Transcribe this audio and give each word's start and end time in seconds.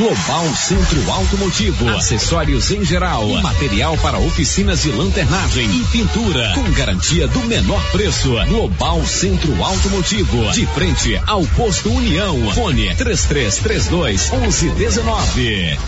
Global 0.00 0.56
Centro 0.56 1.10
Automotivo, 1.10 1.86
acessórios 1.90 2.70
em 2.70 2.82
geral, 2.82 3.28
material 3.42 3.98
para 3.98 4.18
oficinas 4.18 4.80
de 4.80 4.90
lanternagem 4.90 5.68
e 5.78 5.84
pintura, 5.88 6.54
com 6.54 6.72
garantia 6.72 7.28
do 7.28 7.40
menor 7.40 7.84
preço. 7.92 8.30
Global 8.46 9.04
Centro 9.04 9.62
Automotivo, 9.62 10.52
de 10.52 10.64
frente 10.68 11.20
ao 11.26 11.44
posto 11.48 11.92
União. 11.92 12.34
Fone 12.54 12.94
3332 12.96 14.30
1119. 14.30 15.78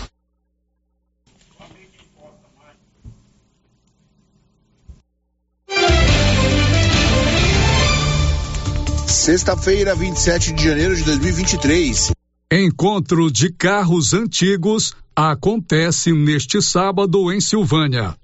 Sexta-feira, 9.07 9.95
27 9.95 10.53
de 10.53 10.63
janeiro 10.65 10.95
de 10.95 11.01
2023. 11.01 12.12
Encontro 12.55 13.31
de 13.31 13.51
carros 13.51 14.13
antigos 14.13 14.93
acontece 15.15 16.13
neste 16.13 16.61
sábado 16.61 17.33
em 17.33 17.41
Silvânia. 17.41 18.15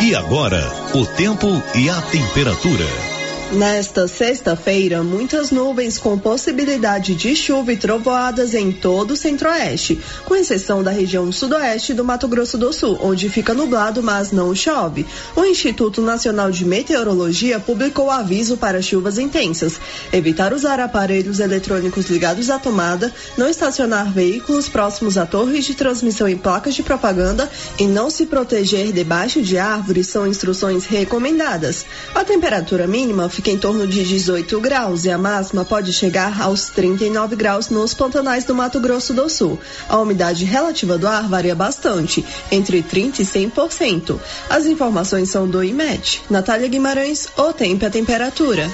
E 0.00 0.14
agora, 0.14 0.62
o 0.94 1.04
tempo 1.04 1.46
e 1.74 1.90
a 1.90 2.00
temperatura. 2.00 3.15
Nesta 3.52 4.08
sexta-feira, 4.08 5.04
muitas 5.04 5.52
nuvens 5.52 5.98
com 5.98 6.18
possibilidade 6.18 7.14
de 7.14 7.36
chuva 7.36 7.72
e 7.72 7.76
trovoadas 7.76 8.54
em 8.54 8.72
todo 8.72 9.12
o 9.12 9.16
centro-oeste, 9.16 10.00
com 10.24 10.34
exceção 10.34 10.82
da 10.82 10.90
região 10.90 11.30
sudoeste 11.30 11.94
do 11.94 12.04
Mato 12.04 12.26
Grosso 12.26 12.58
do 12.58 12.72
Sul, 12.72 12.98
onde 13.00 13.28
fica 13.28 13.54
nublado, 13.54 14.02
mas 14.02 14.32
não 14.32 14.52
chove. 14.52 15.06
O 15.36 15.44
Instituto 15.44 16.02
Nacional 16.02 16.50
de 16.50 16.64
Meteorologia 16.64 17.60
publicou 17.60 18.10
aviso 18.10 18.56
para 18.56 18.82
chuvas 18.82 19.16
intensas. 19.16 19.80
Evitar 20.12 20.52
usar 20.52 20.80
aparelhos 20.80 21.38
eletrônicos 21.38 22.06
ligados 22.10 22.50
à 22.50 22.58
tomada, 22.58 23.14
não 23.38 23.48
estacionar 23.48 24.10
veículos 24.10 24.68
próximos 24.68 25.16
a 25.16 25.24
torres 25.24 25.64
de 25.64 25.74
transmissão 25.74 26.28
e 26.28 26.34
placas 26.34 26.74
de 26.74 26.82
propaganda 26.82 27.48
e 27.78 27.86
não 27.86 28.10
se 28.10 28.26
proteger 28.26 28.92
debaixo 28.92 29.40
de 29.40 29.56
árvores 29.56 30.08
são 30.08 30.26
instruções 30.26 30.84
recomendadas. 30.84 31.86
A 32.12 32.24
temperatura 32.24 32.88
mínima 32.88 33.30
fica 33.36 33.50
em 33.50 33.58
torno 33.58 33.86
de 33.86 34.02
18 34.02 34.58
graus 34.62 35.04
e 35.04 35.10
a 35.10 35.18
máxima 35.18 35.62
pode 35.62 35.92
chegar 35.92 36.40
aos 36.40 36.70
39 36.70 37.36
graus 37.36 37.68
nos 37.68 37.92
pantanais 37.92 38.46
do 38.46 38.54
Mato 38.54 38.80
Grosso 38.80 39.12
do 39.12 39.28
Sul. 39.28 39.60
A 39.90 39.98
umidade 39.98 40.46
relativa 40.46 40.96
do 40.96 41.06
ar 41.06 41.28
varia 41.28 41.54
bastante, 41.54 42.24
entre 42.50 42.80
30 42.82 43.20
e 43.20 43.26
100%. 43.26 44.18
As 44.48 44.64
informações 44.64 45.28
são 45.28 45.46
do 45.46 45.62
IMET. 45.62 46.22
Natália 46.30 46.66
Guimarães, 46.66 47.28
o 47.36 47.52
tempo 47.52 47.84
e 47.84 47.86
a 47.86 47.90
temperatura. 47.90 48.70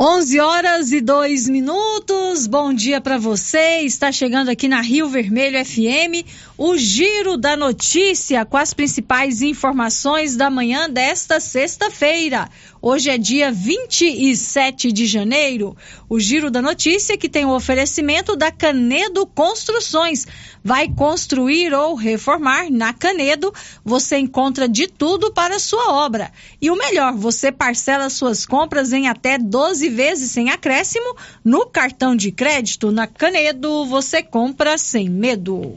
11 0.00 0.38
horas 0.38 0.92
e 0.92 1.00
2 1.00 1.48
minutos. 1.48 2.46
Bom 2.46 2.72
dia 2.74 3.00
para 3.00 3.18
você. 3.18 3.80
Está 3.80 4.12
chegando 4.12 4.48
aqui 4.48 4.68
na 4.68 4.80
Rio 4.80 5.08
Vermelho 5.08 5.64
FM 5.64 6.28
o 6.60 6.76
Giro 6.76 7.36
da 7.36 7.56
Notícia 7.56 8.44
com 8.44 8.56
as 8.56 8.74
principais 8.74 9.42
informações 9.42 10.34
da 10.34 10.50
manhã 10.50 10.90
desta 10.90 11.38
sexta-feira. 11.38 12.48
Hoje 12.82 13.10
é 13.10 13.16
dia 13.16 13.52
27 13.52 14.90
de 14.90 15.06
janeiro. 15.06 15.76
O 16.08 16.18
Giro 16.18 16.50
da 16.50 16.60
Notícia 16.60 17.16
que 17.16 17.28
tem 17.28 17.44
o 17.44 17.54
oferecimento 17.54 18.34
da 18.34 18.50
Canedo 18.50 19.24
Construções. 19.24 20.26
Vai 20.64 20.88
construir 20.88 21.72
ou 21.72 21.94
reformar 21.94 22.68
na 22.72 22.92
Canedo, 22.92 23.54
você 23.84 24.18
encontra 24.18 24.68
de 24.68 24.88
tudo 24.88 25.32
para 25.32 25.60
sua 25.60 25.92
obra. 26.04 26.32
E 26.60 26.72
o 26.72 26.76
melhor, 26.76 27.12
você 27.14 27.52
parcela 27.52 28.10
suas 28.10 28.44
compras 28.44 28.92
em 28.92 29.06
até 29.06 29.38
12 29.38 29.88
vezes 29.90 30.32
sem 30.32 30.50
acréscimo 30.50 31.16
no 31.44 31.66
cartão 31.66 32.16
de 32.16 32.32
crédito 32.32 32.90
na 32.90 33.06
Canedo, 33.06 33.86
você 33.86 34.24
compra 34.24 34.76
sem 34.76 35.08
medo. 35.08 35.76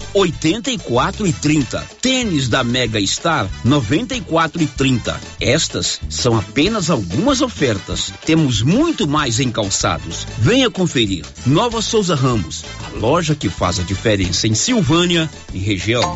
84 0.13 1.27
e 1.27 1.33
30. 1.33 1.79
Tênis 2.01 2.47
da 2.47 2.63
Mega 2.63 2.99
Star, 3.05 3.49
94 3.63 4.61
e 4.61 4.67
30. 4.67 5.19
Estas 5.39 5.99
são 6.09 6.37
apenas 6.37 6.89
algumas 6.89 7.41
ofertas. 7.41 8.13
Temos 8.25 8.61
muito 8.61 9.07
mais 9.07 9.39
em 9.39 9.51
calçados. 9.51 10.27
Venha 10.37 10.69
conferir. 10.69 11.25
Nova 11.45 11.81
Souza 11.81 12.15
Ramos, 12.15 12.63
a 12.85 12.97
loja 12.97 13.35
que 13.35 13.49
faz 13.49 13.79
a 13.79 13.83
diferença 13.83 14.47
em 14.47 14.53
Silvânia 14.53 15.29
e 15.53 15.59
região. 15.59 16.15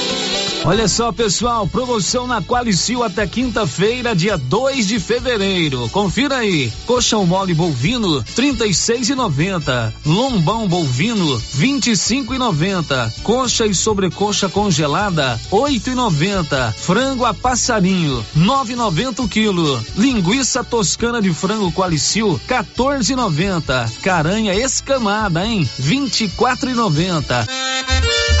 Olha 0.63 0.87
só, 0.87 1.11
pessoal, 1.11 1.65
promoção 1.65 2.27
na 2.27 2.39
Qualicil 2.39 3.03
até 3.03 3.25
quinta-feira, 3.25 4.15
dia 4.15 4.37
2 4.37 4.87
de 4.87 4.99
fevereiro. 4.99 5.89
Confira 5.89 6.37
aí. 6.37 6.71
Coxão 6.85 7.25
mole 7.25 7.55
bovino, 7.55 8.23
36,90. 8.35 9.91
Lombão 10.05 10.67
bovino, 10.67 11.41
25,90. 11.57 13.11
Coxa 13.23 13.65
e 13.65 13.73
sobrecoxa 13.73 14.49
congelada, 14.49 15.39
8,90. 15.51 16.71
Frango 16.73 17.25
a 17.25 17.33
passarinho, 17.33 18.23
9,90 18.37 19.21
o 19.21 19.27
quilo. 19.27 19.83
Linguiça 19.97 20.63
toscana 20.63 21.19
de 21.19 21.33
frango 21.33 21.71
Qualicil, 21.71 22.39
14,90. 22.47 23.91
Caranha 24.03 24.53
escamada, 24.53 25.43
hein? 25.43 25.67
24,90 25.81 28.40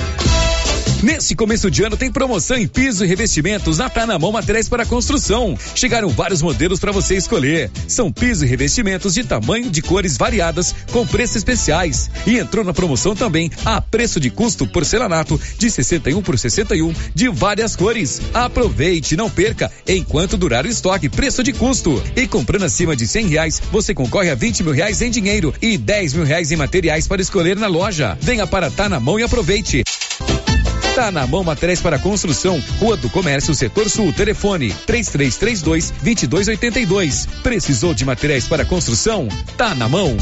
Nesse 1.03 1.35
começo 1.35 1.71
de 1.71 1.83
ano 1.83 1.97
tem 1.97 2.11
promoção 2.11 2.55
em 2.55 2.67
piso 2.67 3.03
e 3.03 3.07
revestimentos 3.07 3.79
na 3.79 3.89
Tá 3.89 4.05
na 4.05 4.19
Mão 4.19 4.31
Materiais 4.31 4.69
para 4.69 4.85
Construção. 4.85 5.57
Chegaram 5.73 6.09
vários 6.09 6.43
modelos 6.43 6.79
para 6.79 6.91
você 6.91 7.15
escolher. 7.15 7.71
São 7.87 8.11
piso 8.11 8.45
e 8.45 8.47
revestimentos 8.47 9.15
de 9.15 9.23
tamanho 9.23 9.71
de 9.71 9.81
cores 9.81 10.15
variadas 10.15 10.75
com 10.91 11.05
preços 11.07 11.37
especiais. 11.37 12.11
E 12.27 12.37
entrou 12.37 12.63
na 12.63 12.71
promoção 12.71 13.15
também 13.15 13.49
a 13.65 13.81
preço 13.81 14.19
de 14.19 14.29
custo 14.29 14.67
porcelanato 14.67 15.41
de 15.57 15.71
61 15.71 16.21
por 16.21 16.37
61 16.37 16.93
de 17.15 17.29
várias 17.29 17.75
cores. 17.75 18.21
Aproveite, 18.31 19.17
não 19.17 19.27
perca 19.27 19.71
enquanto 19.87 20.37
durar 20.37 20.65
o 20.65 20.69
estoque, 20.69 21.09
preço 21.09 21.41
de 21.41 21.51
custo. 21.51 22.01
E 22.15 22.27
comprando 22.27 22.65
acima 22.65 22.95
de 22.95 23.07
100 23.07 23.27
reais, 23.27 23.61
você 23.71 23.91
concorre 23.91 24.29
a 24.29 24.35
20 24.35 24.63
mil 24.63 24.73
reais 24.73 25.01
em 25.01 25.09
dinheiro 25.09 25.51
e 25.59 25.79
10 25.79 26.13
mil 26.13 26.25
reais 26.25 26.51
em 26.51 26.57
materiais 26.57 27.07
para 27.07 27.23
escolher 27.23 27.57
na 27.57 27.65
loja. 27.65 28.15
Venha 28.21 28.45
para 28.45 28.69
Tá 28.69 28.87
na 28.87 28.99
Mão 28.99 29.19
e 29.19 29.23
aproveite. 29.23 29.83
Tá 30.95 31.09
na 31.09 31.25
mão 31.25 31.41
materiais 31.41 31.79
para 31.79 31.97
construção, 31.97 32.61
Rua 32.77 32.97
do 32.97 33.09
Comércio, 33.09 33.55
Setor 33.55 33.89
Sul, 33.89 34.11
telefone 34.11 34.75
3332 34.85 35.89
2282. 36.03 37.27
Precisou 37.41 37.93
de 37.93 38.03
materiais 38.03 38.45
para 38.45 38.65
construção? 38.65 39.29
Tá 39.55 39.73
na 39.73 39.87
mão. 39.87 40.17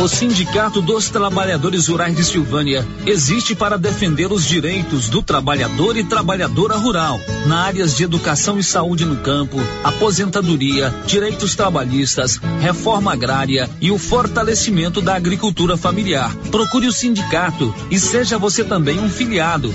O 0.00 0.06
Sindicato 0.06 0.80
dos 0.80 1.08
Trabalhadores 1.08 1.88
Rurais 1.88 2.14
de 2.14 2.22
Silvânia 2.22 2.86
existe 3.04 3.54
para 3.54 3.76
defender 3.76 4.30
os 4.30 4.44
direitos 4.44 5.08
do 5.08 5.22
trabalhador 5.22 5.96
e 5.96 6.04
trabalhadora 6.04 6.76
rural, 6.76 7.18
na 7.46 7.64
áreas 7.64 7.96
de 7.96 8.04
educação 8.04 8.58
e 8.58 8.62
saúde 8.62 9.04
no 9.04 9.16
campo, 9.16 9.56
aposentadoria, 9.82 10.94
direitos 11.06 11.56
trabalhistas, 11.56 12.38
reforma 12.60 13.12
agrária 13.12 13.68
e 13.80 13.90
o 13.90 13.98
fortalecimento 13.98 15.00
da 15.00 15.16
agricultura 15.16 15.76
familiar. 15.76 16.32
Procure 16.50 16.86
o 16.86 16.92
sindicato 16.92 17.74
e 17.90 17.98
seja 17.98 18.38
você 18.38 18.62
também 18.62 19.00
um 19.00 19.08
filiado. 19.08 19.74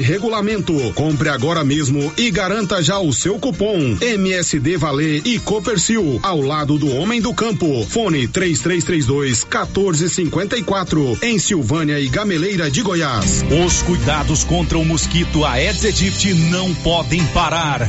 regulamento. 0.00 0.74
Compre 0.94 1.28
agora 1.28 1.64
mesmo 1.64 2.12
e 2.16 2.30
garanta 2.30 2.82
já 2.82 2.98
o 2.98 3.12
seu 3.12 3.38
cupom 3.38 3.96
MSD 4.00 4.76
Valer 4.76 5.22
e 5.24 5.38
Copercil 5.38 6.18
ao 6.22 6.40
lado 6.40 6.78
do 6.78 6.94
homem 6.96 7.20
do 7.20 7.34
campo. 7.34 7.84
Fone 7.88 8.28
3332 8.28 9.44
1454 9.44 11.18
em 11.22 11.38
Silvânia 11.38 11.98
e 12.00 12.08
Gameleira 12.08 12.70
de 12.70 12.82
Goiás. 12.82 13.44
Os 13.64 13.82
cuidados 13.82 14.44
contra 14.44 14.78
o 14.78 14.84
mosquito 14.84 15.44
Aedes 15.44 15.84
aegypti 15.84 16.34
não 16.34 16.74
podem 16.76 17.24
parar. 17.28 17.88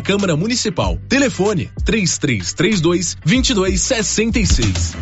Câmara 0.00 0.36
Municipal. 0.36 0.98
Telefone 1.08 1.70
3332 1.84 3.16
2266. 3.24 4.96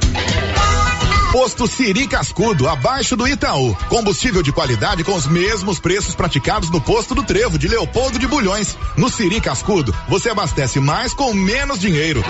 Posto 1.32 1.66
Siri 1.66 2.08
Cascudo, 2.08 2.66
abaixo 2.66 3.14
do 3.14 3.28
Itaú. 3.28 3.74
Combustível 3.88 4.42
de 4.42 4.50
qualidade 4.50 5.04
com 5.04 5.14
os 5.14 5.26
mesmos 5.26 5.78
preços 5.78 6.14
praticados 6.14 6.70
no 6.70 6.80
posto 6.80 7.14
do 7.14 7.22
Trevo 7.22 7.58
de 7.58 7.68
Leopoldo 7.68 8.18
de 8.18 8.26
Bulhões. 8.26 8.76
No 8.96 9.10
Siri 9.10 9.38
Cascudo, 9.40 9.94
você 10.08 10.30
abastece 10.30 10.80
mais 10.80 11.12
com 11.12 11.34
menos 11.34 11.78
dinheiro. 11.78 12.24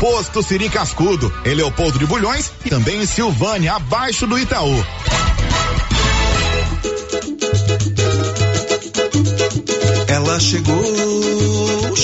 Posto 0.00 0.42
Siri 0.42 0.70
Cascudo, 0.70 1.32
em 1.44 1.54
Leopoldo 1.54 1.98
de 1.98 2.06
Bulhões 2.06 2.50
e 2.64 2.70
também 2.70 3.02
em 3.02 3.06
Silvânia, 3.06 3.74
abaixo 3.74 4.26
do 4.26 4.38
Itaú. 4.38 4.84
Ela 10.08 10.40
chegou, 10.40 10.82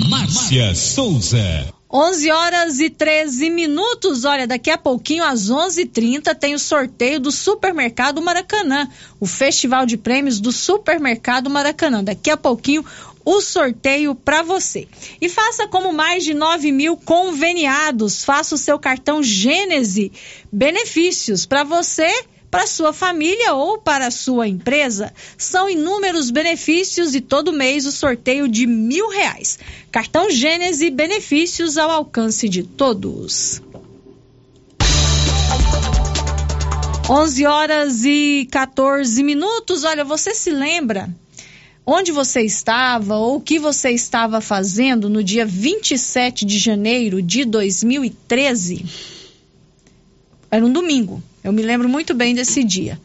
Márcia 0.08 0.76
Souza. 0.76 1.79
11 1.92 2.30
horas 2.30 2.80
e 2.80 2.88
13 2.88 3.50
minutos. 3.50 4.24
Olha, 4.24 4.46
daqui 4.46 4.70
a 4.70 4.78
pouquinho, 4.78 5.24
às 5.24 5.50
11:30 5.50 5.82
h 5.82 5.92
30 5.92 6.36
tem 6.36 6.54
o 6.54 6.60
sorteio 6.60 7.20
do 7.20 7.32
Supermercado 7.32 8.22
Maracanã, 8.22 8.88
o 9.20 9.26
Festival 9.26 9.88
de 9.88 9.98
Prêmios 9.98 10.40
do 10.40 10.52
Supermercado 10.52 11.50
Maracanã. 11.50 12.04
Daqui 12.04 12.30
a 12.30 12.38
pouquinho, 12.38 12.86
o 13.26 13.42
sorteio 13.42 14.14
para 14.14 14.44
você. 14.44 14.88
E 15.20 15.28
faça 15.28 15.68
como 15.68 15.92
mais 15.92 16.24
de 16.24 16.36
9 16.36 16.72
mil 16.72 16.96
conveniados. 16.96 18.24
Faça 18.24 18.54
o 18.54 18.58
seu 18.58 18.78
cartão 18.78 19.24
Gênese 19.24 20.12
Benefícios 20.52 21.48
para 21.48 21.64
você 21.64 22.08
para 22.50 22.66
sua 22.66 22.92
família 22.92 23.54
ou 23.54 23.78
para 23.78 24.10
sua 24.12 24.48
empresa. 24.48 25.14
São 25.38 25.70
inúmeros 25.70 26.32
benefícios 26.32 27.14
e 27.16 27.22
todo 27.22 27.54
mês 27.54 27.86
o 27.86 27.92
sorteio 27.92 28.48
de 28.48 28.66
mil 28.66 29.10
reais. 29.10 29.60
Cartão 29.92 30.30
Gênese, 30.30 30.90
benefícios 30.90 31.78
ao 31.78 31.90
alcance 31.90 32.50
de 32.50 32.64
todos. 32.64 33.62
11 37.10 37.46
horas 37.48 38.06
e 38.06 38.48
14 38.52 39.24
minutos. 39.24 39.84
Olha, 39.84 40.04
você 40.04 40.36
se 40.36 40.52
lembra 40.52 41.10
onde 41.86 42.12
você 42.12 42.42
estava 42.42 43.18
ou 43.18 43.38
o 43.38 43.42
que 43.42 43.58
você 43.58 43.90
estava 43.90 44.40
fazendo 44.40 45.10
no 45.10 45.24
dia 45.24 45.44
27 45.44 46.46
de 46.46 46.60
janeiro 46.60 47.20
de 47.20 47.46
2013? 47.46 48.86
Era 50.52 50.64
um 50.64 50.72
domingo. 50.72 51.24
Eu 51.44 51.54
me 51.54 51.62
lembro 51.62 51.88
muito 51.88 52.14
bem 52.14 52.36
desse 52.36 52.64
dia. 52.64 53.00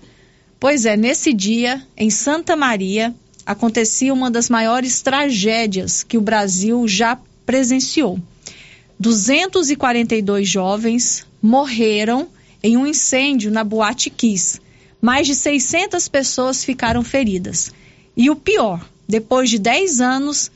Pois 0.59 0.87
é, 0.87 0.97
nesse 0.97 1.33
dia, 1.33 1.83
em 1.97 2.11
Santa 2.11 2.57
Maria, 2.57 3.15
acontecia 3.45 4.13
uma 4.13 4.31
das 4.31 4.49
maiores 4.49 5.03
tragédias 5.03 6.03
que 6.03 6.19
o 6.19 6.21
Brasil 6.21 6.87
já 6.89 7.19
presenciou. 7.45 8.19
242 8.99 10.49
jovens 10.49 11.27
morreram 11.43 12.29
em 12.63 12.77
um 12.77 12.87
incêndio 12.87 13.51
na 13.51 13.63
Boate 13.63 14.11
Kiss. 14.11 14.61
Mais 15.01 15.27
de 15.27 15.35
600 15.35 16.09
pessoas 16.09 16.65
ficaram 16.65 17.03
feridas. 17.03 17.71
E 18.17 18.31
o 18.31 18.37
pior, 18.37 18.89
depois 19.07 19.51
de 19.51 19.59
10 19.59 20.01
anos, 20.01 20.51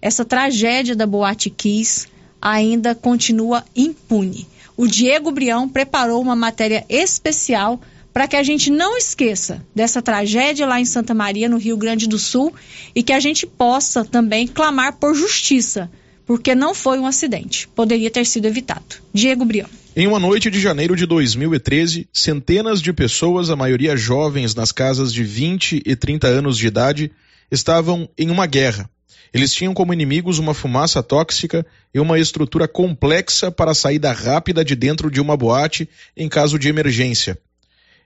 essa 0.00 0.24
tragédia 0.24 0.96
da 0.96 1.06
Boate 1.06 1.48
Kiss 1.48 2.08
ainda 2.40 2.94
continua 2.94 3.64
impune 3.76 4.48
o 4.82 4.88
Diego 4.88 5.30
Brião 5.30 5.68
preparou 5.68 6.20
uma 6.20 6.34
matéria 6.34 6.84
especial 6.88 7.80
para 8.12 8.26
que 8.26 8.34
a 8.34 8.42
gente 8.42 8.68
não 8.68 8.96
esqueça 8.96 9.64
dessa 9.72 10.02
tragédia 10.02 10.66
lá 10.66 10.80
em 10.80 10.84
Santa 10.84 11.14
Maria, 11.14 11.48
no 11.48 11.56
Rio 11.56 11.76
Grande 11.76 12.08
do 12.08 12.18
Sul, 12.18 12.52
e 12.92 13.00
que 13.00 13.12
a 13.12 13.20
gente 13.20 13.46
possa 13.46 14.04
também 14.04 14.44
clamar 14.44 14.94
por 14.96 15.14
justiça, 15.14 15.88
porque 16.26 16.52
não 16.52 16.74
foi 16.74 16.98
um 16.98 17.06
acidente, 17.06 17.68
poderia 17.68 18.10
ter 18.10 18.26
sido 18.26 18.46
evitado. 18.46 18.96
Diego 19.14 19.44
Brião. 19.44 19.68
Em 19.94 20.08
uma 20.08 20.18
noite 20.18 20.50
de 20.50 20.58
janeiro 20.58 20.96
de 20.96 21.06
2013, 21.06 22.08
centenas 22.12 22.82
de 22.82 22.92
pessoas, 22.92 23.50
a 23.50 23.56
maioria 23.56 23.96
jovens 23.96 24.52
nas 24.52 24.72
casas 24.72 25.12
de 25.12 25.22
20 25.22 25.80
e 25.86 25.94
30 25.94 26.26
anos 26.26 26.58
de 26.58 26.66
idade, 26.66 27.12
estavam 27.52 28.08
em 28.18 28.30
uma 28.30 28.46
guerra. 28.46 28.90
Eles 29.32 29.52
tinham 29.52 29.74
como 29.74 29.92
inimigos 29.92 30.38
uma 30.38 30.54
fumaça 30.54 31.02
tóxica 31.02 31.66
e 31.92 32.00
uma 32.00 32.18
estrutura 32.18 32.66
complexa 32.66 33.50
para 33.50 33.74
saída 33.74 34.12
rápida 34.12 34.64
de 34.64 34.74
dentro 34.74 35.10
de 35.10 35.20
uma 35.20 35.36
boate 35.36 35.88
em 36.16 36.28
caso 36.28 36.58
de 36.58 36.68
emergência. 36.68 37.38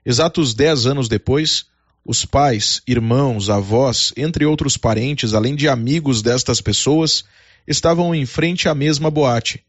Exatos 0.05 0.53
dez 0.53 0.85
anos 0.85 1.07
depois, 1.07 1.65
os 2.05 2.25
pais, 2.25 2.81
irmãos, 2.87 3.49
avós, 3.49 4.13
entre 4.17 4.45
outros 4.45 4.77
parentes, 4.77 5.33
além 5.33 5.55
de 5.55 5.67
amigos 5.67 6.21
destas 6.21 6.61
pessoas, 6.61 7.25
estavam 7.67 8.15
em 8.15 8.25
frente 8.25 8.69
à 8.69 8.75
mesma 8.75 9.11
boate 9.11 9.63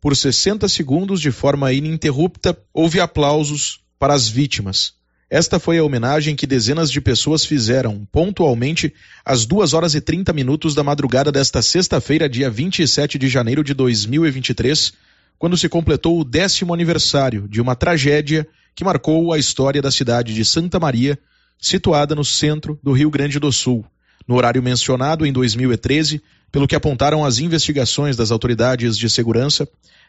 por 0.00 0.16
60 0.16 0.66
segundos, 0.68 1.20
de 1.20 1.30
forma 1.30 1.72
ininterrupta, 1.72 2.56
houve 2.72 3.00
aplausos 3.00 3.80
para 3.98 4.14
as 4.14 4.26
vítimas. 4.26 4.94
Esta 5.30 5.60
foi 5.60 5.78
a 5.78 5.84
homenagem 5.84 6.34
que 6.34 6.44
dezenas 6.44 6.90
de 6.90 7.00
pessoas 7.00 7.44
fizeram, 7.44 8.04
pontualmente, 8.10 8.92
às 9.24 9.46
2 9.46 9.74
horas 9.74 9.94
e 9.94 10.00
30 10.00 10.32
minutos 10.32 10.74
da 10.74 10.82
madrugada 10.82 11.30
desta 11.30 11.62
sexta-feira, 11.62 12.28
dia 12.28 12.50
27 12.50 13.16
de 13.16 13.28
janeiro 13.28 13.62
de 13.62 13.72
2023, 13.72 14.92
quando 15.38 15.56
se 15.56 15.68
completou 15.68 16.18
o 16.18 16.24
décimo 16.24 16.74
aniversário 16.74 17.46
de 17.46 17.60
uma 17.60 17.76
tragédia 17.76 18.44
que 18.74 18.82
marcou 18.82 19.32
a 19.32 19.38
história 19.38 19.80
da 19.80 19.92
cidade 19.92 20.34
de 20.34 20.44
Santa 20.44 20.80
Maria, 20.80 21.16
situada 21.60 22.12
no 22.16 22.24
centro 22.24 22.76
do 22.82 22.90
Rio 22.90 23.08
Grande 23.08 23.38
do 23.38 23.52
Sul. 23.52 23.84
No 24.26 24.34
horário 24.34 24.60
mencionado 24.60 25.24
em 25.24 25.32
2013, 25.32 26.20
pelo 26.50 26.66
que 26.66 26.74
apontaram 26.74 27.24
as 27.24 27.38
investigações 27.38 28.16
das 28.16 28.32
autoridades 28.32 28.98
de 28.98 29.08
segurança, 29.08 29.68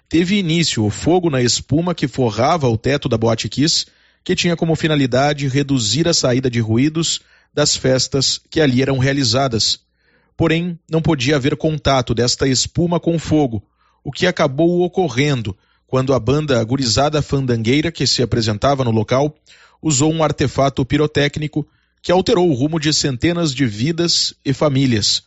teve 0.09 0.39
início 0.39 0.83
o 0.83 0.89
fogo 0.89 1.29
na 1.29 1.43
espuma 1.43 1.93
que 1.93 2.07
forrava 2.07 2.67
o 2.67 2.75
teto 2.75 3.07
da 3.07 3.19
Boate 3.19 3.47
Kiss, 3.47 3.85
que 4.23 4.35
tinha 4.35 4.55
como 4.55 4.75
finalidade 4.75 5.47
reduzir 5.47 6.07
a 6.07 6.13
saída 6.13 6.49
de 6.49 6.59
ruídos 6.59 7.21
das 7.53 7.75
festas 7.75 8.39
que 8.49 8.61
ali 8.61 8.81
eram 8.81 8.97
realizadas. 8.97 9.79
Porém, 10.37 10.79
não 10.89 11.01
podia 11.01 11.35
haver 11.35 11.55
contato 11.55 12.13
desta 12.13 12.47
espuma 12.47 12.99
com 12.99 13.19
fogo, 13.19 13.63
o 14.03 14.11
que 14.11 14.25
acabou 14.25 14.81
ocorrendo 14.81 15.55
quando 15.85 16.13
a 16.13 16.19
banda 16.19 16.63
gurizada 16.63 17.21
fandangueira 17.21 17.91
que 17.91 18.07
se 18.07 18.23
apresentava 18.23 18.83
no 18.83 18.91
local 18.91 19.35
usou 19.81 20.11
um 20.11 20.23
artefato 20.23 20.85
pirotécnico 20.85 21.67
que 22.01 22.11
alterou 22.11 22.49
o 22.49 22.53
rumo 22.53 22.79
de 22.79 22.93
centenas 22.93 23.53
de 23.53 23.65
vidas 23.65 24.33
e 24.43 24.53
famílias. 24.53 25.23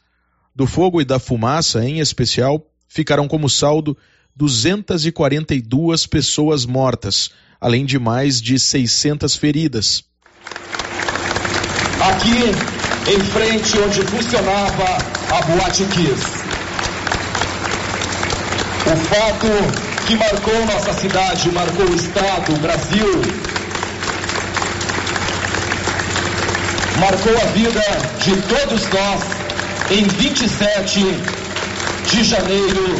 Do 0.54 0.66
fogo 0.66 1.00
e 1.00 1.04
da 1.04 1.18
fumaça, 1.18 1.84
em 1.84 2.00
especial, 2.00 2.66
ficaram 2.88 3.28
como 3.28 3.48
saldo 3.48 3.96
242 4.36 6.06
pessoas 6.06 6.64
mortas, 6.64 7.30
além 7.64 7.86
de 7.86 7.98
mais 7.98 8.42
de 8.42 8.58
600 8.58 9.36
feridas. 9.36 10.04
Aqui, 12.10 12.52
em 13.10 13.20
frente 13.20 13.78
onde 13.78 14.02
funcionava 14.02 14.98
a 15.30 15.40
Boate 15.46 15.84
Kiss. 15.84 16.26
O 18.84 18.96
fato 19.08 19.48
que 20.06 20.14
marcou 20.14 20.66
nossa 20.66 20.92
cidade, 20.92 21.50
marcou 21.52 21.86
o 21.88 21.94
Estado, 21.94 22.52
o 22.52 22.58
Brasil, 22.58 23.22
marcou 27.00 27.32
a 27.32 27.46
vida 27.46 27.80
de 28.22 28.42
todos 28.42 28.82
nós 28.90 29.22
em 29.90 30.04
27 30.06 31.00
de 32.12 32.24
janeiro 32.24 32.94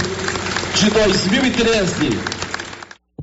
de 0.75 0.88
2013. 0.88 2.43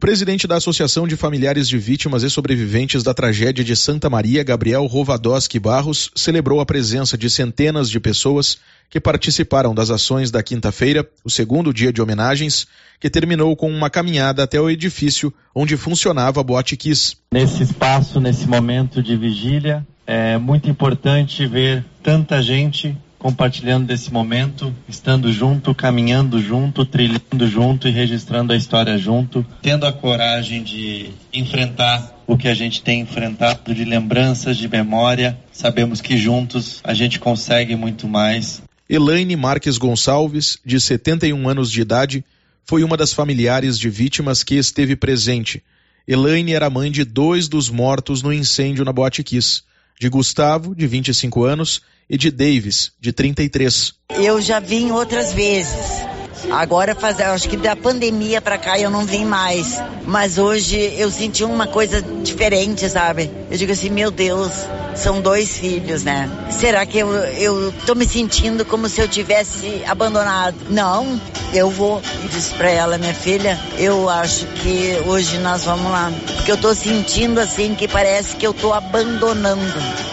Presidente 0.02 0.48
da 0.48 0.56
Associação 0.56 1.08
de 1.08 1.16
Familiares 1.16 1.70
de 1.70 1.78
Vítimas 1.78 2.24
e 2.24 2.30
Sobreviventes 2.30 3.04
da 3.04 3.14
Tragédia 3.14 3.64
de 3.64 3.76
Santa 3.76 4.10
Maria, 4.10 4.44
Gabriel 4.44 4.88
Rovadoski 4.88 5.60
Barros, 5.60 6.10
celebrou 6.16 6.60
a 6.60 6.66
presença 6.66 7.16
de 7.16 7.30
centenas 7.30 7.88
de 7.88 8.00
pessoas 8.00 8.58
que 8.90 9.00
participaram 9.00 9.76
das 9.76 9.92
ações 9.92 10.32
da 10.32 10.42
quinta-feira, 10.42 11.08
o 11.24 11.30
segundo 11.30 11.72
dia 11.72 11.94
de 11.94 12.02
homenagens, 12.02 12.66
que 13.00 13.12
terminou 13.12 13.56
com 13.56 13.70
uma 13.70 13.92
caminhada 13.92 14.42
até 14.42 14.60
o 14.60 14.72
edifício 14.72 15.32
onde 15.54 15.78
funcionava 15.78 16.42
a 16.42 16.44
Boate 16.44 16.76
Kiss. 16.76 17.18
Nesse 17.32 17.62
espaço, 17.62 18.20
nesse 18.20 18.48
momento 18.48 19.04
de 19.04 19.16
vigília, 19.16 19.86
é 20.08 20.36
muito 20.36 20.68
importante 20.68 21.46
ver 21.46 21.86
tanta 22.02 22.42
gente 22.42 22.98
compartilhando 23.22 23.86
desse 23.86 24.12
momento, 24.12 24.74
estando 24.90 25.32
junto, 25.32 25.76
caminhando 25.76 26.42
junto, 26.42 26.84
trilhando 26.84 27.48
junto 27.48 27.88
e 27.88 27.92
registrando 27.92 28.52
a 28.52 28.56
história 28.56 28.98
junto, 28.98 29.46
tendo 29.62 29.86
a 29.86 29.94
coragem 29.94 30.64
de 30.64 31.12
enfrentar 31.32 32.24
o 32.26 32.36
que 32.36 32.48
a 32.48 32.56
gente 32.56 32.82
tem 32.82 33.02
enfrentado 33.02 33.76
de 33.76 33.86
lembranças, 33.86 34.58
de 34.58 34.68
memória. 34.68 35.38
Sabemos 35.52 36.02
que 36.02 36.18
juntos 36.18 36.82
a 36.84 36.96
gente 36.96 37.20
consegue 37.20 37.76
muito 37.76 38.08
mais. 38.08 38.64
Elaine 38.90 39.36
Marques 39.36 39.78
Gonçalves, 39.78 40.58
de 40.66 40.80
71 40.80 41.48
anos 41.48 41.72
de 41.72 41.80
idade, 41.80 42.26
foi 42.66 42.84
uma 42.84 42.98
das 42.98 43.14
familiares 43.14 43.78
de 43.78 43.88
vítimas 43.88 44.44
que 44.44 44.56
esteve 44.56 44.96
presente. 44.96 45.62
Elaine 46.08 46.54
era 46.54 46.72
mãe 46.72 46.90
de 46.90 47.06
dois 47.06 47.48
dos 47.48 47.70
mortos 47.70 48.24
no 48.24 48.34
incêndio 48.34 48.84
na 48.84 48.92
Boate 48.92 49.24
Kiss, 49.24 49.62
de 50.00 50.10
Gustavo, 50.10 50.74
de 50.74 50.88
25 50.88 51.44
anos, 51.44 51.84
e 52.12 52.18
de 52.18 52.30
Davis, 52.30 52.92
de 53.00 53.14
33. 53.14 53.94
Eu 54.10 54.42
já 54.42 54.60
vim 54.60 54.92
outras 54.92 55.32
vezes. 55.32 56.12
Agora 56.50 56.96
faz, 56.96 57.20
acho 57.20 57.50
que 57.50 57.58
da 57.58 57.76
pandemia 57.76 58.42
para 58.42 58.58
cá 58.58 58.80
eu 58.80 58.90
não 58.90 59.06
vim 59.06 59.26
mais, 59.26 59.82
mas 60.06 60.38
hoje 60.38 60.78
eu 60.98 61.12
senti 61.12 61.44
uma 61.44 61.68
coisa 61.68 62.02
diferente, 62.02 62.90
sabe? 62.90 63.30
Eu 63.50 63.58
digo 63.58 63.72
assim, 63.72 63.90
meu 63.90 64.10
Deus, 64.10 64.52
são 64.96 65.22
dois 65.22 65.58
filhos, 65.58 66.04
né? 66.04 66.30
Será 66.50 66.86
que 66.86 66.98
eu, 66.98 67.10
eu 67.14 67.74
tô 67.86 67.96
me 67.96 68.06
sentindo 68.06 68.66
como 68.66 68.90
se 68.90 69.02
eu 69.02 69.08
tivesse 69.08 69.84
abandonado? 69.88 70.56
Não, 70.70 71.20
eu 71.54 71.70
vou. 71.70 72.02
E 72.24 72.28
disse 72.28 72.52
pra 72.52 72.70
ela, 72.70 72.98
minha 72.98 73.14
filha, 73.14 73.60
eu 73.78 74.10
acho 74.10 74.46
que 74.46 75.02
hoje 75.06 75.38
nós 75.40 75.64
vamos 75.64 75.92
lá. 75.92 76.12
Porque 76.36 76.52
eu 76.52 76.58
tô 76.58 76.74
sentindo 76.74 77.40
assim 77.40 77.76
que 77.76 77.88
parece 77.88 78.36
que 78.36 78.46
eu 78.46 78.54
tô 78.54 78.74
abandonando. 78.74 79.62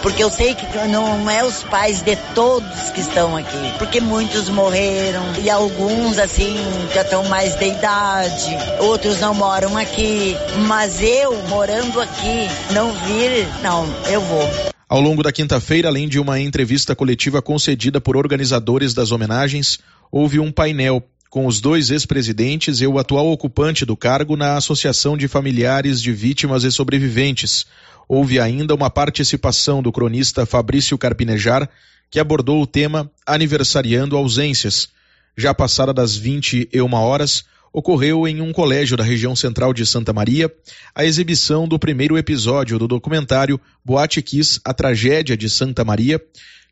Porque 0.01 0.23
eu 0.23 0.29
sei 0.29 0.53
que 0.53 0.65
não 0.87 1.29
é 1.29 1.43
os 1.43 1.63
pais 1.63 2.01
de 2.01 2.15
todos 2.33 2.89
que 2.93 3.01
estão 3.01 3.35
aqui. 3.35 3.73
Porque 3.77 3.99
muitos 3.99 4.49
morreram 4.49 5.23
e 5.41 5.49
alguns 5.49 6.18
assim 6.19 6.55
já 6.93 7.01
estão 7.01 7.23
mais 7.25 7.55
de 7.55 7.69
idade, 7.69 8.57
outros 8.79 9.19
não 9.19 9.33
moram 9.33 9.77
aqui. 9.77 10.35
Mas 10.67 11.01
eu 11.01 11.41
morando 11.47 11.99
aqui, 11.99 12.47
não 12.73 12.91
vir, 12.91 13.47
não, 13.63 13.85
eu 14.11 14.21
vou. 14.21 14.49
Ao 14.87 14.99
longo 14.99 15.21
da 15.23 15.31
quinta-feira, 15.31 15.87
além 15.87 16.07
de 16.07 16.19
uma 16.19 16.39
entrevista 16.39 16.95
coletiva 16.95 17.41
concedida 17.41 18.01
por 18.01 18.17
organizadores 18.17 18.93
das 18.93 19.11
homenagens, 19.11 19.79
houve 20.11 20.39
um 20.39 20.51
painel 20.51 21.03
com 21.29 21.45
os 21.45 21.61
dois 21.61 21.91
ex-presidentes 21.91 22.81
e 22.81 22.87
o 22.87 22.97
atual 22.97 23.27
ocupante 23.31 23.85
do 23.85 23.95
cargo 23.95 24.35
na 24.35 24.57
Associação 24.57 25.15
de 25.15 25.27
Familiares 25.27 26.01
de 26.01 26.11
Vítimas 26.11 26.63
e 26.63 26.71
Sobreviventes. 26.71 27.67
Houve 28.07 28.39
ainda 28.39 28.73
uma 28.73 28.89
participação 28.89 29.83
do 29.83 29.91
cronista 29.91 30.43
Fabrício 30.43 30.97
Carpinejar, 30.97 31.69
que 32.09 32.19
abordou 32.19 32.59
o 32.61 32.67
tema 32.67 33.11
Aniversariando 33.27 34.17
Ausências. 34.17 34.89
Já 35.37 35.53
passada 35.53 35.93
das 35.93 36.15
21 36.15 36.93
horas, 36.93 37.45
ocorreu 37.71 38.27
em 38.27 38.41
um 38.41 38.51
colégio 38.51 38.97
da 38.97 39.03
região 39.03 39.35
central 39.35 39.73
de 39.73 39.85
Santa 39.85 40.11
Maria 40.11 40.51
a 40.93 41.05
exibição 41.05 41.67
do 41.67 41.77
primeiro 41.77 42.17
episódio 42.17 42.79
do 42.79 42.87
documentário 42.87 43.59
Boate 43.83 44.21
Kiss, 44.21 44.59
a 44.65 44.73
tragédia 44.73 45.37
de 45.37 45.49
Santa 45.49 45.85
Maria, 45.85 46.21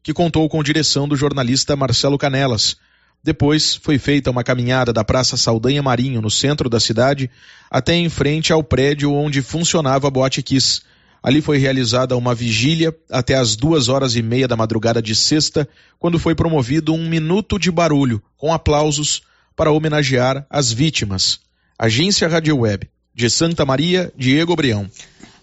que 0.03 0.13
contou 0.13 0.47
com 0.49 0.63
direção 0.63 1.07
do 1.07 1.15
jornalista 1.15 1.75
Marcelo 1.75 2.17
Canelas. 2.17 2.77
Depois 3.23 3.75
foi 3.75 3.97
feita 3.97 4.31
uma 4.31 4.43
caminhada 4.43 4.93
da 4.93 5.03
Praça 5.03 5.35
Saldanha 5.35 5.83
Marinho, 5.83 6.21
no 6.21 6.31
centro 6.31 6.69
da 6.69 6.79
cidade, 6.79 7.29
até 7.69 7.93
em 7.93 8.09
frente 8.09 8.53
ao 8.53 8.63
prédio 8.63 9.11
onde 9.11 9.41
funcionava 9.41 10.07
a 10.07 10.11
Boate 10.11 10.41
Kiss. 10.41 10.81
Ali 11.21 11.41
foi 11.41 11.57
realizada 11.57 12.15
uma 12.15 12.33
vigília 12.33 12.95
até 13.09 13.35
as 13.35 13.55
duas 13.55 13.89
horas 13.89 14.15
e 14.15 14.21
meia 14.21 14.47
da 14.47 14.55
madrugada 14.55 15.01
de 15.01 15.15
sexta, 15.15 15.67
quando 15.99 16.19
foi 16.19 16.35
promovido 16.35 16.93
um 16.93 17.07
minuto 17.07 17.57
de 17.57 17.71
barulho, 17.71 18.21
com 18.37 18.53
aplausos, 18.53 19.21
para 19.55 19.71
homenagear 19.71 20.45
as 20.49 20.71
vítimas. 20.71 21.39
Agência 21.77 22.27
Rádio 22.27 22.57
Web, 22.57 22.89
de 23.13 23.29
Santa 23.29 23.65
Maria, 23.65 24.13
Diego 24.15 24.55
Brião. 24.55 24.89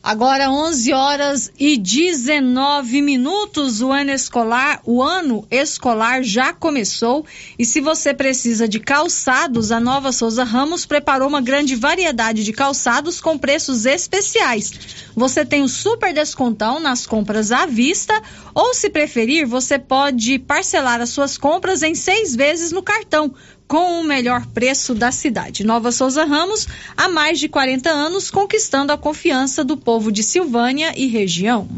Agora 0.04 0.50
11 0.50 0.92
horas 0.92 1.50
e 1.58 1.78
19 1.78 3.00
minutos, 3.00 3.80
o 3.80 3.90
ano 3.90 4.10
escolar, 4.10 4.82
o 4.84 5.02
ano 5.02 5.46
escolar 5.50 6.22
já 6.22 6.52
começou 6.52 7.24
e 7.58 7.64
se 7.64 7.80
você 7.80 8.12
precisa 8.12 8.68
de 8.68 8.78
calçados, 8.78 9.72
a 9.72 9.80
Nova 9.80 10.12
Souza 10.12 10.44
Ramos 10.44 10.84
preparou 10.84 11.26
uma 11.26 11.40
grande 11.40 11.74
variedade 11.74 12.44
de 12.44 12.52
calçados 12.52 13.18
com 13.18 13.38
preços 13.38 13.86
especiais. 13.86 14.72
Você 15.16 15.42
tem 15.42 15.62
um 15.62 15.68
super 15.68 16.12
descontão 16.12 16.78
nas 16.78 17.06
compras 17.06 17.50
à 17.50 17.64
vista 17.64 18.12
ou 18.54 18.74
se 18.74 18.90
preferir, 18.90 19.46
você 19.46 19.78
pode 19.78 20.38
parcelar 20.38 21.00
as 21.00 21.08
suas 21.08 21.38
compras 21.38 21.82
em 21.82 21.94
seis 21.94 22.36
vezes 22.36 22.72
no 22.72 22.82
cartão 22.82 23.34
com 23.66 24.00
o 24.00 24.04
melhor 24.04 24.46
preço 24.46 24.94
da 24.94 25.10
cidade. 25.10 25.64
Nova 25.64 25.90
Souza 25.90 26.24
Ramos, 26.24 26.66
há 26.96 27.08
mais 27.08 27.38
de 27.38 27.48
40 27.48 27.90
anos, 27.90 28.30
conquistando 28.30 28.92
a 28.92 28.98
confiança 28.98 29.64
do 29.64 29.76
povo 29.76 30.12
de 30.12 30.22
Silvânia 30.22 30.92
e 30.96 31.06
região. 31.06 31.68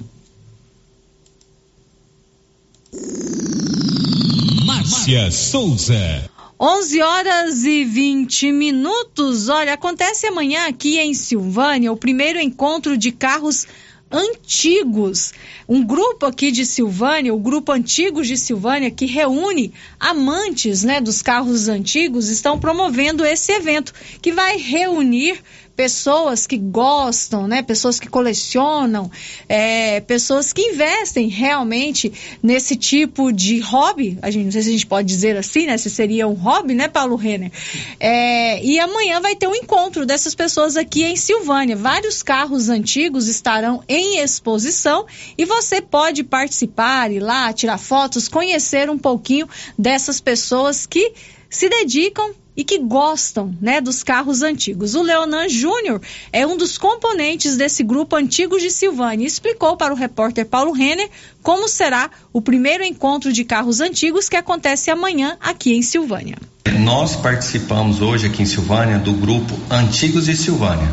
Márcia 4.65 5.31
Souza. 5.31 6.31
11 6.59 7.03
horas 7.03 7.65
e 7.65 7.85
20 7.85 8.51
minutos. 8.51 9.51
Olha, 9.51 9.75
acontece 9.75 10.27
amanhã 10.27 10.67
aqui 10.67 10.99
em 10.99 11.13
Silvânia 11.13 11.93
o 11.93 11.97
primeiro 11.97 12.41
encontro 12.41 12.97
de 12.97 13.13
carros 13.13 13.67
antigos. 14.11 15.33
Um 15.69 15.85
grupo 15.85 16.27
aqui 16.27 16.51
de 16.51 16.65
Silvânia, 16.65 17.35
o 17.35 17.41
grupo 17.41 17.73
Antigos 17.73 18.29
de 18.29 18.37
Silvânia, 18.37 18.91
que 18.91 19.07
reúne 19.07 19.73
amantes 19.99 20.85
né, 20.85 21.01
dos 21.01 21.23
carros 21.23 21.69
antigos, 21.69 22.29
estão 22.29 22.59
promovendo 22.59 23.25
esse 23.25 23.53
evento 23.53 23.93
que 24.23 24.33
vai 24.33 24.57
reunir 24.57 25.41
pessoas 25.77 26.47
que 26.47 26.57
gostam, 26.57 27.47
né? 27.47 27.63
Pessoas 27.63 28.01
que 28.01 28.09
colecionam, 28.09 29.11
é, 29.47 30.01
pessoas 30.01 30.53
que 30.53 30.63
investem 30.63 31.29
realmente 31.29 32.11
nesse 32.43 32.75
tipo 32.75 33.31
de 33.31 33.61
hobby. 33.61 34.19
A 34.23 34.31
gente 34.31 34.47
não 34.47 34.53
sei 34.53 34.63
se 34.63 34.69
a 34.71 34.73
gente 34.73 34.87
pode 34.87 35.07
dizer 35.07 35.37
assim, 35.37 35.67
né? 35.67 35.77
Se 35.77 35.91
seria 35.91 36.27
um 36.27 36.33
hobby, 36.33 36.75
né, 36.75 36.89
Paulo 36.89 37.15
Renner? 37.15 37.53
É, 38.01 38.65
e 38.65 38.81
amanhã 38.81 39.21
vai 39.21 39.37
ter 39.37 39.47
um 39.47 39.55
encontro 39.55 40.07
dessas 40.07 40.35
pessoas 40.35 40.77
aqui 40.77 41.05
em 41.05 41.17
Silvânia. 41.17 41.77
Vários 41.77 42.23
carros 42.23 42.71
antigos 42.71 43.29
estarão 43.29 43.85
em 43.87 44.19
exposição 44.19 45.05
e 45.37 45.45
você 45.45 45.83
pode 45.83 46.25
participar, 46.25 47.13
ir 47.13 47.21
lá, 47.21 47.53
tirar 47.53 47.79
fotos, 47.79 48.29
conhecer 48.29 48.89
um 48.89 48.99
pouquinho 48.99 49.47
dessas 49.79 50.21
pessoas 50.21 50.87
que 50.87 51.13
se 51.51 51.69
dedicam 51.69 52.35
e 52.57 52.65
que 52.65 52.79
gostam 52.79 53.55
né, 53.61 53.81
dos 53.81 54.03
carros 54.03 54.43
antigos. 54.43 54.95
O 54.95 55.03
Leonan 55.03 55.49
Júnior 55.49 56.01
é 56.33 56.47
um 56.47 56.57
dos 56.57 56.79
componentes 56.79 57.57
desse 57.57 57.83
grupo 57.83 58.17
Antigos 58.17 58.63
de 58.63 58.71
Silvânia 58.71 59.25
e 59.25 59.27
explicou 59.27 59.77
para 59.77 59.93
o 59.93 59.97
repórter 59.97 60.47
Paulo 60.47 60.73
Renner 60.73 61.11
como 61.43 61.69
será 61.69 62.11
o 62.33 62.41
primeiro 62.41 62.83
encontro 62.83 63.33
de 63.33 63.45
carros 63.45 63.81
antigos 63.81 64.29
que 64.29 64.37
acontece 64.37 64.91
amanhã 64.91 65.37
aqui 65.41 65.75
em 65.75 65.83
Silvânia. 65.83 66.37
Nós 66.81 67.17
participamos 67.17 68.01
hoje 68.01 68.27
aqui 68.27 68.43
em 68.43 68.47
Silvânia 68.47 68.99
do 68.99 69.13
grupo 69.13 69.57
Antigos 69.71 70.27
de 70.27 70.37
Silvânia. 70.37 70.91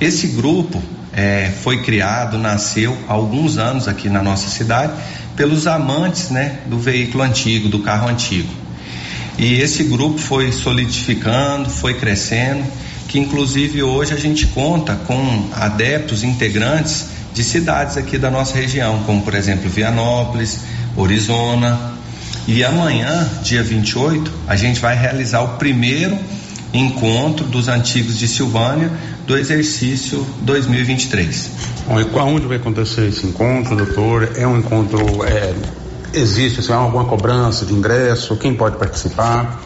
Esse 0.00 0.28
grupo 0.28 0.82
é, 1.12 1.50
foi 1.62 1.82
criado, 1.82 2.36
nasceu 2.36 2.96
há 3.08 3.14
alguns 3.14 3.56
anos 3.56 3.88
aqui 3.88 4.08
na 4.08 4.22
nossa 4.22 4.50
cidade 4.50 4.92
pelos 5.34 5.66
amantes 5.66 6.30
né, 6.30 6.60
do 6.66 6.78
veículo 6.78 7.22
antigo, 7.22 7.68
do 7.68 7.78
carro 7.80 8.08
antigo. 8.08 8.48
E 9.38 9.60
esse 9.60 9.84
grupo 9.84 10.18
foi 10.18 10.50
solidificando, 10.50 11.68
foi 11.68 11.94
crescendo, 11.94 12.64
que 13.08 13.18
inclusive 13.18 13.82
hoje 13.82 14.14
a 14.14 14.16
gente 14.16 14.46
conta 14.46 14.94
com 15.06 15.48
adeptos 15.52 16.22
integrantes 16.22 17.06
de 17.34 17.44
cidades 17.44 17.96
aqui 17.98 18.16
da 18.16 18.30
nossa 18.30 18.56
região, 18.56 19.02
como 19.04 19.22
por 19.22 19.34
exemplo 19.34 19.68
Vianópolis, 19.68 20.60
Orizona. 20.96 21.94
E 22.48 22.64
amanhã, 22.64 23.28
dia 23.42 23.62
28, 23.62 24.32
a 24.46 24.56
gente 24.56 24.80
vai 24.80 24.96
realizar 24.96 25.42
o 25.42 25.58
primeiro 25.58 26.18
encontro 26.72 27.44
dos 27.46 27.68
antigos 27.68 28.18
de 28.18 28.26
Silvânia 28.28 28.90
do 29.26 29.36
exercício 29.36 30.26
2023. 30.42 31.50
Bom, 31.86 32.00
e 32.00 32.04
onde 32.20 32.46
vai 32.46 32.56
acontecer 32.56 33.08
esse 33.08 33.26
encontro, 33.26 33.76
doutor? 33.76 34.32
É 34.36 34.46
um 34.46 34.58
encontro 34.58 35.24
é, 35.24 35.54
existe 36.12 36.60
assim, 36.60 36.72
alguma 36.72 37.04
cobrança 37.04 37.64
de 37.64 37.72
ingresso? 37.72 38.36
Quem 38.36 38.54
pode 38.54 38.76
participar? 38.76 39.60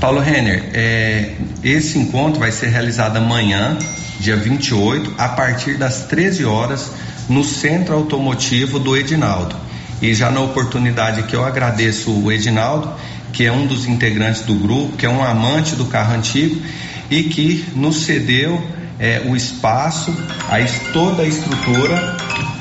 Paulo 0.00 0.20
Renner, 0.20 0.70
é, 0.74 1.34
esse 1.62 1.98
encontro 1.98 2.40
vai 2.40 2.52
ser 2.52 2.68
realizado 2.68 3.16
amanhã, 3.16 3.78
dia 4.20 4.36
28, 4.36 5.14
a 5.16 5.28
partir 5.28 5.78
das 5.78 6.06
13 6.06 6.44
horas, 6.44 6.90
no 7.28 7.42
Centro 7.42 7.94
Automotivo 7.94 8.78
do 8.78 8.96
Edinaldo. 8.96 9.56
E 10.02 10.12
já 10.12 10.30
na 10.30 10.40
oportunidade 10.40 11.22
que 11.22 11.34
eu 11.34 11.44
agradeço 11.44 12.10
o 12.10 12.30
Edinaldo, 12.30 12.92
que 13.32 13.44
é 13.44 13.52
um 13.52 13.66
dos 13.66 13.86
integrantes 13.86 14.42
do 14.42 14.54
grupo, 14.54 14.96
que 14.96 15.06
é 15.06 15.08
um 15.08 15.24
amante 15.24 15.74
do 15.74 15.86
carro 15.86 16.14
antigo 16.14 16.60
e 17.10 17.24
que 17.24 17.64
nos 17.74 18.04
cedeu 18.04 18.62
é, 18.98 19.22
o 19.26 19.34
espaço, 19.34 20.14
a, 20.48 20.92
toda 20.92 21.22
a 21.22 21.26
estrutura 21.26 22.16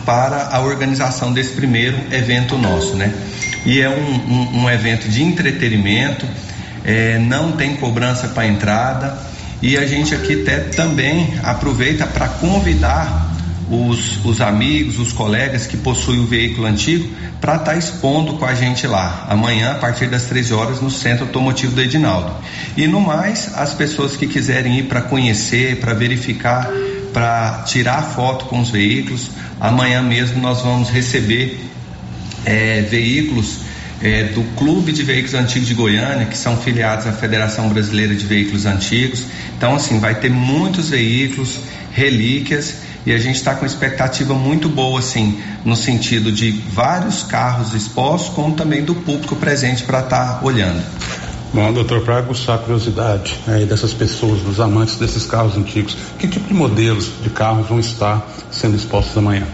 para 0.06 0.50
a 0.52 0.62
organização 0.62 1.32
desse 1.34 1.54
primeiro 1.54 1.98
evento 2.12 2.58
nosso, 2.58 2.96
né? 2.96 3.14
E 3.66 3.80
é 3.82 3.90
um, 3.90 3.94
um, 3.94 4.64
um 4.64 4.70
evento 4.70 5.08
de 5.08 5.24
entretenimento, 5.24 6.26
é, 6.84 7.18
não 7.18 7.54
tem 7.54 7.76
cobrança 7.78 8.28
para 8.30 8.46
entrada 8.46 9.18
e 9.62 9.78
a 9.78 9.86
gente 9.86 10.14
aqui 10.14 10.42
até 10.42 10.60
também 10.60 11.34
aproveita 11.42 12.06
para 12.06 12.28
convidar 12.28 13.32
os, 13.70 14.24
os 14.26 14.42
amigos, 14.42 15.00
os 15.00 15.14
colegas 15.14 15.66
que 15.66 15.78
possuem 15.78 16.20
o 16.20 16.26
veículo 16.26 16.68
antigo 16.68 17.10
para 17.40 17.56
estar 17.56 17.72
tá 17.72 17.78
expondo 17.78 18.34
com 18.34 18.46
a 18.46 18.54
gente 18.54 18.86
lá, 18.86 19.26
amanhã 19.30 19.72
a 19.72 19.76
partir 19.76 20.08
das 20.08 20.24
13 20.24 20.54
horas 20.54 20.82
no 20.82 20.92
Centro 20.92 21.26
Automotivo 21.26 21.74
do 21.74 21.82
Edinaldo. 21.82 22.32
E 22.76 22.88
no 22.88 23.02
mais, 23.02 23.52
as 23.56 23.74
pessoas 23.74 24.16
que 24.16 24.28
quiserem 24.28 24.80
ir 24.80 24.84
para 24.84 25.02
conhecer, 25.02 25.80
para 25.80 25.94
verificar, 25.94 26.70
para 27.14 27.64
tirar 27.66 28.02
foto 28.02 28.46
com 28.46 28.60
os 28.60 28.70
veículos, 28.70 29.32
amanhã 29.60 30.02
mesmo 30.02 30.42
nós 30.42 30.62
vamos 30.62 30.90
receber 30.90 31.60
é, 32.46 32.82
veículos 32.82 33.60
é, 34.02 34.26
do 34.26 34.44
Clube 34.56 34.92
de 34.92 35.02
Veículos 35.02 35.34
Antigos 35.34 35.68
de 35.68 35.74
Goiânia, 35.74 36.26
que 36.26 36.38
são 36.38 36.58
filiados 36.58 37.08
à 37.08 37.14
Federação 37.14 37.70
Brasileira 37.70 38.14
de 38.14 38.26
Veículos 38.26 38.66
Antigos. 38.66 39.24
Então, 39.58 39.76
assim, 39.76 40.00
vai 40.00 40.16
ter 40.16 40.30
muitos 40.30 40.90
veículos, 40.90 41.60
relíquias 41.94 42.76
e 43.06 43.12
a 43.12 43.18
gente 43.18 43.36
está 43.36 43.56
com 43.56 43.66
expectativa 43.66 44.34
muito 44.34 44.68
boa, 44.68 45.00
assim, 45.00 45.42
no 45.64 45.76
sentido 45.76 46.32
de 46.32 46.52
vários 46.52 47.24
carros 47.24 47.74
expostos, 47.74 48.34
como 48.34 48.56
também 48.56 48.84
do 48.84 48.96
público 48.96 49.36
presente 49.36 49.84
para 49.84 50.00
estar 50.00 50.40
tá 50.40 50.46
olhando. 50.46 50.84
Bom, 51.54 51.72
doutor, 51.72 52.02
para 52.02 52.18
aguçar 52.18 52.56
a 52.56 52.58
curiosidade 52.58 53.40
né, 53.46 53.66
dessas 53.66 53.94
pessoas, 53.94 54.42
dos 54.42 54.60
amantes 54.60 54.96
desses 54.96 55.26
carros 55.26 55.56
antigos, 55.56 55.96
que 56.18 56.28
tipo 56.28 56.48
de 56.48 56.54
modelos 56.54 57.12
de 57.22 57.30
carros 57.30 57.68
vão 57.68 57.80
estar 57.80 58.28
sendo 58.50 58.76
expostos 58.76 59.16
amanhã? 59.18 59.46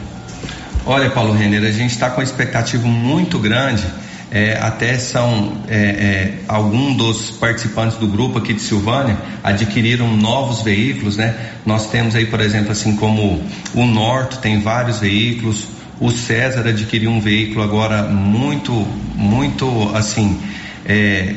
Olha, 0.85 1.09
Paulo 1.09 1.33
Renner, 1.33 1.61
a 1.63 1.71
gente 1.71 1.91
está 1.91 2.09
com 2.09 2.21
uma 2.21 2.23
expectativa 2.23 2.87
muito 2.87 3.37
grande 3.37 3.85
é, 4.31 4.59
até 4.61 4.97
são 4.99 5.57
é, 5.67 5.75
é, 5.75 6.33
alguns 6.47 6.95
dos 6.97 7.31
participantes 7.31 7.97
do 7.97 8.07
grupo 8.07 8.37
aqui 8.37 8.53
de 8.53 8.61
Silvânia 8.61 9.17
adquiriram 9.43 10.15
novos 10.15 10.61
veículos, 10.61 11.17
né? 11.17 11.35
Nós 11.65 11.89
temos 11.89 12.15
aí, 12.15 12.27
por 12.27 12.39
exemplo, 12.39 12.71
assim 12.71 12.95
como 12.95 13.43
o 13.73 13.85
Norte 13.85 14.37
tem 14.37 14.61
vários 14.61 14.99
veículos, 14.99 15.67
o 15.99 16.11
César 16.11 16.67
adquiriu 16.67 17.09
um 17.09 17.19
veículo 17.19 17.63
agora 17.63 18.03
muito, 18.03 18.71
muito 19.15 19.67
assim, 19.95 20.39
é, 20.85 21.33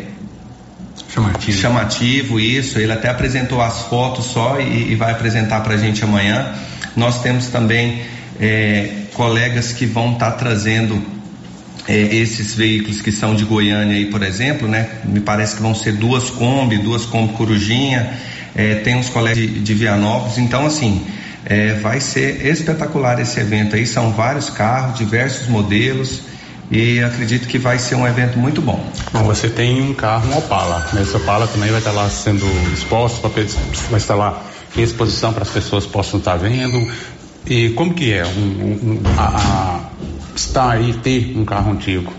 chamativo. 1.12 1.58
chamativo, 1.58 2.40
isso. 2.40 2.78
Ele 2.78 2.92
até 2.92 3.08
apresentou 3.08 3.60
as 3.60 3.82
fotos 3.82 4.26
só 4.26 4.60
e, 4.60 4.92
e 4.92 4.94
vai 4.94 5.12
apresentar 5.12 5.60
para 5.60 5.74
a 5.74 5.76
gente 5.76 6.02
amanhã. 6.02 6.54
Nós 6.96 7.22
temos 7.22 7.48
também 7.48 8.02
é, 8.40 8.88
colegas 9.14 9.72
que 9.72 9.86
vão 9.86 10.12
estar 10.12 10.32
tá 10.32 10.36
trazendo 10.36 11.02
é, 11.86 12.14
esses 12.14 12.54
veículos 12.54 13.00
que 13.00 13.12
são 13.12 13.34
de 13.34 13.44
Goiânia 13.44 13.96
aí, 13.96 14.06
por 14.06 14.22
exemplo, 14.22 14.68
né? 14.68 14.88
Me 15.04 15.20
parece 15.20 15.56
que 15.56 15.62
vão 15.62 15.74
ser 15.74 15.92
duas 15.92 16.30
Kombi, 16.30 16.78
duas 16.78 17.04
Kombi 17.04 17.32
Corujinha, 17.34 18.12
é, 18.54 18.76
tem 18.76 18.96
uns 18.96 19.08
colegas 19.08 19.38
de, 19.38 19.60
de 19.60 19.74
Vianópolis, 19.74 20.38
então 20.38 20.66
assim, 20.66 21.04
é, 21.44 21.74
vai 21.74 22.00
ser 22.00 22.46
espetacular 22.46 23.18
esse 23.20 23.40
evento 23.40 23.74
aí, 23.74 23.86
são 23.86 24.12
vários 24.12 24.48
carros, 24.48 24.98
diversos 24.98 25.48
modelos 25.48 26.31
e 26.72 27.00
acredito 27.02 27.46
que 27.46 27.58
vai 27.58 27.78
ser 27.78 27.96
um 27.96 28.08
evento 28.08 28.38
muito 28.38 28.62
bom. 28.62 28.82
Bom, 29.12 29.24
você 29.24 29.50
tem 29.50 29.82
um 29.82 29.92
carro, 29.92 30.32
um 30.32 30.38
Opala, 30.38 30.88
né? 30.94 31.02
Esse 31.02 31.14
Opala 31.14 31.46
também 31.46 31.68
vai 31.68 31.78
estar 31.78 31.92
lá 31.92 32.08
sendo 32.08 32.46
exposto, 32.72 33.20
vai 33.90 34.00
estar 34.00 34.14
lá 34.14 34.42
em 34.74 34.80
exposição 34.80 35.34
para 35.34 35.42
as 35.42 35.50
pessoas 35.50 35.84
possam 35.84 36.18
estar 36.18 36.36
vendo. 36.36 36.90
E 37.46 37.68
como 37.70 37.92
que 37.92 38.14
é 38.14 38.24
um, 38.24 38.30
um, 38.30 39.02
a, 39.18 39.26
a 39.26 39.80
estar 40.34 40.70
aí 40.70 40.94
ter 40.94 41.34
um 41.36 41.44
carro 41.44 41.72
antigo? 41.72 42.10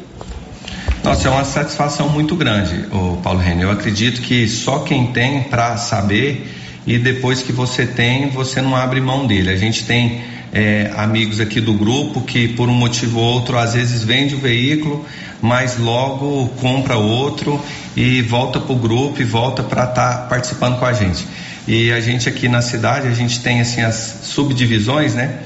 Nossa, 1.04 1.28
é 1.28 1.32
uma 1.32 1.46
satisfação 1.46 2.08
muito 2.10 2.36
grande, 2.36 2.86
o 2.92 3.18
Paulo 3.24 3.40
Renner. 3.40 3.64
Eu 3.64 3.72
acredito 3.72 4.22
que 4.22 4.48
só 4.48 4.80
quem 4.80 5.08
tem 5.08 5.44
para 5.44 5.78
saber 5.78 6.48
e 6.86 7.00
depois 7.00 7.42
que 7.42 7.52
você 7.52 7.88
tem, 7.88 8.30
você 8.30 8.62
não 8.62 8.76
abre 8.76 9.02
mão 9.02 9.26
dele. 9.26 9.50
A 9.50 9.56
gente 9.56 9.84
tem 9.84 10.22
é, 10.54 10.92
amigos 10.96 11.40
aqui 11.40 11.60
do 11.60 11.74
grupo 11.74 12.22
que 12.22 12.48
por 12.50 12.70
um 12.70 12.74
motivo 12.74 13.20
ou 13.20 13.26
outro 13.34 13.58
às 13.58 13.74
vezes 13.74 14.04
vende 14.04 14.36
o 14.36 14.38
veículo, 14.38 15.04
mas 15.42 15.80
logo 15.80 16.48
compra 16.62 16.96
outro 16.96 17.60
e 17.98 18.22
volta 18.22 18.60
para 18.60 18.72
o 18.72 18.78
grupo 18.78 19.20
e 19.20 19.26
volta 19.26 19.64
para 19.64 19.86
estar 19.86 20.14
tá 20.14 20.18
participando 20.28 20.78
com 20.78 20.86
a 20.86 20.94
gente. 20.94 21.26
E 21.68 21.92
a 21.92 22.00
gente 22.00 22.30
aqui 22.30 22.48
na 22.48 22.62
cidade, 22.62 23.08
a 23.08 23.14
gente 23.14 23.40
tem 23.40 23.62
assim 23.62 23.82
as 23.82 24.20
subdivisões, 24.24 25.16
né? 25.16 25.40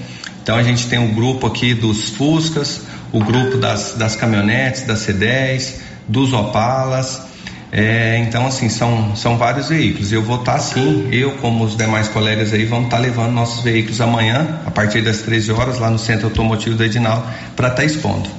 Então 0.44 0.58
a 0.58 0.64
gente 0.64 0.88
tem 0.88 1.00
o 1.00 1.04
um 1.04 1.14
grupo 1.14 1.48
aqui 1.48 1.74
dos 1.74 2.10
Fuscas, 2.10 2.82
o 3.12 3.24
grupo 3.24 3.58
das, 3.58 3.94
das 3.94 4.16
caminhonetes, 4.16 4.84
das 4.84 5.08
C10, 5.08 5.76
dos 6.08 6.34
Opalas. 6.34 7.27
É, 7.72 8.18
então, 8.20 8.48
assim, 8.48 8.70
são, 8.70 9.16
são 9.16 9.38
vários 9.38 9.70
veículos. 9.70 10.12
Eu 10.12 10.24
vou 10.24 10.40
estar, 10.40 10.54
tá, 10.54 10.60
sim, 10.60 11.10
eu 11.12 11.32
como 11.38 11.66
os 11.66 11.76
demais 11.76 12.08
colegas 12.08 12.54
aí, 12.54 12.66
vamos 12.66 12.86
estar 12.86 12.98
tá 12.98 13.04
levando 13.04 13.32
nossos 13.34 13.64
veículos 13.64 14.00
amanhã, 14.00 14.62
a 14.66 14.72
partir 14.72 15.02
das 15.02 15.22
13 15.22 15.52
horas, 15.52 15.80
lá 15.80 15.90
no 15.90 16.00
Centro 16.00 16.28
Automotivo 16.28 16.76
do 16.76 16.84
Edinal, 16.84 17.28
para 17.56 17.68
estar 17.68 17.82
tá 17.82 17.86
expondo. 17.86 18.30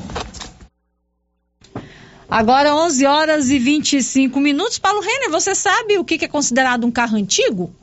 Agora 2.31 2.75
11 2.75 3.07
horas 3.07 3.51
e 3.51 3.59
25 3.59 4.39
minutos. 4.39 4.79
Paulo 4.79 5.01
Renner, 5.01 5.31
você 5.31 5.55
sabe 5.55 5.99
o 5.99 6.05
que 6.05 6.23
é 6.23 6.29
considerado 6.29 6.87
um 6.87 6.91
carro 6.91 7.17
antigo? 7.17 7.75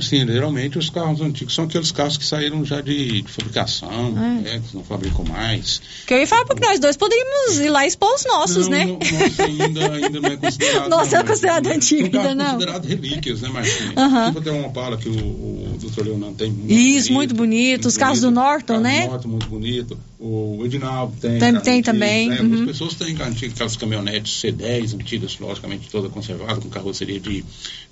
Sim, 0.00 0.26
geralmente 0.26 0.78
os 0.78 0.90
carros 0.90 1.20
antigos 1.20 1.54
são 1.54 1.64
aqueles 1.64 1.92
carros 1.92 2.16
que 2.16 2.24
saíram 2.24 2.64
já 2.64 2.80
de, 2.80 3.22
de 3.22 3.30
fabricação, 3.30 4.08
é. 4.16 4.40
né, 4.40 4.62
que 4.68 4.76
não 4.76 4.84
fabricam 4.84 5.24
mais. 5.24 5.80
Que 6.06 6.14
eu 6.14 6.18
ia 6.18 6.26
falar 6.26 6.44
porque 6.44 6.64
nós 6.64 6.78
dois 6.80 6.96
poderíamos 6.96 7.58
ir 7.58 7.70
lá 7.70 7.86
expor 7.86 8.14
os 8.14 8.24
nossos, 8.24 8.68
não, 8.68 8.78
né? 8.78 8.84
Nosso 8.84 9.42
ainda, 9.42 9.92
ainda 9.92 10.20
não 10.20 10.30
é 10.30 10.36
considerado. 10.36 10.88
Nossa, 10.90 11.18
é 11.18 11.22
considerado 11.22 11.66
antigo 11.68 12.16
ainda 12.16 12.34
não. 12.34 12.44
É 12.44 12.52
considerado 12.52 12.84
relíquias, 12.86 13.40
né, 13.40 13.48
Marcinha? 13.48 13.94
Uhum. 13.96 14.26
Tipo 14.26 14.38
até 14.38 14.50
uma 14.50 14.66
Opala 14.68 14.96
que 14.96 15.08
o, 15.08 15.12
o 15.12 15.78
doutor 15.80 16.06
Leonardo 16.06 16.36
tem. 16.36 16.50
Muito 16.50 16.72
Isso, 16.72 17.08
bonito, 17.08 17.12
muito 17.12 17.34
bonito. 17.34 17.70
Muito 17.70 17.88
os 17.88 17.96
carros 17.96 18.20
bonito. 18.20 18.34
do 18.34 18.40
Norton, 18.40 18.80
né? 18.80 19.06
Norton, 19.06 19.28
muito 19.28 19.46
bonito. 19.48 19.98
O 20.18 20.62
Edinaldo 20.64 21.14
tem. 21.20 21.38
Tem, 21.38 21.60
tem 21.60 21.82
também. 21.82 22.28
Né? 22.28 22.40
Uhum. 22.40 22.60
As 22.60 22.66
pessoas 22.66 22.94
têm 22.94 23.14
aquelas 23.14 23.76
caminhonetes 23.76 24.32
C10 24.42 24.94
antigas, 24.94 25.38
logicamente 25.38 25.88
toda 25.90 26.08
conservada, 26.08 26.60
com 26.60 26.68
carroceria 26.68 27.20
de, 27.20 27.44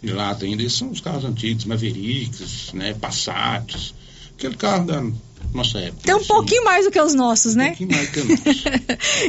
de 0.03 0.13
lata 0.13 0.45
ainda. 0.45 0.63
Esses 0.63 0.79
são 0.79 0.91
os 0.91 1.01
carros 1.01 1.25
antigos, 1.25 1.65
Mavericks, 1.93 2.73
né? 2.73 2.95
Passats. 2.95 3.95
Aquele 4.37 4.57
carro 4.57 4.87
da 4.87 5.03
nossa 5.53 5.79
época. 5.79 6.03
Tem 6.03 6.15
um 6.15 6.19
assim, 6.19 6.29
pouquinho 6.29 6.65
mais 6.65 6.85
do 6.85 6.91
que 6.91 7.01
os 7.01 7.15
nossos, 7.15 7.55
né? 7.55 7.65
Um 7.65 7.69
pouquinho 7.69 7.91
mais 7.91 8.09
que 8.09 8.21
os 8.21 8.29
nossos. 8.29 8.65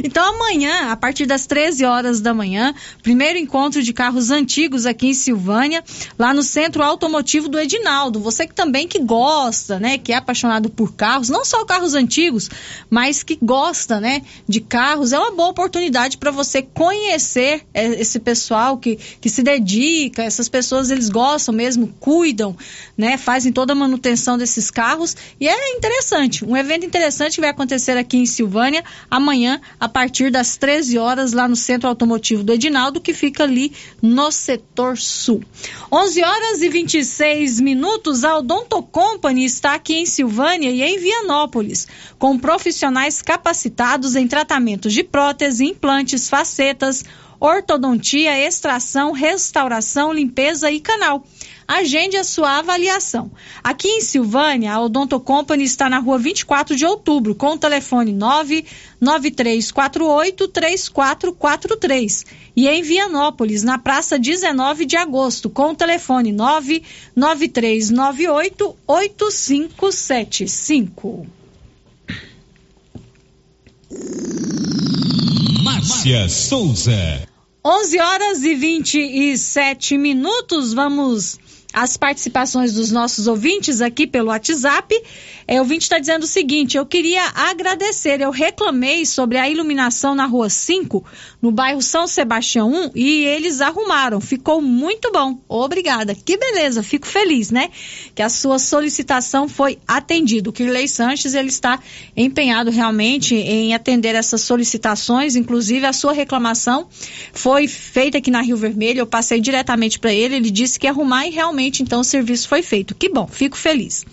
então 0.02 0.34
amanhã, 0.34 0.90
a 0.90 0.96
partir 0.96 1.26
das 1.26 1.46
13 1.46 1.84
horas 1.84 2.20
da 2.20 2.32
manhã, 2.32 2.74
primeiro 3.02 3.38
encontro 3.38 3.82
de 3.82 3.92
carros 3.92 4.30
antigos 4.30 4.86
aqui 4.86 5.08
em 5.08 5.14
Silvânia, 5.14 5.84
lá 6.18 6.32
no 6.32 6.42
Centro 6.42 6.82
Automotivo 6.82 7.48
do 7.48 7.58
Edinaldo. 7.58 8.20
Você 8.20 8.46
que 8.46 8.54
também 8.54 8.88
que 8.88 8.98
gosta, 8.98 9.78
né, 9.78 9.98
que 9.98 10.12
é 10.12 10.16
apaixonado 10.16 10.70
por 10.70 10.94
carros, 10.94 11.28
não 11.28 11.44
só 11.44 11.64
carros 11.64 11.94
antigos, 11.94 12.48
mas 12.88 13.22
que 13.22 13.38
gosta, 13.40 14.00
né, 14.00 14.22
de 14.48 14.60
carros, 14.60 15.12
é 15.12 15.18
uma 15.18 15.32
boa 15.32 15.48
oportunidade 15.48 16.16
para 16.16 16.30
você 16.30 16.62
conhecer 16.62 17.62
é, 17.74 17.86
esse 18.00 18.18
pessoal 18.18 18.78
que, 18.78 18.96
que 19.20 19.28
se 19.28 19.42
dedica, 19.42 20.22
essas 20.22 20.48
pessoas 20.48 20.90
eles 20.90 21.10
gostam 21.10 21.54
mesmo, 21.54 21.88
cuidam, 22.00 22.56
né, 22.96 23.18
fazem 23.18 23.52
toda 23.52 23.72
a 23.72 23.76
manutenção 23.76 24.38
desses 24.38 24.70
carros 24.70 25.16
e 25.40 25.48
é 25.48 25.76
interessante 25.76 26.03
interessante, 26.04 26.44
um 26.44 26.56
evento 26.56 26.84
interessante 26.84 27.36
que 27.36 27.40
vai 27.40 27.50
acontecer 27.50 27.96
aqui 27.96 28.18
em 28.18 28.26
Silvânia 28.26 28.84
amanhã, 29.10 29.60
a 29.80 29.88
partir 29.88 30.30
das 30.30 30.56
13 30.56 30.98
horas, 30.98 31.32
lá 31.32 31.48
no 31.48 31.56
Centro 31.56 31.88
Automotivo 31.88 32.42
do 32.42 32.52
Edinaldo, 32.52 33.00
que 33.00 33.14
fica 33.14 33.44
ali 33.44 33.72
no 34.02 34.30
setor 34.30 34.98
sul. 34.98 35.42
11 35.90 36.22
horas 36.22 36.62
e 36.62 36.68
26 36.68 37.60
minutos, 37.60 38.22
a 38.22 38.36
Odonto 38.36 38.82
Company 38.82 39.44
está 39.44 39.74
aqui 39.74 39.94
em 39.94 40.06
Silvânia 40.06 40.70
e 40.70 40.82
em 40.82 40.98
Vianópolis, 40.98 41.88
com 42.18 42.38
profissionais 42.38 43.22
capacitados 43.22 44.14
em 44.14 44.28
tratamentos 44.28 44.92
de 44.92 45.02
prótese, 45.02 45.64
implantes, 45.64 46.28
facetas, 46.28 47.04
ortodontia, 47.46 48.38
extração, 48.38 49.12
restauração, 49.12 50.10
limpeza 50.10 50.70
e 50.70 50.80
canal 50.80 51.22
agende 51.66 52.14
a 52.16 52.22
sua 52.24 52.58
avaliação. 52.58 53.30
Aqui 53.62 53.88
em 53.88 54.00
Silvânia, 54.00 54.74
a 54.74 54.80
Odonto 54.80 55.18
Company 55.18 55.64
está 55.64 55.88
na 55.88 55.98
rua 55.98 56.18
24 56.18 56.76
de 56.76 56.84
outubro, 56.84 57.34
com 57.34 57.52
o 57.52 57.58
telefone 57.58 58.12
99348 58.12 60.46
3443. 60.48 62.26
E 62.54 62.68
em 62.68 62.82
Vianópolis, 62.82 63.62
na 63.62 63.78
praça 63.78 64.18
19 64.18 64.84
de 64.84 64.98
agosto, 64.98 65.48
com 65.48 65.70
o 65.70 65.74
telefone 65.74 66.32
99398 66.32 68.76
8575. 68.86 71.26
Márcia 75.64 76.28
Souza. 76.28 77.33
11 77.66 77.98
horas 77.98 78.44
e 78.44 78.54
27 78.54 79.96
minutos. 79.96 80.74
Vamos 80.74 81.38
as 81.74 81.96
participações 81.96 82.72
dos 82.72 82.92
nossos 82.92 83.26
ouvintes 83.26 83.80
aqui 83.80 84.06
pelo 84.06 84.28
WhatsApp. 84.28 84.94
É, 85.46 85.56
o 85.56 85.58
ouvinte 85.58 85.82
está 85.82 85.98
dizendo 85.98 86.22
o 86.22 86.26
seguinte: 86.26 86.76
eu 86.76 86.86
queria 86.86 87.24
agradecer. 87.34 88.20
Eu 88.20 88.30
reclamei 88.30 89.04
sobre 89.04 89.36
a 89.36 89.50
iluminação 89.50 90.14
na 90.14 90.24
rua 90.24 90.48
5, 90.48 91.04
no 91.42 91.50
bairro 91.50 91.82
São 91.82 92.06
Sebastião 92.06 92.72
1, 92.72 92.90
e 92.94 93.24
eles 93.24 93.60
arrumaram. 93.60 94.20
Ficou 94.20 94.62
muito 94.62 95.10
bom. 95.10 95.38
Obrigada. 95.48 96.14
Que 96.14 96.36
beleza, 96.36 96.82
fico 96.82 97.06
feliz, 97.06 97.50
né? 97.50 97.68
Que 98.14 98.22
a 98.22 98.28
sua 98.28 98.58
solicitação 98.58 99.48
foi 99.48 99.78
atendida. 99.86 100.48
O 100.48 100.52
Kirley 100.52 100.88
Sanches 100.88 101.34
ele 101.34 101.48
está 101.48 101.80
empenhado 102.16 102.70
realmente 102.70 103.34
em 103.34 103.74
atender 103.74 104.14
essas 104.14 104.42
solicitações. 104.42 105.34
Inclusive, 105.34 105.84
a 105.84 105.92
sua 105.92 106.12
reclamação 106.12 106.86
foi 107.32 107.66
feita 107.66 108.18
aqui 108.18 108.30
na 108.30 108.40
Rio 108.40 108.56
Vermelho. 108.56 109.00
Eu 109.00 109.06
passei 109.06 109.40
diretamente 109.40 109.98
para 109.98 110.12
ele. 110.12 110.36
Ele 110.36 110.50
disse 110.50 110.78
que 110.78 110.86
arrumar 110.86 111.26
e 111.26 111.30
realmente 111.30 111.63
realmente 111.64 111.82
então 111.82 112.00
o 112.00 112.04
serviço 112.04 112.48
foi 112.48 112.62
feito. 112.62 112.94
Que 112.94 113.08
bom, 113.08 113.26
fico 113.26 113.56
feliz. 113.56 114.04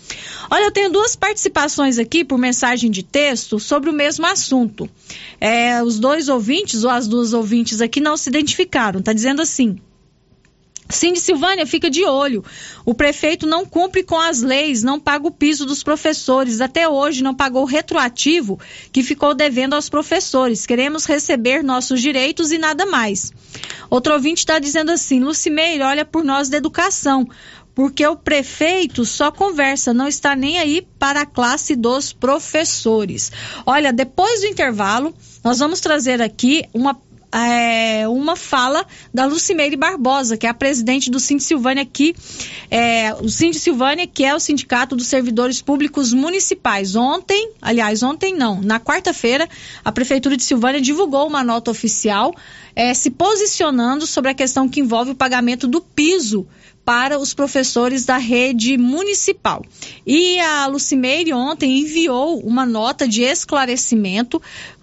Olha, 0.50 0.66
eu 0.66 0.72
tenho 0.72 0.92
duas 0.92 1.16
participações 1.16 1.98
aqui 1.98 2.24
por 2.24 2.38
mensagem 2.38 2.90
de 2.90 3.04
texto 3.04 3.60
sobre 3.60 3.90
o 3.90 3.94
mesmo 3.94 4.26
assunto. 4.26 4.90
É, 5.40 5.84
os 5.84 6.00
dois 6.00 6.30
ouvintes, 6.30 6.84
ou 6.84 6.90
as 6.90 7.08
duas 7.08 7.34
ouvintes 7.34 7.82
aqui, 7.82 8.00
não 8.00 8.16
se 8.16 8.30
identificaram. 8.30 9.00
Está 9.00 9.14
dizendo 9.14 9.42
assim. 9.42 9.78
Cindy 10.92 11.20
Silvânia 11.20 11.66
fica 11.66 11.90
de 11.90 12.04
olho. 12.06 12.44
O 12.86 12.94
prefeito 12.94 13.48
não 13.48 13.66
cumpre 13.66 14.04
com 14.04 14.20
as 14.20 14.42
leis, 14.42 14.84
não 14.84 15.00
paga 15.00 15.28
o 15.28 15.32
piso 15.32 15.66
dos 15.66 15.84
professores. 15.84 16.62
Até 16.62 16.88
hoje 16.88 17.24
não 17.24 17.34
pagou 17.34 17.64
o 17.64 17.68
retroativo 17.68 18.60
que 18.92 19.02
ficou 19.02 19.34
devendo 19.34 19.74
aos 19.74 19.90
professores. 19.90 20.66
Queremos 20.66 21.06
receber 21.06 21.64
nossos 21.64 22.02
direitos 22.02 22.52
e 22.52 22.58
nada 22.58 22.86
mais. 22.86 23.32
Outro 23.90 24.14
ouvinte 24.14 24.40
está 24.40 24.60
dizendo 24.60 24.92
assim: 24.92 25.20
Lucimeiro, 25.20 25.84
olha 25.84 26.06
por 26.06 26.24
nós 26.24 26.50
da 26.50 26.58
educação. 26.58 27.28
Porque 27.74 28.06
o 28.06 28.18
prefeito 28.18 29.06
só 29.06 29.32
conversa, 29.32 29.94
não 29.94 30.08
está 30.08 30.36
nem 30.36 30.60
aí 30.60 30.86
para 31.00 31.22
a 31.22 31.26
classe 31.26 31.74
dos 31.74 32.12
professores. 32.12 33.32
Olha, 33.66 33.94
depois 33.94 34.42
do 34.42 34.48
intervalo, 34.48 35.16
nós 35.42 35.60
vamos 35.60 35.80
trazer 35.80 36.22
aqui 36.22 36.66
uma 36.74 36.94
é, 37.34 38.08
uma 38.08 38.36
fala 38.36 38.86
da 39.14 39.26
Lucimeire 39.26 39.76
Barbosa, 39.76 40.38
que 40.38 40.46
é 40.46 40.50
a 40.50 40.54
presidente 40.54 41.10
do 41.10 41.20
Sind 41.20 41.40
Silvânia 41.40 41.84
aqui, 41.84 42.14
é, 42.70 43.14
o 43.16 43.30
Sind 43.30 43.54
Silvânia, 43.54 44.06
que 44.06 44.24
é 44.24 44.36
o 44.36 44.40
Sindicato 44.40 44.96
dos 44.96 45.08
Servidores 45.08 45.62
Públicos 45.62 46.14
Municipais. 46.14 46.96
Ontem, 46.96 47.52
aliás, 47.62 48.04
ontem 48.04 48.36
não, 48.36 48.62
na 48.62 48.80
quarta-feira, 48.80 49.48
a 49.84 49.92
Prefeitura 49.92 50.36
de 50.36 50.44
Silvânia 50.44 50.82
divulgou 50.82 51.28
uma 51.28 51.44
nota 51.44 51.72
oficial 51.72 52.36
é, 52.76 52.94
se 52.94 53.10
posicionando 53.10 54.06
sobre 54.06 54.32
a 54.32 54.34
questão 54.34 54.68
que 54.68 54.80
envolve 54.80 55.12
o 55.12 55.16
pagamento 55.16 55.68
do 55.68 55.82
piso 55.82 56.46
para 56.84 57.20
os 57.20 57.34
professores 57.34 58.06
da 58.06 58.18
rede 58.18 58.78
municipal. 58.78 59.64
E 60.06 60.40
a 60.40 60.66
Lucimeire 60.68 61.34
ontem 61.34 61.80
enviou 61.80 62.40
uma 62.40 62.66
nota 62.66 63.08
de 63.08 63.22
esclarecimento 63.22 64.42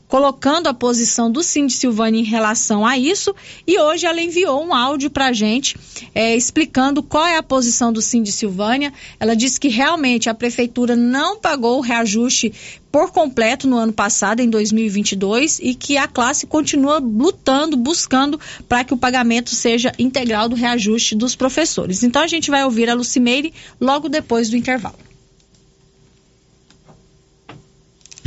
colocando 0.08 0.66
a 0.66 0.74
posição 0.74 1.30
do 1.30 1.42
Cindy 1.42 1.74
Silvani 1.74 2.20
em 2.20 2.24
relação 2.24 2.84
a 2.84 2.96
isso 2.98 3.34
e 3.66 3.78
hoje 3.78 4.06
ela 4.06 4.20
enviou 4.20 4.64
um 4.64 4.74
áudio 4.74 5.10
para 5.10 5.26
a 5.26 5.32
gente 5.32 5.76
é, 6.14 6.34
explicando 6.34 7.02
qual 7.02 7.26
é 7.26 7.36
a 7.36 7.42
posição 7.42 7.92
do 7.92 8.00
Cindy 8.00 8.32
Silvânia. 8.32 8.92
Ela 9.20 9.36
disse 9.36 9.60
que 9.60 9.68
realmente 9.68 10.30
a 10.30 10.34
prefeitura 10.34 10.96
não 10.96 11.38
pagou 11.38 11.78
o 11.78 11.82
reajuste 11.82 12.52
por 12.90 13.12
completo 13.12 13.68
no 13.68 13.76
ano 13.76 13.92
passado, 13.92 14.40
em 14.40 14.48
2022, 14.48 15.60
e 15.62 15.74
que 15.74 15.98
a 15.98 16.08
classe 16.08 16.46
continua 16.46 16.98
lutando, 16.98 17.76
buscando 17.76 18.40
para 18.66 18.82
que 18.82 18.94
o 18.94 18.96
pagamento 18.96 19.54
seja 19.54 19.92
integral 19.98 20.48
do 20.48 20.56
reajuste 20.56 21.14
dos 21.14 21.36
professores. 21.36 22.02
Então 22.02 22.22
a 22.22 22.26
gente 22.26 22.50
vai 22.50 22.64
ouvir 22.64 22.88
a 22.88 22.94
Lucimeire 22.94 23.52
logo 23.78 24.08
depois 24.08 24.48
do 24.48 24.56
intervalo. 24.56 25.07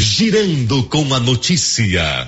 Girando 0.01 0.83
com 0.85 1.13
a 1.13 1.19
notícia. 1.19 2.27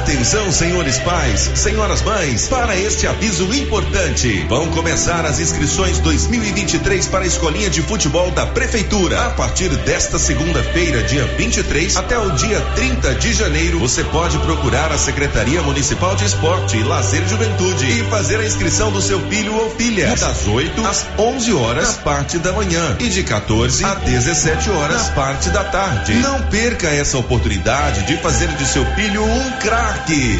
Atenção, 0.00 0.50
senhores 0.50 0.98
pais, 1.00 1.50
senhoras 1.54 2.00
mães, 2.00 2.48
para 2.48 2.74
este 2.74 3.06
aviso 3.06 3.44
importante. 3.54 4.46
Vão 4.48 4.70
começar 4.70 5.26
as 5.26 5.38
inscrições 5.38 5.98
2023 5.98 7.06
para 7.08 7.24
a 7.24 7.26
escolinha 7.26 7.68
de 7.68 7.82
futebol 7.82 8.30
da 8.30 8.46
prefeitura. 8.46 9.26
A 9.26 9.30
partir 9.30 9.68
desta 9.68 10.18
segunda-feira, 10.18 11.02
dia 11.02 11.26
23, 11.26 11.98
até 11.98 12.18
o 12.18 12.30
dia 12.30 12.60
30 12.74 13.14
de 13.16 13.32
janeiro, 13.34 13.78
você 13.78 14.02
pode 14.02 14.38
procurar 14.38 14.90
a 14.90 14.96
Secretaria 14.96 15.60
Municipal 15.60 16.16
de 16.16 16.24
Esporte, 16.24 16.82
Lazer 16.82 17.22
e 17.22 17.28
Juventude 17.28 18.00
e 18.00 18.02
fazer 18.04 18.40
a 18.40 18.46
inscrição 18.46 18.90
do 18.90 19.02
seu 19.02 19.20
filho 19.28 19.54
ou 19.54 19.70
filha 19.70 20.16
das 20.16 20.46
8 20.48 20.86
às 20.86 21.06
11 21.18 21.52
horas 21.52 21.96
na 21.98 22.02
parte 22.02 22.38
da 22.38 22.52
manhã 22.52 22.96
e 22.98 23.08
de 23.10 23.22
14 23.22 23.84
a 23.84 23.94
17 23.96 24.70
horas 24.70 25.08
na 25.08 25.12
parte 25.12 25.50
da 25.50 25.62
tarde. 25.62 26.14
Não 26.14 26.40
perca 26.44 26.88
essa 26.88 27.18
oportunidade 27.18 28.06
de 28.06 28.16
fazer 28.16 28.48
de 28.48 28.66
seu 28.66 28.86
filho 28.94 29.22
um 29.22 29.50
craque. 29.58 29.89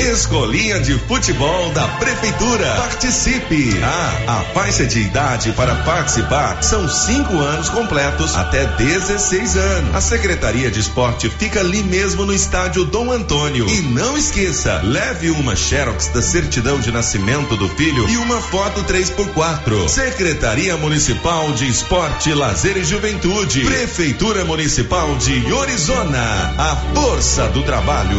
Escolinha 0.01 0.81
de 0.81 0.99
futebol 0.99 1.71
da 1.71 1.87
prefeitura. 1.89 2.67
Participe. 2.77 3.79
Ah, 3.83 4.41
a 4.41 4.55
faixa 4.55 4.87
de 4.87 5.01
idade 5.01 5.53
para 5.53 5.75
participar 5.77 6.63
são 6.63 6.89
cinco 6.89 7.39
anos 7.39 7.69
completos 7.69 8.35
até 8.35 8.67
16 8.67 9.57
anos. 9.57 9.95
A 9.95 10.01
Secretaria 10.01 10.71
de 10.71 10.81
Esporte 10.81 11.29
fica 11.31 11.61
ali 11.61 11.83
mesmo 11.83 12.25
no 12.25 12.33
estádio 12.33 12.85
Dom 12.85 13.11
Antônio. 13.11 13.69
E 13.69 13.81
não 13.83 14.17
esqueça, 14.17 14.81
leve 14.85 15.31
uma 15.31 15.57
xerox 15.57 16.09
da 16.09 16.23
certidão 16.23 16.79
de 16.79 16.93
nascimento 16.93 17.57
do 17.57 17.69
filho 17.69 18.09
e 18.09 18.17
uma 18.17 18.41
foto 18.41 18.83
3x4. 18.85 19.89
Secretaria 19.89 20.77
Municipal 20.77 21.53
de 21.53 21.69
Esporte, 21.69 22.33
Lazer 22.33 22.77
e 22.77 22.85
Juventude. 22.85 23.65
Prefeitura 23.65 24.45
Municipal 24.45 25.17
de 25.17 25.53
Orizona. 25.53 26.55
A 26.59 26.77
força 26.95 27.49
do 27.49 27.63
trabalho. 27.63 28.19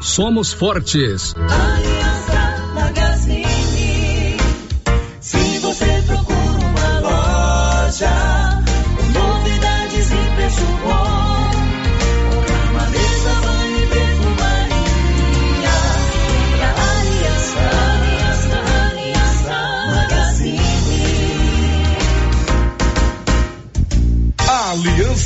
somos 0.00 0.52
fortes. 0.52 1.34
Aliança 1.36 2.72
Magazine. 2.74 3.87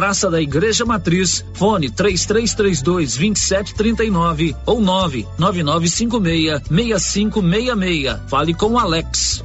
Praça 0.00 0.30
da 0.30 0.40
Igreja 0.40 0.86
Matriz, 0.86 1.44
fone 1.52 1.90
3332 1.90 3.18
2739 3.18 4.56
ou 4.64 4.80
99956 4.80 6.62
6566. 6.70 8.30
Fale 8.30 8.54
com 8.54 8.78
Alex. 8.78 9.42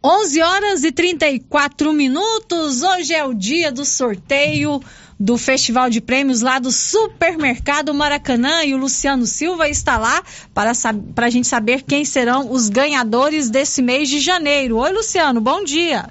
Onze 0.00 0.40
horas 0.40 0.84
e 0.84 0.92
34 0.92 1.92
minutos. 1.92 2.82
Hoje 2.84 3.12
é 3.12 3.24
o 3.24 3.34
dia 3.34 3.72
do 3.72 3.84
sorteio 3.84 4.80
do 5.20 5.36
Festival 5.36 5.90
de 5.90 6.00
Prêmios 6.00 6.40
lá 6.40 6.58
do 6.58 6.72
Supermercado 6.72 7.92
Maracanã 7.92 8.64
e 8.64 8.72
o 8.74 8.78
Luciano 8.78 9.26
Silva 9.26 9.68
está 9.68 9.98
lá 9.98 10.22
para 10.54 10.72
para 11.14 11.26
a 11.26 11.30
gente 11.30 11.46
saber 11.46 11.82
quem 11.82 12.06
serão 12.06 12.50
os 12.50 12.70
ganhadores 12.70 13.50
desse 13.50 13.82
mês 13.82 14.08
de 14.08 14.18
janeiro. 14.18 14.78
Oi, 14.78 14.90
Luciano, 14.90 15.38
bom 15.38 15.62
dia. 15.62 16.08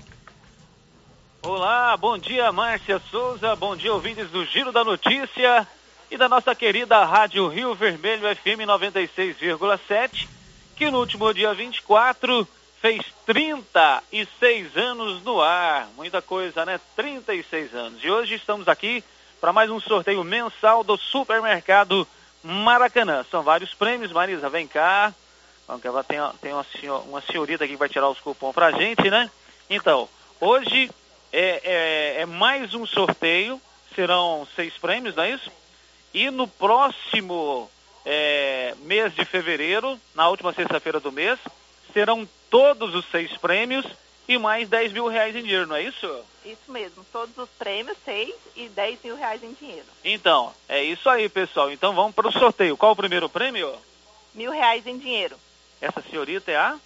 Olá, 1.41 1.97
bom 1.97 2.19
dia 2.19 2.51
Márcia 2.51 3.01
Souza, 3.09 3.55
bom 3.55 3.75
dia 3.75 3.91
ouvintes 3.91 4.29
do 4.29 4.45
Giro 4.45 4.71
da 4.71 4.83
Notícia. 4.83 5.67
e 6.11 6.17
da 6.17 6.27
nossa 6.27 6.53
querida 6.53 7.03
Rádio 7.05 7.47
Rio 7.47 7.73
Vermelho 7.75 8.23
FM 8.35 8.65
96,7, 8.67 10.27
que 10.75 10.89
no 10.89 10.99
último 10.99 11.33
dia 11.33 11.53
24 11.53 12.47
fez 12.81 13.01
36 13.25 14.77
anos 14.77 15.21
no 15.23 15.41
ar. 15.41 15.87
Muita 15.95 16.21
coisa, 16.21 16.65
né? 16.65 16.79
36 16.95 17.75
anos. 17.75 18.03
E 18.03 18.09
hoje 18.09 18.35
estamos 18.35 18.67
aqui 18.67 19.03
para 19.39 19.53
mais 19.53 19.69
um 19.69 19.79
sorteio 19.79 20.23
mensal 20.23 20.83
do 20.83 20.97
Supermercado 20.97 22.07
Maracanã. 22.43 23.25
São 23.29 23.43
vários 23.43 23.73
prêmios, 23.73 24.11
Marisa, 24.11 24.49
vem 24.49 24.67
cá. 24.67 25.13
Tem, 26.07 26.19
tem 26.41 26.53
uma, 26.53 26.63
senhor, 26.63 27.03
uma 27.07 27.21
senhorita 27.21 27.63
aqui 27.63 27.73
que 27.73 27.79
vai 27.79 27.89
tirar 27.89 28.09
os 28.09 28.19
cupons 28.19 28.55
pra 28.55 28.71
gente, 28.71 29.09
né? 29.09 29.29
Então, 29.69 30.09
hoje 30.39 30.89
é, 31.31 31.61
é, 32.17 32.21
é 32.21 32.25
mais 32.25 32.73
um 32.73 32.87
sorteio, 32.87 33.61
serão 33.93 34.47
seis 34.55 34.73
prêmios, 34.77 35.15
não 35.15 35.23
é 35.23 35.31
isso? 35.31 35.51
E 36.11 36.31
no 36.31 36.47
próximo 36.47 37.69
é, 38.03 38.73
mês 38.79 39.13
de 39.13 39.23
fevereiro, 39.25 39.99
na 40.15 40.27
última 40.27 40.53
sexta-feira 40.53 40.99
do 40.99 41.11
mês, 41.11 41.37
serão 41.93 42.27
todos 42.49 42.95
os 42.95 43.05
seis 43.11 43.35
prêmios 43.37 43.85
e 44.27 44.37
mais 44.37 44.69
10 44.69 44.93
mil 44.93 45.07
reais 45.07 45.35
em 45.35 45.41
dinheiro, 45.41 45.65
não 45.65 45.75
é 45.75 45.83
isso? 45.83 46.07
Isso 46.45 46.71
mesmo, 46.71 47.03
todos 47.11 47.35
os 47.37 47.49
prêmios, 47.49 47.97
seis 48.05 48.33
e 48.55 48.69
10 48.69 48.99
mil 49.03 49.15
reais 49.15 49.43
em 49.43 49.53
dinheiro. 49.53 49.85
Então, 50.03 50.53
é 50.67 50.83
isso 50.83 51.09
aí, 51.09 51.27
pessoal. 51.27 51.71
Então 51.71 51.95
vamos 51.95 52.13
para 52.13 52.27
o 52.27 52.31
sorteio. 52.31 52.77
Qual 52.77 52.91
o 52.91 52.95
primeiro 52.95 53.27
prêmio? 53.27 53.73
Mil 54.33 54.51
reais 54.51 54.85
em 54.85 54.97
dinheiro. 54.97 55.35
Essa 55.81 56.01
senhorita 56.01 56.51
é 56.51 56.57
a 56.57 56.77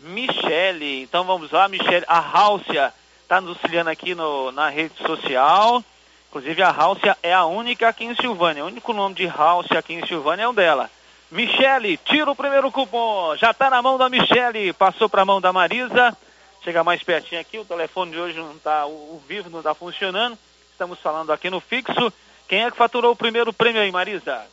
Michele. 0.00 1.02
Então 1.02 1.24
vamos 1.24 1.50
lá, 1.50 1.66
Michele. 1.66 2.04
A 2.06 2.20
Rálcia 2.20 2.92
está 3.22 3.40
nos 3.40 3.56
auxiliando 3.56 3.90
aqui 3.90 4.14
no, 4.14 4.52
na 4.52 4.68
rede 4.68 4.96
social. 4.98 5.82
Inclusive 6.28 6.62
a 6.62 6.70
Rálcia 6.70 7.16
é 7.22 7.32
a 7.32 7.46
única 7.46 7.88
aqui 7.88 8.04
em 8.04 8.14
Silvânia. 8.14 8.64
O 8.64 8.68
único 8.68 8.92
nome 8.92 9.14
de 9.14 9.26
Rálcia 9.26 9.78
aqui 9.78 9.94
em 9.94 10.06
Silvânia 10.06 10.44
é 10.44 10.48
o 10.48 10.52
dela. 10.52 10.90
Michele, 11.30 11.96
tira 11.96 12.30
o 12.30 12.36
primeiro 12.36 12.70
cupom. 12.72 13.36
Já 13.36 13.52
está 13.52 13.70
na 13.70 13.80
mão 13.80 13.96
da 13.96 14.08
Michele. 14.08 14.72
Passou 14.72 15.08
para 15.08 15.22
a 15.22 15.24
mão 15.24 15.40
da 15.40 15.52
Marisa. 15.52 16.16
Chega 16.62 16.84
mais 16.84 17.02
pertinho 17.02 17.40
aqui. 17.40 17.58
O 17.58 17.64
telefone 17.64 18.10
de 18.10 18.18
hoje 18.18 18.38
não 18.38 18.52
está, 18.52 18.86
o, 18.86 19.22
vivo 19.26 19.48
não 19.48 19.60
está 19.60 19.74
funcionando. 19.74 20.36
Estamos 20.72 20.98
falando 20.98 21.32
aqui 21.32 21.48
no 21.48 21.60
fixo. 21.60 22.12
Quem 22.48 22.64
é 22.64 22.70
que 22.70 22.76
faturou 22.76 23.12
o 23.12 23.16
primeiro 23.16 23.52
prêmio 23.52 23.80
aí, 23.80 23.92
Marisa? 23.92 24.44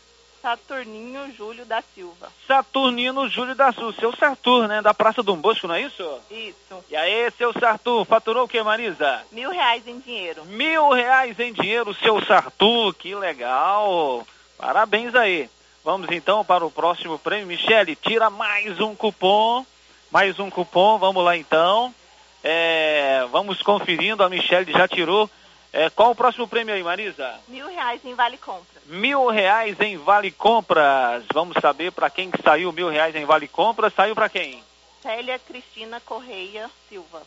Saturninho 0.42 1.34
Júlio 1.36 1.66
da 1.66 1.82
Silva. 1.82 2.32
Saturnino 2.48 3.28
Júlio 3.28 3.56
da 3.56 3.72
Sul, 3.74 3.92
seu 3.94 4.16
Sartur, 4.16 4.68
né? 4.68 4.82
Da 4.82 4.94
Praça 4.94 5.24
Dom 5.24 5.36
Bosco, 5.36 5.68
não 5.68 5.76
é 5.76 5.82
isso? 5.82 6.20
Isso. 6.30 6.86
E 6.90 6.96
aí, 6.96 7.30
seu 7.32 7.52
Sartur, 7.54 8.06
faturou 8.06 8.46
o 8.46 8.48
que, 8.48 8.62
Marisa? 8.62 9.24
Mil 9.32 9.50
reais 9.50 9.86
em 9.88 10.00
dinheiro. 10.00 10.46
Mil 10.46 10.90
reais 10.92 11.38
em 11.40 11.52
dinheiro, 11.52 11.94
seu 11.96 12.24
Sartur, 12.24 12.94
que 12.94 13.16
legal. 13.16 14.26
Parabéns 14.58 15.16
aí. 15.16 15.50
Vamos 15.88 16.12
então 16.12 16.44
para 16.44 16.66
o 16.66 16.70
próximo 16.70 17.18
prêmio. 17.18 17.48
Michele, 17.48 17.96
tira 17.96 18.30
mais 18.30 18.78
um 18.82 18.94
cupom. 18.94 19.66
Mais 20.12 20.38
um 20.38 20.50
cupom, 20.50 20.98
vamos 20.98 21.24
lá 21.24 21.38
então. 21.38 21.96
É, 22.44 23.26
vamos 23.32 23.62
conferindo, 23.62 24.22
a 24.22 24.28
Michele 24.28 24.70
já 24.74 24.86
tirou. 24.86 25.30
É, 25.72 25.90
qual 25.90 26.12
o 26.12 26.16
próximo 26.16 26.46
prêmio 26.46 26.76
aí, 26.76 26.84
Marisa? 26.84 27.40
Mil 27.48 27.70
reais 27.70 28.02
em 28.04 28.14
Vale 28.14 28.36
Compra. 28.36 28.82
Mil 28.86 29.28
reais 29.28 29.80
em 29.80 29.96
Vale 29.96 30.30
Compras. 30.30 31.24
Vamos 31.34 31.56
saber 31.62 31.94
para 31.94 32.10
quem 32.10 32.30
que 32.30 32.42
saiu 32.42 32.74
mil 32.74 32.90
reais 32.90 33.16
em 33.16 33.24
Vale 33.24 33.48
Compras. 33.48 33.94
Saiu 33.94 34.14
para 34.14 34.28
quem? 34.28 34.62
Célia 35.02 35.40
Cristina 35.40 36.02
Correia 36.02 36.70
Silva. 36.90 37.22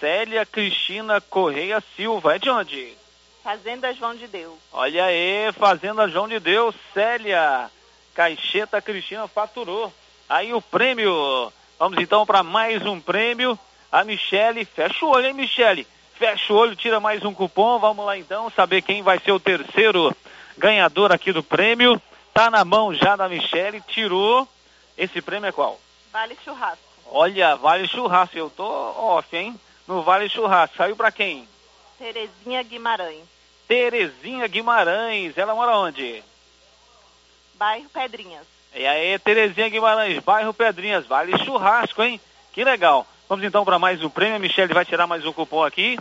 Célia 0.00 0.46
Cristina 0.46 1.20
Correia 1.20 1.84
Silva. 1.94 2.36
É 2.36 2.38
de 2.38 2.48
onde? 2.48 2.96
Fazenda 3.44 3.92
João 3.92 4.14
de 4.14 4.26
Deus. 4.26 4.58
Olha 4.72 5.04
aí, 5.04 5.52
Fazenda 5.52 6.08
João 6.08 6.26
de 6.26 6.40
Deus. 6.40 6.74
Célia 6.94 7.70
Caixeta 8.18 8.82
Cristina 8.82 9.28
faturou. 9.28 9.94
Aí 10.28 10.52
o 10.52 10.60
prêmio. 10.60 11.52
Vamos 11.78 12.00
então 12.00 12.26
para 12.26 12.42
mais 12.42 12.84
um 12.84 13.00
prêmio. 13.00 13.56
A 13.92 14.02
Michele. 14.02 14.64
Fecha 14.64 15.04
o 15.04 15.10
olho, 15.10 15.28
hein, 15.28 15.34
Michele? 15.34 15.86
Fecha 16.14 16.52
o 16.52 16.56
olho, 16.56 16.74
tira 16.74 16.98
mais 16.98 17.24
um 17.24 17.32
cupom. 17.32 17.78
Vamos 17.78 18.04
lá 18.04 18.18
então 18.18 18.50
saber 18.50 18.82
quem 18.82 19.04
vai 19.04 19.20
ser 19.20 19.30
o 19.30 19.38
terceiro 19.38 20.12
ganhador 20.56 21.12
aqui 21.12 21.32
do 21.32 21.44
prêmio. 21.44 22.02
Tá 22.34 22.50
na 22.50 22.64
mão 22.64 22.92
já 22.92 23.14
da 23.14 23.28
Michele, 23.28 23.80
tirou. 23.82 24.48
Esse 24.96 25.22
prêmio 25.22 25.46
é 25.46 25.52
qual? 25.52 25.78
Vale 26.12 26.36
Churrasco. 26.44 26.82
Olha, 27.06 27.54
Vale 27.54 27.86
Churrasco. 27.86 28.36
Eu 28.36 28.50
tô 28.50 28.66
off, 28.66 29.36
hein? 29.36 29.54
No 29.86 30.02
Vale 30.02 30.28
Churrasco. 30.28 30.76
Saiu 30.76 30.96
para 30.96 31.12
quem? 31.12 31.48
Terezinha 31.96 32.64
Guimarães. 32.64 33.22
Terezinha 33.68 34.48
Guimarães. 34.48 35.38
Ela 35.38 35.54
mora 35.54 35.78
onde? 35.78 36.24
Bairro 37.58 37.88
Pedrinhas. 37.88 38.46
E 38.72 38.86
aí, 38.86 39.18
Terezinha 39.18 39.68
Guimarães, 39.68 40.22
bairro 40.22 40.54
Pedrinhas, 40.54 41.06
vale 41.06 41.36
churrasco, 41.44 42.02
hein? 42.02 42.20
Que 42.52 42.62
legal. 42.62 43.04
Vamos 43.28 43.44
então 43.44 43.64
para 43.64 43.78
mais 43.78 44.02
um 44.02 44.08
prêmio. 44.08 44.36
A 44.36 44.38
Michelle 44.38 44.72
vai 44.72 44.84
tirar 44.84 45.06
mais 45.08 45.24
um 45.26 45.32
cupom 45.32 45.64
aqui. 45.64 45.98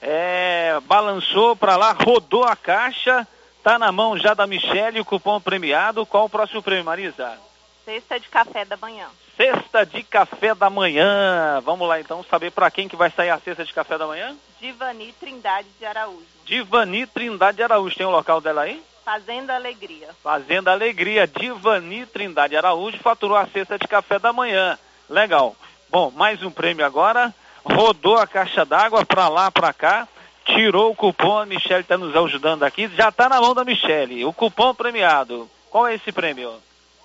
É, 0.00 0.78
balançou 0.84 1.54
para 1.54 1.76
lá, 1.76 1.92
rodou 1.92 2.44
a 2.44 2.56
caixa. 2.56 3.28
Tá 3.62 3.78
na 3.78 3.92
mão 3.92 4.16
já 4.16 4.32
da 4.32 4.46
Michelle 4.46 5.00
o 5.00 5.04
cupom 5.04 5.38
premiado. 5.38 6.06
Qual 6.06 6.24
o 6.24 6.30
próximo 6.30 6.62
prêmio, 6.62 6.84
Marisa? 6.84 7.38
Cesta 7.84 8.18
de 8.18 8.28
café 8.28 8.64
da 8.64 8.76
manhã. 8.78 9.06
Cesta 9.36 9.84
de 9.84 10.02
café 10.02 10.54
da 10.54 10.70
manhã. 10.70 11.60
Vamos 11.62 11.86
lá 11.86 12.00
então 12.00 12.24
saber 12.24 12.52
para 12.52 12.70
quem 12.70 12.88
que 12.88 12.96
vai 12.96 13.10
sair 13.10 13.30
a 13.30 13.38
cesta 13.38 13.64
de 13.64 13.72
café 13.74 13.98
da 13.98 14.06
manhã? 14.06 14.34
Divani 14.60 15.12
Trindade 15.20 15.68
de 15.78 15.84
Araújo. 15.84 16.24
Divani 16.46 17.06
Trindade 17.06 17.58
de 17.58 17.62
Araújo. 17.62 17.96
Tem 17.96 18.06
o 18.06 18.10
local 18.10 18.40
dela 18.40 18.62
aí? 18.62 18.82
Fazenda 19.06 19.54
Alegria. 19.54 20.08
Fazenda 20.20 20.72
Alegria, 20.72 21.28
Divani 21.28 22.04
Trindade 22.06 22.56
Araújo 22.56 22.98
faturou 22.98 23.36
a 23.36 23.46
cesta 23.46 23.78
de 23.78 23.86
café 23.86 24.18
da 24.18 24.32
manhã. 24.32 24.76
Legal. 25.08 25.54
Bom, 25.88 26.10
mais 26.10 26.42
um 26.42 26.50
prêmio 26.50 26.84
agora. 26.84 27.32
Rodou 27.64 28.16
a 28.16 28.26
caixa 28.26 28.64
d'água 28.64 29.06
para 29.06 29.28
lá, 29.28 29.48
para 29.48 29.72
cá. 29.72 30.08
Tirou 30.44 30.90
o 30.90 30.96
cupom. 30.96 31.38
A 31.38 31.46
Michelle 31.46 31.82
está 31.82 31.96
nos 31.96 32.16
ajudando 32.16 32.64
aqui. 32.64 32.88
Já 32.96 33.10
está 33.10 33.28
na 33.28 33.40
mão 33.40 33.54
da 33.54 33.64
Michelle. 33.64 34.24
O 34.24 34.32
cupom 34.32 34.74
premiado. 34.74 35.48
Qual 35.70 35.86
é 35.86 35.94
esse 35.94 36.10
prêmio? 36.10 36.52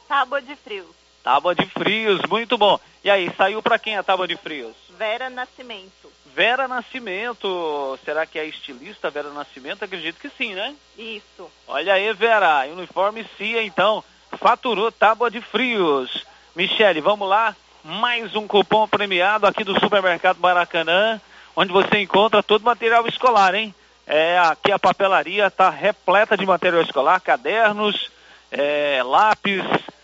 Tábua 0.07 0.41
de 0.41 0.55
frios. 0.55 0.87
Tábua 1.23 1.53
de 1.53 1.67
frios, 1.67 2.19
muito 2.27 2.57
bom. 2.57 2.79
E 3.03 3.11
aí, 3.11 3.31
saiu 3.37 3.61
para 3.61 3.77
quem 3.77 3.95
a 3.95 4.01
tábua 4.01 4.27
de 4.27 4.35
frios? 4.37 4.75
Vera 4.97 5.29
Nascimento. 5.29 6.11
Vera 6.35 6.67
Nascimento. 6.67 7.99
Será 8.05 8.25
que 8.25 8.39
é 8.39 8.43
a 8.43 8.45
estilista 8.45 9.09
Vera 9.09 9.29
Nascimento? 9.31 9.83
Acredito 9.83 10.19
que 10.19 10.29
sim, 10.29 10.53
né? 10.53 10.75
Isso. 10.97 11.49
Olha 11.67 11.93
aí, 11.93 12.11
Vera. 12.13 12.65
Uniforme 12.71 13.25
CIA, 13.37 13.63
então. 13.63 14.03
Faturou 14.37 14.91
tábua 14.91 15.29
de 15.29 15.41
frios. 15.41 16.25
Michele, 16.55 17.01
vamos 17.01 17.27
lá. 17.27 17.55
Mais 17.83 18.35
um 18.35 18.47
cupom 18.47 18.87
premiado 18.87 19.47
aqui 19.47 19.63
do 19.63 19.79
Supermercado 19.79 20.37
Maracanã, 20.37 21.19
onde 21.55 21.73
você 21.73 21.99
encontra 21.99 22.43
todo 22.43 22.63
material 22.63 23.07
escolar, 23.07 23.55
hein? 23.55 23.73
É, 24.05 24.37
aqui 24.37 24.71
a 24.71 24.79
papelaria 24.79 25.47
está 25.47 25.69
repleta 25.69 26.37
de 26.37 26.45
material 26.45 26.81
escolar, 26.81 27.19
cadernos, 27.19 28.11
é, 28.51 29.01
lápis, 29.03 29.63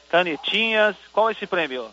canetinhas. 0.10 0.96
Qual 1.12 1.30
é 1.30 1.34
esse 1.34 1.46
prêmio? 1.46 1.90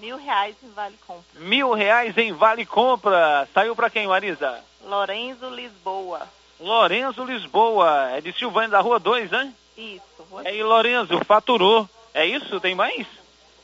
Mil 0.00 0.16
reais 0.16 0.56
em 0.62 0.70
Vale 0.70 0.96
Compra. 1.06 1.40
Mil 1.40 1.72
reais 1.72 2.16
em 2.16 2.32
Vale 2.32 2.64
Compra. 2.64 3.46
Saiu 3.52 3.76
para 3.76 3.90
quem, 3.90 4.06
Marisa? 4.06 4.64
Lorenzo 4.82 5.50
Lisboa. 5.50 6.26
Lorenzo 6.58 7.22
Lisboa. 7.22 8.10
É 8.12 8.20
de 8.22 8.32
Silvânia 8.32 8.70
da 8.70 8.80
Rua 8.80 8.98
2, 8.98 9.30
né? 9.30 9.52
Isso. 9.76 10.02
E 10.42 10.48
aí, 10.48 10.62
Lorenzo, 10.62 11.22
faturou. 11.26 11.88
É 12.14 12.24
isso? 12.24 12.58
Tem 12.60 12.74
mais? 12.74 13.06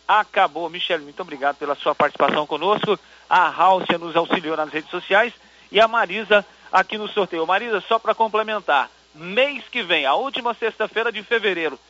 Acabou. 0.07 0.69
Michele, 0.69 1.05
muito 1.05 1.21
obrigado 1.23 1.57
pela 1.57 1.75
sua 1.75 1.95
participação 1.95 2.47
conosco. 2.47 2.99
A 3.31 3.49
Rálcia 3.49 3.97
nos 3.97 4.15
auxiliou 4.15 4.59
nas 4.59 4.71
redes 4.71 4.91
sociais. 4.91 5.33
E 5.73 5.81
a 5.81 5.89
Marisa 5.89 6.45
aqui 6.71 6.99
no 6.99 7.09
sorteio. 7.09 7.47
Marisa, 7.47 7.81
só 7.81 7.99
para 7.99 8.15
complementar. 8.15 8.91
Mês 9.15 9.65
que 9.69 9.83
vem, 9.83 10.05
a 10.05 10.15
última 10.15 10.53
sexta-feira 10.53 11.11
de 11.11 11.23
fevereiro, 11.23 11.81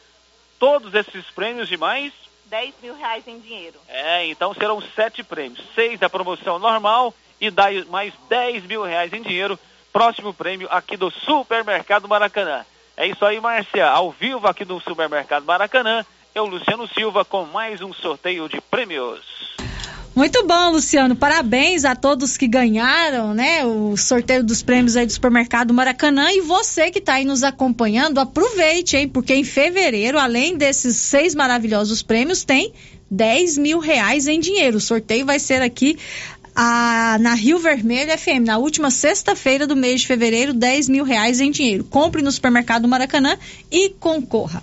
todos 0.61 0.95
esses 0.95 1.25
prêmios 1.33 1.71
e 1.73 1.77
mais 1.77 2.13
10 2.47 2.75
mil 2.83 2.97
reais 2.97 3.27
em 3.27 3.39
dinheiro. 3.39 3.79
É, 3.89 4.27
então 4.27 4.55
serão 4.55 4.81
sete 4.95 5.23
prêmios. 5.23 5.63
Seis 5.75 5.99
da 5.99 6.09
promoção 6.09 6.59
normal 6.59 7.13
e 7.41 7.51
dá 7.51 7.67
mais 7.89 8.13
10 8.29 8.65
mil 8.65 8.83
reais 8.83 9.13
em 9.13 9.23
dinheiro. 9.23 9.59
Próximo 9.93 10.33
prêmio 10.33 10.69
aqui 10.71 10.97
do 10.97 11.11
Supermercado 11.11 12.09
Maracanã. 12.09 12.65
É 12.97 13.07
isso 13.07 13.25
aí, 13.25 13.41
Márcia. 13.41 13.89
Ao 13.89 14.11
vivo 14.11 14.47
aqui 14.47 14.65
do 14.65 14.81
Supermercado 14.81 15.45
Maracanã. 15.45 16.05
Eu, 16.35 16.47
Luciano 16.47 16.87
Silva, 16.89 17.25
com 17.25 17.45
mais 17.45 17.81
um 17.81 17.93
sorteio 17.93 18.49
de 18.49 18.61
prêmios. 18.61 19.57
Muito 20.17 20.47
bom, 20.47 20.71
Luciano. 20.71 21.15
Parabéns 21.15 21.85
a 21.85 21.95
todos 21.95 22.39
que 22.39 22.49
ganharam, 22.49 23.35
né? 23.35 23.67
O 23.67 23.99
sorteio 23.99 24.43
dos 24.43 24.63
prêmios 24.63 24.97
aí 24.97 25.05
do 25.05 25.13
Supermercado 25.13 25.75
Maracanã. 25.75 26.33
E 26.33 26.41
você 26.41 26.91
que 26.91 27.01
está 27.01 27.17
aí 27.17 27.25
nos 27.27 27.43
acompanhando, 27.43 28.19
aproveite, 28.19 28.97
hein? 28.97 29.11
Porque 29.11 29.35
em 29.35 29.45
fevereiro, 29.45 30.19
além 30.19 30.57
desses 30.57 30.97
seis 30.97 31.35
maravilhosos 31.35 32.03
prêmios, 32.03 32.45
tem 32.45 32.73
10 33.11 33.59
mil 33.59 33.79
reais 33.79 34.27
em 34.27 34.41
dinheiro. 34.41 34.79
O 34.79 34.81
sorteio 34.81 35.27
vai 35.27 35.39
ser 35.39 35.61
aqui 35.61 35.99
a, 36.55 37.19
na 37.21 37.35
Rio 37.35 37.59
Vermelho 37.59 38.17
FM, 38.17 38.47
na 38.47 38.57
última 38.57 38.91
sexta-feira 38.91 39.67
do 39.67 39.77
mês 39.77 40.01
de 40.01 40.07
fevereiro, 40.07 40.55
10 40.55 40.89
mil 40.89 41.05
reais 41.05 41.41
em 41.41 41.51
dinheiro. 41.51 41.85
Compre 41.85 42.23
no 42.23 42.33
supermercado 42.33 42.89
Maracanã 42.89 43.37
e 43.71 43.91
concorra. 43.91 44.63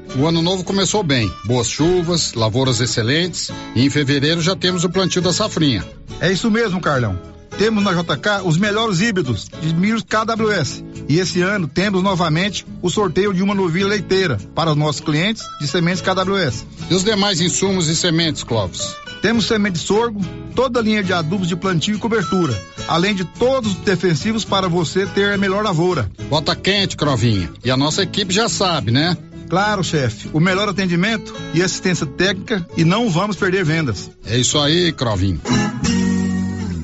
O 0.17 0.27
ano 0.27 0.41
novo 0.41 0.63
começou 0.63 1.03
bem. 1.03 1.31
Boas 1.45 1.67
chuvas, 1.67 2.33
lavouras 2.33 2.79
excelentes 2.79 3.51
e 3.75 3.85
em 3.85 3.89
fevereiro 3.89 4.41
já 4.41 4.55
temos 4.55 4.83
o 4.83 4.89
plantio 4.89 5.21
da 5.21 5.31
safrinha. 5.31 5.85
É 6.19 6.31
isso 6.31 6.49
mesmo, 6.51 6.81
Carlão. 6.81 7.19
Temos 7.57 7.83
na 7.83 7.93
JK 7.93 8.43
os 8.45 8.57
melhores 8.57 9.01
híbridos 9.01 9.47
de 9.61 9.73
milhos 9.73 10.03
KWS. 10.03 10.83
E 11.07 11.19
esse 11.19 11.41
ano 11.41 11.67
temos 11.67 12.01
novamente 12.01 12.65
o 12.81 12.89
sorteio 12.89 13.33
de 13.33 13.43
uma 13.43 13.53
novilha 13.53 13.87
leiteira 13.87 14.37
para 14.55 14.71
os 14.71 14.77
nossos 14.77 15.01
clientes 15.01 15.43
de 15.59 15.67
sementes 15.67 16.01
KWS. 16.01 16.65
E 16.89 16.95
os 16.95 17.03
demais 17.03 17.41
insumos 17.41 17.87
e 17.87 17.95
sementes, 17.95 18.43
Clóvis? 18.43 18.95
Temos 19.21 19.45
semente 19.45 19.73
de 19.73 19.85
sorgo, 19.85 20.19
toda 20.55 20.79
a 20.79 20.83
linha 20.83 21.03
de 21.03 21.13
adubos 21.13 21.47
de 21.47 21.55
plantio 21.55 21.95
e 21.95 21.99
cobertura, 21.99 22.59
além 22.87 23.13
de 23.13 23.23
todos 23.23 23.71
os 23.71 23.77
defensivos 23.77 24.43
para 24.43 24.67
você 24.67 25.05
ter 25.05 25.33
a 25.33 25.37
melhor 25.37 25.63
lavoura. 25.63 26.09
Bota 26.27 26.55
quente, 26.55 26.97
Crovinha. 26.97 27.51
E 27.63 27.69
a 27.69 27.77
nossa 27.77 28.01
equipe 28.01 28.33
já 28.33 28.49
sabe, 28.49 28.89
né? 28.89 29.15
Claro, 29.51 29.83
chefe. 29.83 30.29
O 30.31 30.39
melhor 30.39 30.69
atendimento 30.69 31.35
e 31.53 31.61
assistência 31.61 32.05
técnica 32.05 32.65
e 32.77 32.85
não 32.85 33.09
vamos 33.09 33.35
perder 33.35 33.65
vendas. 33.65 34.09
É 34.25 34.37
isso 34.37 34.57
aí, 34.57 34.93
Crovinho. 34.93 35.41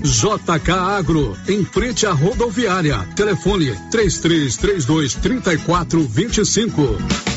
JK 0.03 0.71
Agro, 0.71 1.37
em 1.47 1.63
frente 1.63 2.05
à 2.05 2.11
rodoviária. 2.11 3.07
Telefone 3.15 3.73
3332 3.89 5.13
3425. 5.13 7.36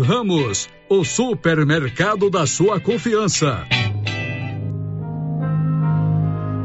Ramos, 0.00 0.68
o 0.88 1.04
supermercado 1.04 2.28
da 2.28 2.46
sua 2.46 2.80
confiança. 2.80 3.64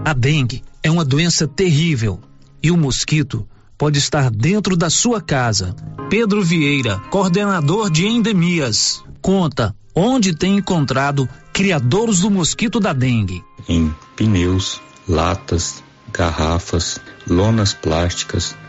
A 0.03 0.13
dengue 0.13 0.63
é 0.81 0.89
uma 0.89 1.05
doença 1.05 1.47
terrível 1.47 2.19
e 2.61 2.71
o 2.71 2.77
mosquito 2.77 3.47
pode 3.77 3.99
estar 3.99 4.31
dentro 4.31 4.75
da 4.75 4.89
sua 4.89 5.21
casa. 5.21 5.75
Pedro 6.09 6.43
Vieira, 6.43 6.97
coordenador 7.11 7.91
de 7.91 8.07
endemias, 8.07 9.03
conta 9.21 9.75
onde 9.93 10.35
tem 10.35 10.57
encontrado 10.57 11.29
criadouros 11.53 12.21
do 12.21 12.31
mosquito 12.31 12.79
da 12.79 12.93
dengue. 12.93 13.43
Em 13.67 13.93
pneus, 14.15 14.81
latas, 15.07 15.83
garrafas, 16.11 16.99
lonas 17.27 17.73
plásticas, 17.73 18.55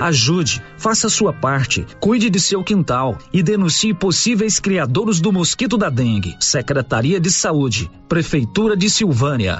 Ajude, 0.00 0.62
faça 0.76 1.08
sua 1.08 1.32
parte, 1.32 1.86
cuide 1.98 2.28
de 2.28 2.38
seu 2.38 2.62
quintal 2.62 3.16
e 3.32 3.42
denuncie 3.42 3.94
possíveis 3.94 4.60
criadouros 4.60 5.20
do 5.20 5.32
mosquito 5.32 5.78
da 5.78 5.88
dengue. 5.88 6.36
Secretaria 6.38 7.18
de 7.18 7.30
Saúde, 7.30 7.90
Prefeitura 8.06 8.76
de 8.76 8.90
Silvânia. 8.90 9.58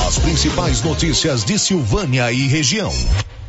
As 0.06 0.18
principais 0.18 0.82
notícias 0.82 1.46
de 1.46 1.58
Silvânia 1.58 2.30
e 2.30 2.46
região. 2.46 2.92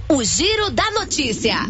O 0.08 0.24
Giro 0.24 0.72
da 0.72 0.90
Notícia. 0.92 1.68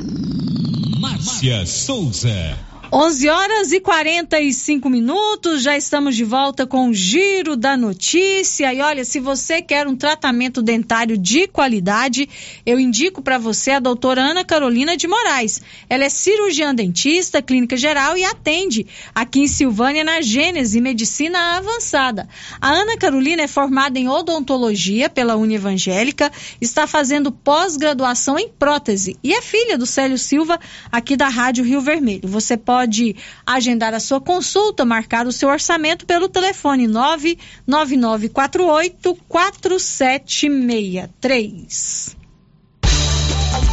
Márcia 1.00 1.66
Souza. 1.66 2.71
11 2.94 3.30
horas 3.30 3.72
e 3.72 3.80
45 3.80 4.90
minutos, 4.90 5.64
já 5.64 5.78
estamos 5.78 6.14
de 6.14 6.26
volta 6.26 6.68
com 6.68 6.90
o 6.90 6.94
Giro 6.94 7.56
da 7.56 7.78
Notícia. 7.78 8.74
E 8.74 8.82
olha, 8.82 9.06
se 9.06 9.18
você 9.18 9.62
quer 9.62 9.88
um 9.88 9.96
tratamento 9.96 10.62
dentário 10.62 11.18
de 11.18 11.48
qualidade, 11.48 12.28
eu 12.66 12.78
indico 12.78 13.22
para 13.22 13.38
você 13.38 13.72
a 13.72 13.80
doutora 13.80 14.20
Ana 14.20 14.44
Carolina 14.44 14.98
de 14.98 15.08
Moraes. 15.08 15.62
Ela 15.90 16.04
é 16.04 16.10
cirurgiã 16.10 16.76
dentista, 16.76 17.42
clínica 17.42 17.78
geral 17.78 18.18
e 18.18 18.26
atende 18.26 18.86
aqui 19.16 19.40
em 19.40 19.48
Silvânia 19.48 20.04
na 20.04 20.22
Gênese 20.22 20.82
Medicina 20.82 21.56
Avançada. 21.56 22.28
A 22.60 22.72
Ana 22.72 22.98
Carolina 22.98 23.44
é 23.44 23.48
formada 23.48 23.98
em 23.98 24.10
odontologia 24.10 25.10
pela 25.10 25.38
Unievangélica, 25.38 26.30
está 26.60 26.86
fazendo 26.86 27.32
pós-graduação 27.32 28.38
em 28.38 28.50
prótese 28.50 29.16
e 29.24 29.34
é 29.34 29.42
filha 29.42 29.78
do 29.78 29.86
Célio 29.86 30.18
Silva 30.18 30.60
aqui 30.92 31.16
da 31.16 31.30
Rádio 31.30 31.64
Rio 31.64 31.80
Vermelho. 31.80 32.28
Você 32.28 32.58
pode 32.58 32.81
pode 32.82 33.16
agendar 33.46 33.94
a 33.94 34.00
sua 34.00 34.20
consulta, 34.20 34.84
marcar 34.84 35.28
o 35.28 35.32
seu 35.32 35.50
orçamento 35.50 36.04
pelo 36.04 36.28
telefone 36.28 36.88
99948 36.88 39.16
4763. 39.28 42.18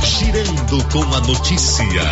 Girando 0.04 0.84
com 0.92 1.04
a 1.14 1.22
notícia. 1.22 2.02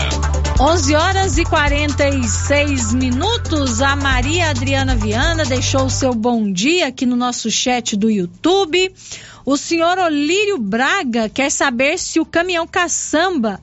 11 0.58 0.94
horas 0.94 1.36
e 1.36 1.44
46 1.44 2.94
minutos. 2.94 3.82
A 3.82 3.94
Maria 3.94 4.48
Adriana 4.48 4.96
Viana 4.96 5.44
deixou 5.44 5.84
o 5.84 5.90
seu 5.90 6.14
bom 6.14 6.50
dia 6.50 6.86
aqui 6.86 7.04
no 7.04 7.14
nosso 7.14 7.50
chat 7.50 7.94
do 7.94 8.08
YouTube. 8.08 8.90
O 9.44 9.58
senhor 9.58 9.98
Olírio 9.98 10.56
Braga 10.58 11.28
quer 11.28 11.50
saber 11.50 11.98
se 11.98 12.18
o 12.18 12.24
caminhão 12.24 12.66
caçamba 12.66 13.60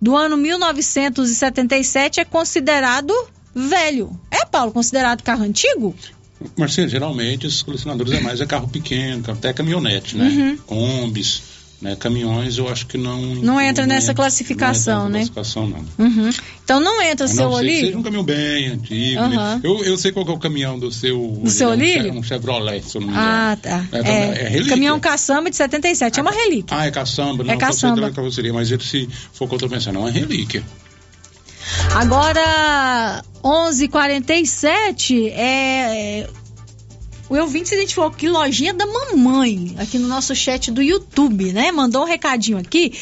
do 0.00 0.16
ano 0.16 0.36
1977 0.36 2.20
é 2.20 2.24
considerado 2.24 3.12
velho. 3.54 4.10
É, 4.30 4.44
Paulo, 4.44 4.72
considerado 4.72 5.22
carro 5.22 5.42
antigo? 5.42 5.94
Marcelo, 6.56 6.88
geralmente 6.88 7.46
os 7.46 7.62
colecionadores 7.62 8.12
é 8.12 8.20
mais 8.20 8.40
é 8.40 8.46
carro 8.46 8.68
pequeno, 8.68 9.24
até 9.32 9.52
caminhonete, 9.52 10.16
né? 10.16 10.28
Uhum. 10.28 10.56
Combis, 10.58 11.42
né? 11.80 11.94
Caminhões 11.96 12.56
eu 12.58 12.68
acho 12.68 12.86
que 12.86 12.96
não... 12.96 13.20
Não 13.36 13.60
entra 13.60 13.86
nessa 13.86 14.14
classificação, 14.14 15.04
não 15.04 15.08
né? 15.10 15.20
entra 15.22 15.34
nessa 15.42 15.52
classificação, 15.54 15.84
não. 15.98 16.06
Uhum. 16.06 16.30
Então 16.64 16.80
não 16.80 17.02
entra 17.02 17.26
A 17.26 17.28
seu 17.28 17.44
não 17.44 17.52
Olírio? 17.52 17.86
seja 17.86 17.98
um 17.98 18.02
caminhão 18.02 18.24
bem 18.24 18.66
antigo, 18.68 19.20
Aham. 19.20 19.54
né? 19.56 19.60
eu, 19.62 19.84
eu 19.84 19.96
sei 19.98 20.10
qual 20.10 20.26
é 20.26 20.30
o 20.30 20.38
caminhão 20.38 20.78
do 20.78 20.90
seu... 20.90 21.40
Do 21.42 21.50
seu 21.50 21.72
é 21.72 21.76
um 21.76 21.78
che- 21.78 22.10
Um 22.10 22.22
Chevrolet, 22.22 22.82
se 22.88 22.96
eu 22.96 23.00
não 23.02 23.08
me 23.08 23.14
engano. 23.14 23.28
Ah, 23.30 23.58
tá. 23.60 23.84
É, 23.92 23.98
É, 23.98 24.44
é 24.44 24.48
relíquia. 24.48 24.70
caminhão 24.70 24.98
caçamba 24.98 25.50
de 25.50 25.56
77, 25.56 26.18
é 26.18 26.22
uma 26.22 26.32
relíquia. 26.32 26.76
Ah, 26.76 26.86
é 26.86 26.90
caçamba, 26.90 27.44
não, 27.44 27.54
É 27.54 27.56
caçamba. 27.56 28.06
Eu 28.06 28.12
carroceria, 28.12 28.52
mas 28.52 28.70
ele 28.70 28.82
se 28.82 29.08
for 29.32 29.44
o 29.44 29.48
que 29.48 29.54
eu 29.54 29.58
tô 29.58 29.68
pensando, 29.68 29.96
é 29.98 30.00
uma 30.02 30.10
relíquia. 30.10 30.62
Agora, 31.94 33.22
11:47 33.42 35.30
é. 35.34 36.26
O 37.28 37.34
ouvinte 37.34 37.68
se 37.68 37.74
identificou 37.74 38.08
que 38.08 38.28
lojinha 38.28 38.72
da 38.72 38.86
mamãe, 38.86 39.74
aqui 39.78 39.98
no 39.98 40.06
nosso 40.06 40.32
chat 40.32 40.70
do 40.70 40.80
YouTube, 40.80 41.52
né? 41.52 41.72
Mandou 41.72 42.02
um 42.02 42.06
recadinho 42.06 42.56
aqui. 42.56 42.92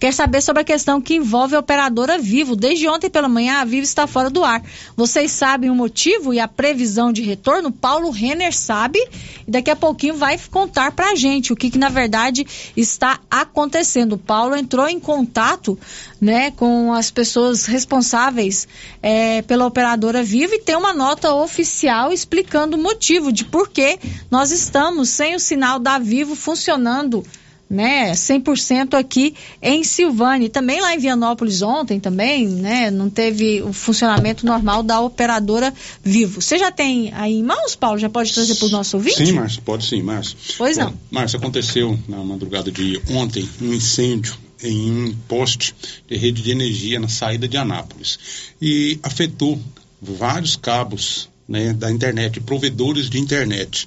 Quer 0.00 0.10
saber 0.12 0.40
sobre 0.40 0.62
a 0.62 0.64
questão 0.64 1.02
que 1.02 1.16
envolve 1.16 1.54
a 1.54 1.58
operadora 1.58 2.18
Vivo. 2.18 2.56
Desde 2.56 2.88
ontem 2.88 3.10
pela 3.10 3.28
manhã, 3.28 3.58
a 3.58 3.64
Vivo 3.66 3.84
está 3.84 4.06
fora 4.06 4.30
do 4.30 4.42
ar. 4.42 4.62
Vocês 4.96 5.32
sabem 5.32 5.68
o 5.68 5.74
motivo 5.74 6.32
e 6.32 6.40
a 6.40 6.48
previsão 6.48 7.12
de 7.12 7.20
retorno? 7.20 7.70
Paulo 7.70 8.08
Renner 8.08 8.56
sabe 8.56 8.98
e 9.46 9.50
daqui 9.50 9.70
a 9.70 9.76
pouquinho 9.76 10.14
vai 10.14 10.40
contar 10.50 10.92
pra 10.92 11.14
gente 11.14 11.52
o 11.52 11.56
que, 11.56 11.70
que 11.70 11.78
na 11.78 11.90
verdade 11.90 12.46
está 12.74 13.20
acontecendo. 13.30 14.14
O 14.14 14.18
Paulo 14.18 14.56
entrou 14.56 14.88
em 14.88 14.98
contato 14.98 15.78
né, 16.24 16.50
com 16.52 16.90
as 16.90 17.10
pessoas 17.10 17.66
responsáveis 17.66 18.66
é, 19.02 19.42
pela 19.42 19.66
operadora 19.66 20.22
Vivo 20.22 20.54
e 20.54 20.58
tem 20.58 20.74
uma 20.74 20.94
nota 20.94 21.34
oficial 21.34 22.10
explicando 22.10 22.78
o 22.78 22.82
motivo 22.82 23.30
de 23.30 23.44
por 23.44 23.68
que 23.68 23.98
nós 24.30 24.50
estamos 24.50 25.10
sem 25.10 25.34
o 25.34 25.38
sinal 25.38 25.78
da 25.78 25.98
Vivo 25.98 26.34
funcionando 26.34 27.22
né, 27.68 28.12
100% 28.12 28.94
aqui 28.94 29.34
em 29.60 29.84
Silvânia. 29.84 30.46
E 30.46 30.48
também 30.48 30.80
lá 30.80 30.94
em 30.94 30.98
Vianópolis 30.98 31.60
ontem 31.60 32.00
também, 32.00 32.48
né, 32.48 32.90
não 32.90 33.10
teve 33.10 33.60
o 33.60 33.74
funcionamento 33.74 34.46
normal 34.46 34.82
da 34.82 35.00
operadora 35.00 35.74
Vivo. 36.02 36.40
Você 36.40 36.56
já 36.56 36.72
tem 36.72 37.12
aí 37.12 37.34
em 37.34 37.42
mãos, 37.42 37.76
Paulo? 37.76 37.98
Já 37.98 38.08
pode 38.08 38.32
trazer 38.32 38.54
para 38.54 38.68
o 38.68 38.70
nosso 38.70 38.96
ouvinte? 38.96 39.26
Sim, 39.26 39.32
Márcio, 39.32 39.60
pode 39.60 39.84
sim, 39.84 40.02
Márcio. 40.02 40.38
Pois 40.56 40.78
não. 40.78 40.88
Bom, 40.88 40.96
Márcio, 41.10 41.38
aconteceu 41.38 41.98
na 42.08 42.16
madrugada 42.24 42.72
de 42.72 42.98
ontem 43.10 43.46
um 43.60 43.74
incêndio 43.74 44.42
em 44.62 44.90
um 44.90 45.14
poste 45.28 45.74
de 46.08 46.16
rede 46.16 46.42
de 46.42 46.50
energia 46.50 47.00
na 47.00 47.08
saída 47.08 47.48
de 47.48 47.56
Anápolis 47.56 48.18
e 48.60 48.98
afetou 49.02 49.60
vários 50.00 50.56
cabos 50.56 51.28
né, 51.48 51.72
da 51.72 51.90
internet, 51.90 52.40
provedores 52.40 53.08
de 53.08 53.18
internet, 53.18 53.86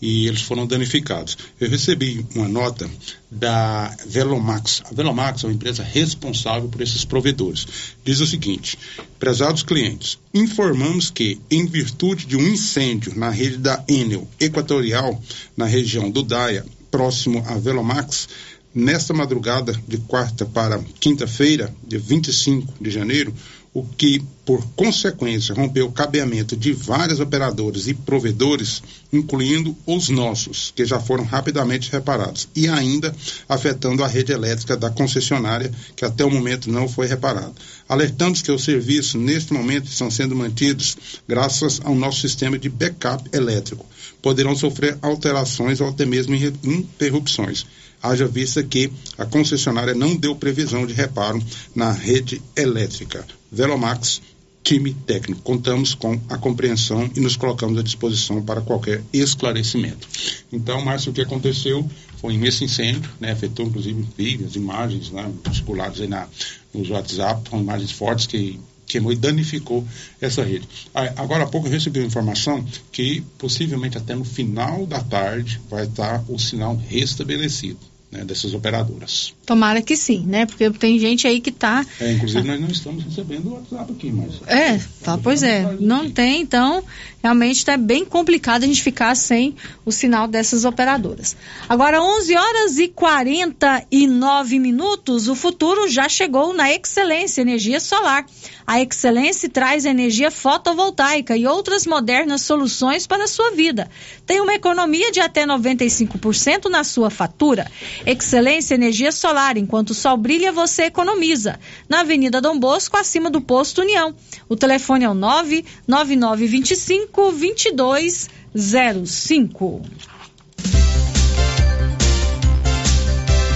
e 0.00 0.26
eles 0.26 0.42
foram 0.42 0.66
danificados. 0.66 1.36
Eu 1.60 1.70
recebi 1.70 2.26
uma 2.34 2.48
nota 2.48 2.90
da 3.30 3.94
Velomax. 4.06 4.82
A 4.84 4.94
Velomax 4.94 5.44
é 5.44 5.46
uma 5.46 5.54
empresa 5.54 5.82
responsável 5.82 6.68
por 6.68 6.80
esses 6.80 7.04
provedores. 7.04 7.66
Diz 8.04 8.20
o 8.20 8.26
seguinte: 8.26 8.78
prezados 9.18 9.62
clientes, 9.62 10.18
informamos 10.32 11.10
que, 11.10 11.40
em 11.50 11.66
virtude 11.66 12.26
de 12.26 12.36
um 12.36 12.46
incêndio 12.46 13.14
na 13.16 13.30
rede 13.30 13.58
da 13.58 13.82
Enel 13.88 14.28
Equatorial, 14.38 15.22
na 15.56 15.66
região 15.66 16.10
do 16.10 16.22
Daia, 16.22 16.66
próximo 16.90 17.42
à 17.46 17.54
Velomax, 17.54 18.28
nesta 18.74 19.14
madrugada 19.14 19.72
de 19.86 19.98
quarta 19.98 20.44
para 20.44 20.82
quinta-feira, 20.98 21.72
dia 21.86 21.98
25 21.98 22.74
de 22.80 22.90
janeiro, 22.90 23.32
o 23.74 23.82
que, 23.84 24.22
por 24.44 24.64
consequência, 24.76 25.52
rompeu 25.52 25.86
o 25.86 25.92
cabeamento 25.92 26.56
de 26.56 26.72
vários 26.72 27.18
operadores 27.18 27.88
e 27.88 27.94
provedores, 27.94 28.80
incluindo 29.12 29.76
os 29.84 30.08
nossos, 30.08 30.72
que 30.76 30.84
já 30.84 31.00
foram 31.00 31.24
rapidamente 31.24 31.90
reparados, 31.90 32.48
e 32.54 32.68
ainda 32.68 33.14
afetando 33.48 34.04
a 34.04 34.06
rede 34.06 34.30
elétrica 34.30 34.76
da 34.76 34.90
concessionária, 34.90 35.72
que 35.96 36.04
até 36.04 36.24
o 36.24 36.30
momento 36.30 36.70
não 36.70 36.88
foi 36.88 37.08
reparada. 37.08 37.52
Alertamos 37.88 38.42
que 38.42 38.52
os 38.52 38.62
serviços, 38.62 39.14
neste 39.14 39.52
momento, 39.52 39.88
estão 39.88 40.08
sendo 40.08 40.36
mantidos 40.36 40.96
graças 41.26 41.80
ao 41.82 41.96
nosso 41.96 42.20
sistema 42.20 42.56
de 42.56 42.68
backup 42.68 43.28
elétrico. 43.32 43.84
Poderão 44.22 44.54
sofrer 44.54 44.96
alterações 45.02 45.80
ou 45.80 45.88
até 45.88 46.06
mesmo 46.06 46.34
interrupções 46.62 47.66
haja 48.04 48.28
vista 48.28 48.62
que 48.62 48.92
a 49.16 49.24
concessionária 49.24 49.94
não 49.94 50.14
deu 50.14 50.36
previsão 50.36 50.86
de 50.86 50.92
reparo 50.92 51.42
na 51.74 51.90
rede 51.90 52.42
elétrica. 52.54 53.26
Velomax, 53.50 54.20
time 54.62 54.92
técnico. 54.92 55.40
Contamos 55.40 55.94
com 55.94 56.20
a 56.28 56.36
compreensão 56.36 57.10
e 57.16 57.20
nos 57.20 57.34
colocamos 57.36 57.78
à 57.78 57.82
disposição 57.82 58.42
para 58.42 58.60
qualquer 58.60 59.02
esclarecimento. 59.10 60.06
Então, 60.52 60.84
Márcio, 60.84 61.12
o 61.12 61.14
que 61.14 61.22
aconteceu 61.22 61.88
foi 62.18 62.36
nesse 62.36 62.64
incêndio, 62.64 63.10
né, 63.18 63.32
afetou 63.32 63.66
inclusive 63.66 64.06
vídeos, 64.16 64.54
imagens 64.54 65.10
né, 65.10 65.30
circuladas 65.52 66.00
aí 66.00 66.06
na, 66.06 66.28
nos 66.74 66.90
WhatsApp, 66.90 67.48
são 67.48 67.60
imagens 67.60 67.90
fortes 67.90 68.26
que 68.26 68.60
queimou 68.86 69.12
e 69.12 69.16
danificou 69.16 69.86
essa 70.20 70.44
rede. 70.44 70.68
Ah, 70.94 71.12
Agora 71.16 71.44
há 71.44 71.46
pouco 71.46 71.68
eu 71.68 71.72
recebi 71.72 72.00
uma 72.00 72.06
informação 72.06 72.64
que 72.92 73.22
possivelmente 73.38 73.96
até 73.96 74.14
no 74.14 74.24
final 74.24 74.86
da 74.86 75.00
tarde 75.00 75.60
vai 75.70 75.84
estar 75.84 76.22
o 76.28 76.38
sinal 76.38 76.76
restabelecido 76.88 77.93
né, 78.14 78.24
dessas 78.24 78.54
operadoras. 78.54 79.34
Tomara 79.44 79.82
que 79.82 79.96
sim, 79.96 80.24
né? 80.26 80.46
Porque 80.46 80.70
tem 80.70 80.98
gente 80.98 81.26
aí 81.26 81.40
que 81.40 81.52
tá. 81.52 81.84
É, 82.00 82.12
inclusive, 82.12 82.46
nós 82.46 82.60
não 82.60 82.68
estamos 82.68 83.04
recebendo 83.04 83.48
o 83.48 83.54
WhatsApp 83.54 83.92
aqui, 83.92 84.10
mas. 84.10 84.40
É, 84.46 84.80
tá, 85.02 85.18
pois 85.18 85.42
é. 85.42 85.76
Não 85.78 86.10
tem, 86.10 86.40
então, 86.40 86.82
realmente 87.22 87.56
está 87.56 87.76
bem 87.76 88.04
complicado 88.04 88.64
a 88.64 88.66
gente 88.66 88.82
ficar 88.82 89.14
sem 89.14 89.54
o 89.84 89.92
sinal 89.92 90.26
dessas 90.26 90.64
operadoras. 90.64 91.36
Agora, 91.68 92.02
11 92.02 92.36
horas 92.36 92.78
e 92.78 92.88
49 92.88 94.58
minutos, 94.58 95.28
o 95.28 95.34
futuro 95.34 95.88
já 95.88 96.08
chegou 96.08 96.54
na 96.54 96.72
Excelência 96.72 97.42
Energia 97.42 97.80
Solar. 97.80 98.24
A 98.66 98.80
Excelência 98.80 99.48
traz 99.48 99.84
energia 99.84 100.30
fotovoltaica 100.30 101.36
e 101.36 101.46
outras 101.46 101.86
modernas 101.86 102.42
soluções 102.42 103.06
para 103.06 103.24
a 103.24 103.28
sua 103.28 103.50
vida. 103.50 103.90
Tem 104.24 104.40
uma 104.40 104.54
economia 104.54 105.12
de 105.12 105.20
até 105.20 105.46
95% 105.46 106.70
na 106.70 106.82
sua 106.82 107.10
fatura. 107.10 107.70
Excelência 108.06 108.74
Energia 108.74 109.12
Solar, 109.12 109.33
enquanto 109.56 109.90
o 109.90 109.94
sol 109.94 110.16
brilha, 110.16 110.52
você 110.52 110.84
economiza. 110.84 111.58
Na 111.88 112.00
Avenida 112.00 112.40
Dom 112.40 112.58
Bosco, 112.58 112.96
acima 112.96 113.30
do 113.30 113.40
posto 113.40 113.82
União. 113.82 114.14
O 114.48 114.56
telefone 114.56 115.04
é 115.04 115.10
o 115.10 115.14
99925 115.14 117.32
2205. 117.32 119.82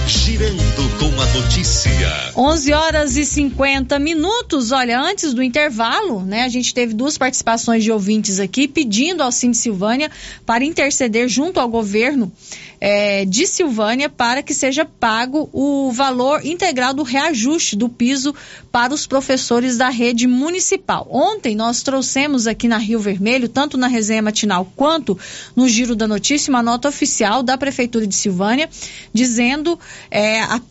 Girando 0.07 0.97
com 0.97 1.21
a 1.21 1.25
notícia. 1.33 2.31
11 2.35 2.73
horas 2.73 3.15
e 3.15 3.25
50 3.25 3.99
minutos. 3.99 4.71
Olha, 4.71 4.99
antes 4.99 5.33
do 5.33 5.43
intervalo, 5.43 6.21
né, 6.21 6.43
a 6.43 6.49
gente 6.49 6.73
teve 6.73 6.93
duas 6.93 7.17
participações 7.17 7.83
de 7.83 7.91
ouvintes 7.91 8.39
aqui 8.39 8.67
pedindo 8.67 9.21
ao 9.21 9.31
Cine 9.31 9.53
Silvânia 9.53 10.09
para 10.45 10.63
interceder 10.63 11.27
junto 11.27 11.59
ao 11.59 11.69
governo 11.69 12.31
é, 12.79 13.25
de 13.25 13.47
Silvânia 13.47 14.09
para 14.09 14.43
que 14.43 14.53
seja 14.53 14.85
pago 14.85 15.49
o 15.51 15.91
valor 15.91 16.45
integral 16.45 16.93
do 16.93 17.03
reajuste 17.03 17.75
do 17.75 17.89
piso 17.89 18.35
para 18.71 18.93
os 18.93 19.07
professores 19.07 19.77
da 19.77 19.89
rede 19.89 20.27
municipal. 20.27 21.07
Ontem 21.09 21.55
nós 21.55 21.81
trouxemos 21.81 22.45
aqui 22.45 22.67
na 22.67 22.77
Rio 22.77 22.99
Vermelho, 22.99 23.49
tanto 23.49 23.77
na 23.77 23.87
resenha 23.87 24.21
matinal 24.21 24.71
quanto 24.75 25.17
no 25.55 25.67
Giro 25.67 25.95
da 25.95 26.07
Notícia, 26.07 26.51
uma 26.51 26.61
nota 26.61 26.87
oficial 26.87 27.41
da 27.41 27.57
Prefeitura 27.57 28.05
de 28.05 28.15
Silvânia, 28.15 28.69
dizendo, 29.13 29.79
é, 30.11 30.41
a, 30.41 30.55
a, 30.55 30.61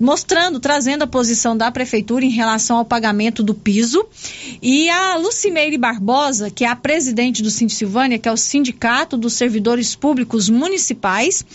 mostrando, 0.00 0.58
trazendo 0.58 1.02
a 1.02 1.06
posição 1.06 1.56
da 1.56 1.70
Prefeitura 1.70 2.24
em 2.24 2.30
relação 2.30 2.78
ao 2.78 2.84
pagamento 2.84 3.42
do 3.42 3.54
piso. 3.54 4.04
E 4.60 4.88
a 4.90 5.16
Lucimeire 5.16 5.78
Barbosa, 5.78 6.50
que 6.50 6.64
é 6.64 6.68
a 6.68 6.76
presidente 6.76 7.42
do 7.42 7.50
Sindicato 7.50 7.76
Silvânia, 7.76 8.18
que 8.18 8.28
é 8.28 8.32
o 8.32 8.36
Sindicato 8.36 9.16
dos 9.16 9.34
Servidores 9.34 9.94
Públicos 9.94 10.48
Municipais, 10.48 11.45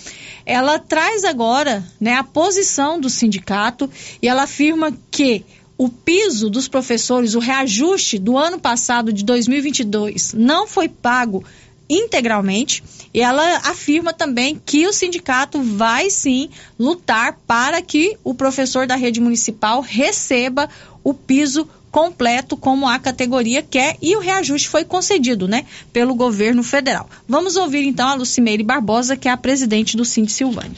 ela 0.46 0.80
traz 0.80 1.24
agora 1.24 1.84
né, 2.00 2.16
a 2.16 2.24
posição 2.24 3.00
do 3.00 3.10
sindicato 3.10 3.89
e 4.22 4.28
ela 4.28 4.44
afirma 4.44 4.92
que 5.10 5.46
o 5.78 5.89
piso 5.89 6.50
dos 6.50 6.68
professores, 6.68 7.34
o 7.34 7.39
reajuste 7.39 8.20
do 8.20 8.38
ano 8.38 8.60
passado 8.60 9.12
de 9.12 9.26
2022 9.26 10.34
não 10.34 10.68
foi 10.68 10.88
pago 10.88 11.44
integralmente 11.92 12.82
e 13.14 13.22
ela 13.22 13.58
afirma 13.58 14.14
também 14.14 14.60
que 14.66 14.88
o 14.88 14.94
sindicato 14.94 15.62
vai 15.62 16.10
sim 16.10 16.50
lutar 16.80 17.38
para 17.46 17.82
que 17.82 18.18
o 18.24 18.34
professor 18.34 18.88
da 18.88 18.96
rede 18.96 19.20
municipal 19.20 19.82
receba 19.82 20.70
o 21.04 21.14
piso 21.14 21.68
completo 21.92 22.56
como 22.56 22.88
a 22.88 22.98
categoria 22.98 23.62
quer 23.62 23.98
e 24.02 24.16
o 24.16 24.22
reajuste 24.22 24.70
foi 24.70 24.86
concedido, 24.86 25.46
né, 25.46 25.66
pelo 25.92 26.16
governo 26.16 26.64
federal. 26.64 27.10
Vamos 27.28 27.58
ouvir 27.58 27.86
então 27.86 28.08
a 28.08 28.16
Lucimeire 28.16 28.64
Barbosa, 28.64 29.18
que 29.18 29.28
é 29.28 29.32
a 29.32 29.36
presidente 29.36 29.98
do 29.98 30.06
Cinti 30.06 30.32
Silvânia. 30.32 30.78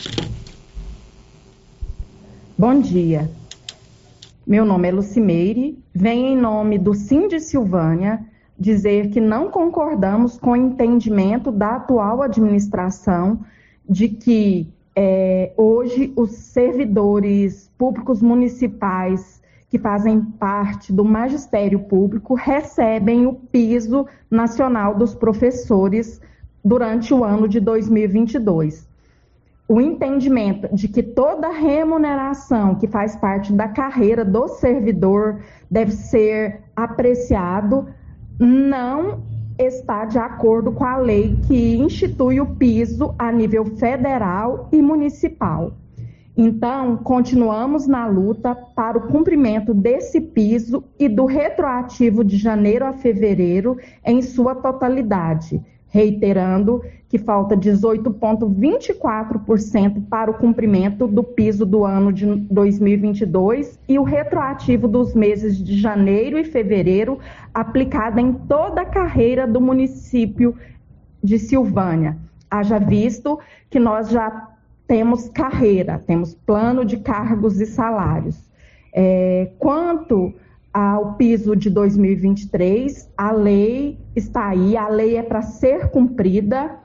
Bom 2.58 2.80
dia. 2.80 3.30
Meu 4.46 4.66
nome 4.66 4.88
é 4.88 4.92
Lucimeire, 4.92 5.78
venho 5.94 6.28
em 6.28 6.36
nome 6.36 6.80
do 6.80 6.96
Cindy 6.96 7.40
Silvânia 7.40 8.20
dizer 8.58 9.10
que 9.10 9.20
não 9.20 9.50
concordamos 9.50 10.38
com 10.38 10.52
o 10.52 10.56
entendimento 10.56 11.52
da 11.52 11.76
atual 11.76 12.22
administração 12.22 13.40
de 13.88 14.10
que 14.10 14.72
é, 14.96 15.52
hoje 15.58 16.14
os 16.16 16.32
servidores 16.32 17.72
públicos 17.78 18.22
municipais 18.22 19.42
que 19.70 19.80
fazem 19.80 20.22
parte 20.22 20.94
do 20.94 21.04
magistério 21.04 21.80
público 21.80 22.36
recebem 22.36 23.26
o 23.26 23.34
piso 23.34 24.06
nacional 24.30 24.94
dos 24.94 25.16
professores 25.16 26.22
durante 26.64 27.12
o 27.12 27.24
ano 27.24 27.48
de 27.48 27.60
2022. 27.60 28.88
O 29.68 29.82
entendimento 29.82 30.74
de 30.76 30.88
que 30.88 31.02
toda 31.02 31.50
remuneração 31.50 32.76
que 32.76 32.86
faz 32.86 33.16
parte 33.16 33.52
da 33.52 33.68
carreira 33.68 34.24
do 34.24 34.48
servidor 34.48 35.42
deve 35.72 35.92
ser 35.92 36.62
apreciado 36.76 37.88
não 38.40 39.24
está 39.58 40.06
de 40.06 40.18
acordo 40.18 40.72
com 40.72 40.84
a 40.84 40.98
lei 40.98 41.38
que 41.48 41.78
institui 41.78 42.40
o 42.40 42.56
piso 42.56 43.14
a 43.18 43.32
nível 43.32 43.66
federal 43.78 44.70
e 44.72 44.82
municipal. 44.82 45.74
Então, 46.36 46.98
continuamos 46.98 47.86
na 47.86 48.08
luta 48.08 48.56
para 48.56 48.98
o 48.98 49.08
cumprimento 49.08 49.72
desse 49.72 50.20
piso 50.20 50.84
e 50.98 51.08
do 51.08 51.26
retroativo 51.26 52.24
de 52.24 52.38
janeiro 52.38 52.86
a 52.86 52.94
fevereiro 52.94 53.78
em 54.04 54.20
sua 54.24 54.56
totalidade, 54.56 55.62
reiterando 55.94 56.84
que 57.08 57.18
falta 57.20 57.56
18,24% 57.56 60.04
para 60.10 60.32
o 60.32 60.34
cumprimento 60.34 61.06
do 61.06 61.24
piso 61.24 61.68
do 61.68 61.86
ano 61.86 62.12
de 62.12 62.26
2022 62.26 63.80
e 63.88 64.00
o 64.00 64.04
retroativo 64.04 64.88
dos 64.88 65.14
meses 65.14 65.64
de 65.64 65.80
janeiro 65.80 66.40
e 66.40 66.44
fevereiro 66.44 67.20
aplicado 67.54 68.20
em 68.20 68.34
toda 68.34 68.82
a 68.82 68.86
carreira 68.86 69.46
do 69.46 69.62
município 69.62 70.58
de 71.24 71.38
Silvânia. 71.38 72.18
Haja 72.50 72.80
visto 72.80 73.40
que 73.70 73.80
nós 73.80 74.10
já 74.10 74.50
temos 74.88 75.30
carreira, 75.30 76.02
temos 76.08 76.34
plano 76.34 76.84
de 76.84 76.98
cargos 76.98 77.62
e 77.62 77.68
salários. 77.68 78.52
É, 78.92 79.52
quanto 79.60 80.34
ao 80.74 81.14
piso 81.14 81.56
de 81.56 81.70
2023, 81.70 83.12
a 83.16 83.32
lei 83.32 84.00
está 84.16 84.48
aí, 84.48 84.76
a 84.76 84.88
lei 84.88 85.18
é 85.18 85.22
para 85.22 85.44
ser 85.44 85.92
cumprida. 85.92 86.80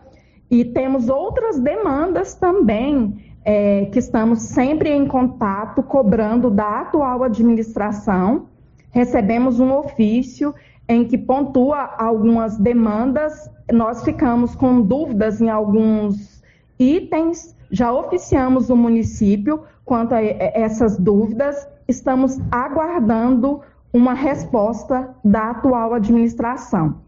E 0.50 0.64
temos 0.64 1.08
outras 1.08 1.58
demandas 1.58 2.34
também 2.34 3.16
é, 3.44 3.86
que 3.86 3.98
estamos 3.98 4.42
sempre 4.42 4.90
em 4.90 5.06
contato, 5.06 5.82
cobrando 5.82 6.50
da 6.50 6.82
atual 6.82 7.22
administração. 7.22 8.46
Recebemos 8.90 9.58
um 9.58 9.72
ofício 9.72 10.54
em 10.86 11.04
que 11.06 11.16
pontua 11.16 11.94
algumas 11.98 12.58
demandas, 12.58 13.50
nós 13.70 14.02
ficamos 14.02 14.54
com 14.54 14.80
dúvidas 14.80 15.40
em 15.40 15.50
alguns 15.50 16.42
itens. 16.78 17.54
Já 17.70 17.92
oficiamos 17.92 18.70
o 18.70 18.76
município 18.76 19.62
quanto 19.84 20.14
a 20.14 20.22
essas 20.22 20.98
dúvidas, 20.98 21.66
estamos 21.86 22.38
aguardando 22.50 23.62
uma 23.92 24.14
resposta 24.14 25.14
da 25.24 25.50
atual 25.50 25.94
administração. 25.94 27.00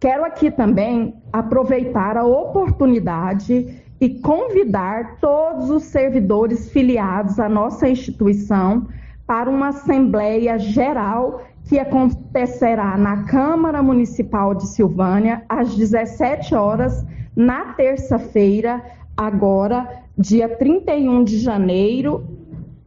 Quero 0.00 0.24
aqui 0.24 0.50
também 0.50 1.14
aproveitar 1.32 2.16
a 2.16 2.24
oportunidade 2.24 3.82
e 4.00 4.08
convidar 4.08 5.16
todos 5.20 5.70
os 5.70 5.84
servidores 5.84 6.70
filiados 6.70 7.40
à 7.40 7.48
nossa 7.48 7.88
instituição 7.88 8.86
para 9.26 9.50
uma 9.50 9.68
Assembleia 9.68 10.58
Geral 10.58 11.42
que 11.64 11.78
acontecerá 11.78 12.96
na 12.96 13.24
Câmara 13.24 13.82
Municipal 13.82 14.54
de 14.54 14.66
Silvânia 14.68 15.42
às 15.48 15.74
17 15.74 16.54
horas, 16.54 17.04
na 17.36 17.74
terça-feira, 17.74 18.82
agora, 19.14 20.02
dia 20.16 20.48
31 20.48 21.24
de 21.24 21.38
janeiro, 21.38 22.24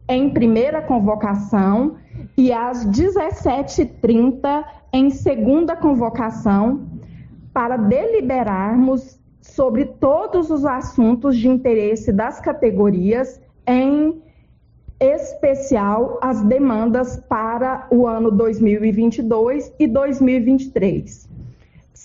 em 0.08 0.30
primeira 0.30 0.82
convocação, 0.82 1.94
e 2.36 2.52
às 2.52 2.86
17h30 2.86 4.64
em 4.92 5.10
segunda 5.10 5.76
convocação, 5.76 6.86
para 7.52 7.76
deliberarmos 7.76 9.18
sobre 9.40 9.84
todos 9.84 10.50
os 10.50 10.64
assuntos 10.64 11.36
de 11.36 11.48
interesse 11.48 12.12
das 12.12 12.40
categorias, 12.40 13.40
em 13.66 14.22
especial 15.00 16.18
as 16.22 16.42
demandas 16.42 17.16
para 17.16 17.86
o 17.90 18.06
ano 18.06 18.30
2022 18.30 19.72
e 19.78 19.86
2023 19.86 21.32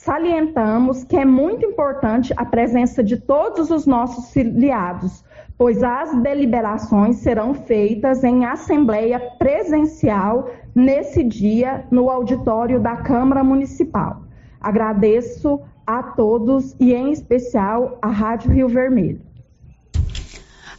salientamos 0.07 1.03
que 1.03 1.17
é 1.17 1.25
muito 1.25 1.65
importante 1.65 2.33
a 2.37 2.45
presença 2.45 3.03
de 3.03 3.17
todos 3.17 3.69
os 3.69 3.85
nossos 3.85 4.31
filiados, 4.31 5.21
pois 5.57 5.81
as 5.81 6.15
deliberações 6.21 7.17
serão 7.17 7.53
feitas 7.53 8.23
em 8.23 8.45
assembleia 8.45 9.19
presencial 9.39 10.49
nesse 10.75 11.23
dia 11.23 11.85
no 11.89 12.09
auditório 12.09 12.79
da 12.79 12.97
Câmara 12.97 13.43
Municipal. 13.43 14.21
Agradeço 14.61 15.59
a 15.85 16.03
todos 16.03 16.75
e, 16.79 16.93
em 16.93 17.11
especial, 17.11 17.97
à 18.01 18.09
Rádio 18.09 18.51
Rio 18.51 18.67
Vermelho. 18.67 19.26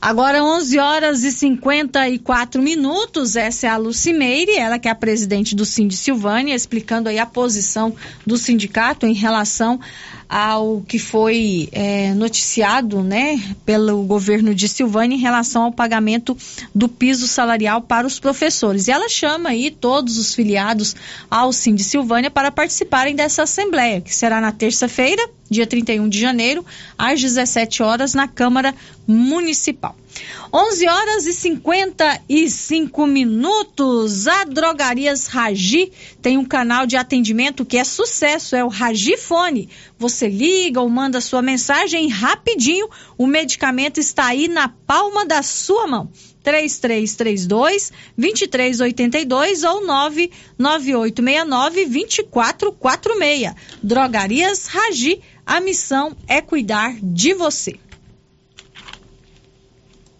Agora 0.00 0.44
11 0.44 0.78
horas 0.78 1.24
e 1.24 1.32
54 1.32 2.62
minutos, 2.62 3.34
essa 3.34 3.66
é 3.66 3.70
a 3.70 3.76
Lucimeire, 3.76 4.56
ela 4.56 4.78
que 4.78 4.86
é 4.86 4.92
a 4.92 4.94
presidente 4.94 5.56
do 5.56 5.64
Sind 5.64 5.90
Silvânia, 5.90 6.54
explicando 6.54 7.08
aí 7.08 7.18
a 7.18 7.26
posição 7.26 7.92
do 8.24 8.38
sindicato 8.38 9.06
em 9.06 9.12
relação 9.12 9.80
ao 10.28 10.82
que 10.82 11.00
foi 11.00 11.68
é, 11.72 12.14
noticiado 12.14 13.02
né, 13.02 13.42
pelo 13.66 14.04
governo 14.04 14.54
de 14.54 14.68
Silvânia 14.68 15.16
em 15.16 15.20
relação 15.20 15.64
ao 15.64 15.72
pagamento 15.72 16.36
do 16.72 16.88
piso 16.88 17.26
salarial 17.26 17.80
para 17.80 18.06
os 18.06 18.20
professores. 18.20 18.86
E 18.86 18.92
ela 18.92 19.08
chama 19.08 19.48
aí 19.48 19.70
todos 19.70 20.16
os 20.16 20.32
filiados 20.32 20.94
ao 21.28 21.52
Sim 21.52 21.74
de 21.74 21.82
Silvânia 21.82 22.30
para 22.30 22.52
participarem 22.52 23.16
dessa 23.16 23.42
assembleia, 23.42 24.00
que 24.00 24.14
será 24.14 24.40
na 24.40 24.52
terça-feira, 24.52 25.28
dia 25.50 25.66
31 25.66 26.08
de 26.08 26.20
janeiro, 26.20 26.64
às 26.96 27.20
17 27.20 27.82
horas, 27.82 28.14
na 28.14 28.28
Câmara 28.28 28.74
Municipal. 29.06 29.96
11 30.52 30.88
horas 30.88 31.26
e 31.26 31.32
55 31.32 33.06
minutos. 33.06 34.26
A 34.26 34.44
Drogarias 34.44 35.26
Ragi 35.26 35.92
tem 36.20 36.38
um 36.38 36.44
canal 36.44 36.86
de 36.86 36.96
atendimento 36.96 37.64
que 37.64 37.78
é 37.78 37.84
sucesso, 37.84 38.56
é 38.56 38.64
o 38.64 38.68
Ragifone. 38.68 39.68
Você 39.98 40.28
liga 40.28 40.80
ou 40.80 40.88
manda 40.88 41.20
sua 41.20 41.42
mensagem 41.42 42.08
rapidinho, 42.08 42.88
o 43.16 43.26
medicamento 43.26 43.98
está 43.98 44.26
aí 44.26 44.48
na 44.48 44.68
palma 44.68 45.24
da 45.24 45.42
sua 45.42 45.86
mão. 45.86 46.10
3332 46.42 47.92
2382 48.16 49.64
ou 49.64 49.86
99869 49.86 51.86
2446. 51.86 53.54
Drogarias 53.82 54.66
Ragi, 54.66 55.20
a 55.48 55.62
missão 55.62 56.14
é 56.28 56.42
cuidar 56.42 56.94
de 57.02 57.32
você. 57.32 57.80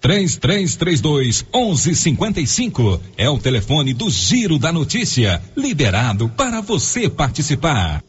3332 0.01 1.45
1155 1.55 3.01
é 3.15 3.29
o 3.29 3.39
telefone 3.39 3.93
do 3.93 4.09
Giro 4.09 4.59
da 4.59 4.73
Notícia, 4.73 5.43
liberado 5.55 6.31
para 6.31 6.63
você 6.63 7.11
participar. 7.11 8.03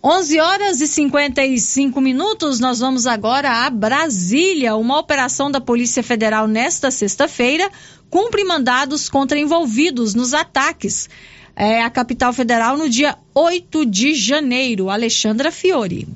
11 0.00 0.38
horas 0.38 0.80
e 0.80 0.86
55 0.86 2.00
minutos, 2.00 2.60
nós 2.60 2.78
vamos 2.78 3.04
agora 3.04 3.66
a 3.66 3.70
Brasília. 3.70 4.76
Uma 4.76 5.00
operação 5.00 5.50
da 5.50 5.60
Polícia 5.60 6.04
Federal 6.04 6.46
nesta 6.46 6.88
sexta-feira 6.90 7.68
cumpre 8.08 8.44
mandados 8.44 9.08
contra 9.08 9.36
envolvidos 9.36 10.14
nos 10.14 10.32
ataques 10.32 11.08
é, 11.56 11.82
à 11.82 11.90
capital 11.90 12.32
federal 12.32 12.76
no 12.76 12.88
dia 12.88 13.18
8 13.34 13.84
de 13.86 14.14
janeiro. 14.14 14.88
Alexandra 14.88 15.50
Fiore. 15.50 16.06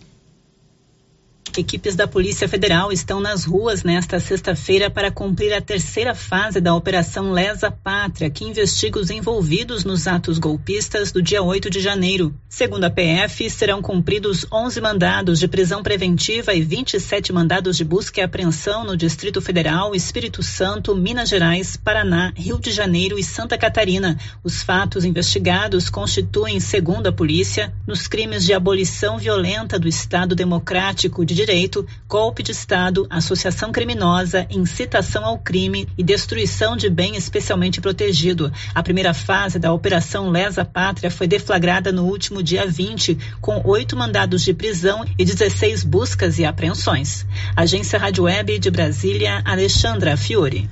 Equipes 1.57 1.97
da 1.97 2.07
Polícia 2.07 2.49
Federal 2.49 2.93
estão 2.93 3.21
nas 3.21 3.45
ruas 3.45 3.83
nesta 3.83 4.21
sexta-feira 4.21 4.91
para 4.91 5.11
cumprir 5.11 5.53
a 5.53 5.61
terceira 5.61 6.15
fase 6.15 6.61
da 6.61 6.75
Operação 6.75 7.33
Lesa 7.33 7.71
Pátria, 7.71 8.29
que 8.29 8.45
investiga 8.45 8.99
os 8.99 9.11
envolvidos 9.11 9.85
nos 9.85 10.07
atos 10.07 10.39
golpistas 10.39 11.11
do 11.11 11.23
dia 11.23 11.43
8 11.43 11.71
de 11.71 11.81
janeiro. 11.81 12.35
Segundo 12.49 12.85
a 12.85 12.91
PF, 12.91 13.49
serão 13.51 13.81
cumpridos 13.81 14.47
11 14.53 14.81
mandados 14.81 15.39
de 15.39 15.49
prisão 15.49 15.83
preventiva 15.83 16.55
e 16.55 16.61
27 16.61 17.33
mandados 17.33 17.77
de 17.77 17.85
busca 17.85 18.21
e 18.21 18.23
apreensão 18.23 18.85
no 18.85 18.97
Distrito 18.97 19.41
Federal, 19.41 19.95
Espírito 19.95 20.43
Santo, 20.43 20.95
Minas 20.95 21.29
Gerais, 21.29 21.77
Paraná, 21.77 22.33
Rio 22.37 22.59
de 22.59 22.71
Janeiro 22.71 23.19
e 23.19 23.23
Santa 23.23 23.57
Catarina. 23.57 24.19
Os 24.45 24.63
fatos 24.63 25.05
investigados 25.05 25.89
constituem, 25.89 26.61
segundo 26.61 27.07
a 27.07 27.13
polícia, 27.13 27.73
nos 27.87 28.07
crimes 28.07 28.45
de 28.45 28.53
abolição 28.53 29.19
violenta 29.19 29.79
do 29.79 29.89
Estado 29.89 30.35
Democrático 30.35 31.25
de 31.25 31.38
direito, 31.39 31.87
golpe 32.09 32.43
de 32.43 32.51
Estado, 32.51 33.07
associação 33.09 33.71
criminosa, 33.71 34.45
incitação 34.51 35.25
ao 35.25 35.39
crime 35.39 35.87
e 35.97 36.03
destruição 36.03 36.77
de 36.77 36.91
bem 36.91 37.15
especialmente 37.15 37.81
protegido. 37.81 38.53
A 38.75 38.83
primeira 38.83 39.15
fase 39.15 39.57
da 39.57 39.73
Operação 39.73 40.31
Lesa 40.31 40.65
Pátria 40.65 41.13
foi 41.13 41.29
deflagrada 41.29 41.93
no 41.93 42.07
último 42.07 42.43
dia 42.43 42.67
20, 42.67 43.17
com 43.41 43.63
oito 43.65 43.97
mandados 43.97 44.43
de 44.43 44.53
prisão 44.53 45.05
e 45.17 45.25
16 45.25 45.85
buscas 45.85 46.41
e 46.41 46.45
apreensões. 46.45 47.25
Agência 47.55 48.01
Rádio 48.01 48.25
Web 48.25 48.59
de 48.59 48.71
Brasília, 48.71 49.41
Alexandra 49.45 50.17
Fiore. 50.17 50.69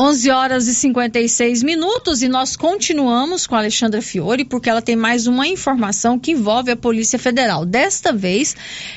11 0.00 0.30
horas 0.30 0.68
e 0.68 0.76
56 0.76 1.64
minutos 1.64 2.22
e 2.22 2.28
nós 2.28 2.54
continuamos 2.54 3.48
com 3.48 3.56
a 3.56 3.58
Alexandra 3.58 4.00
Fiore 4.00 4.44
porque 4.44 4.70
ela 4.70 4.80
tem 4.80 4.94
mais 4.94 5.26
uma 5.26 5.44
informação 5.48 6.20
que 6.20 6.30
envolve 6.30 6.70
a 6.70 6.76
Polícia 6.76 7.18
Federal. 7.18 7.66
Desta 7.66 8.12
vez, 8.12 8.54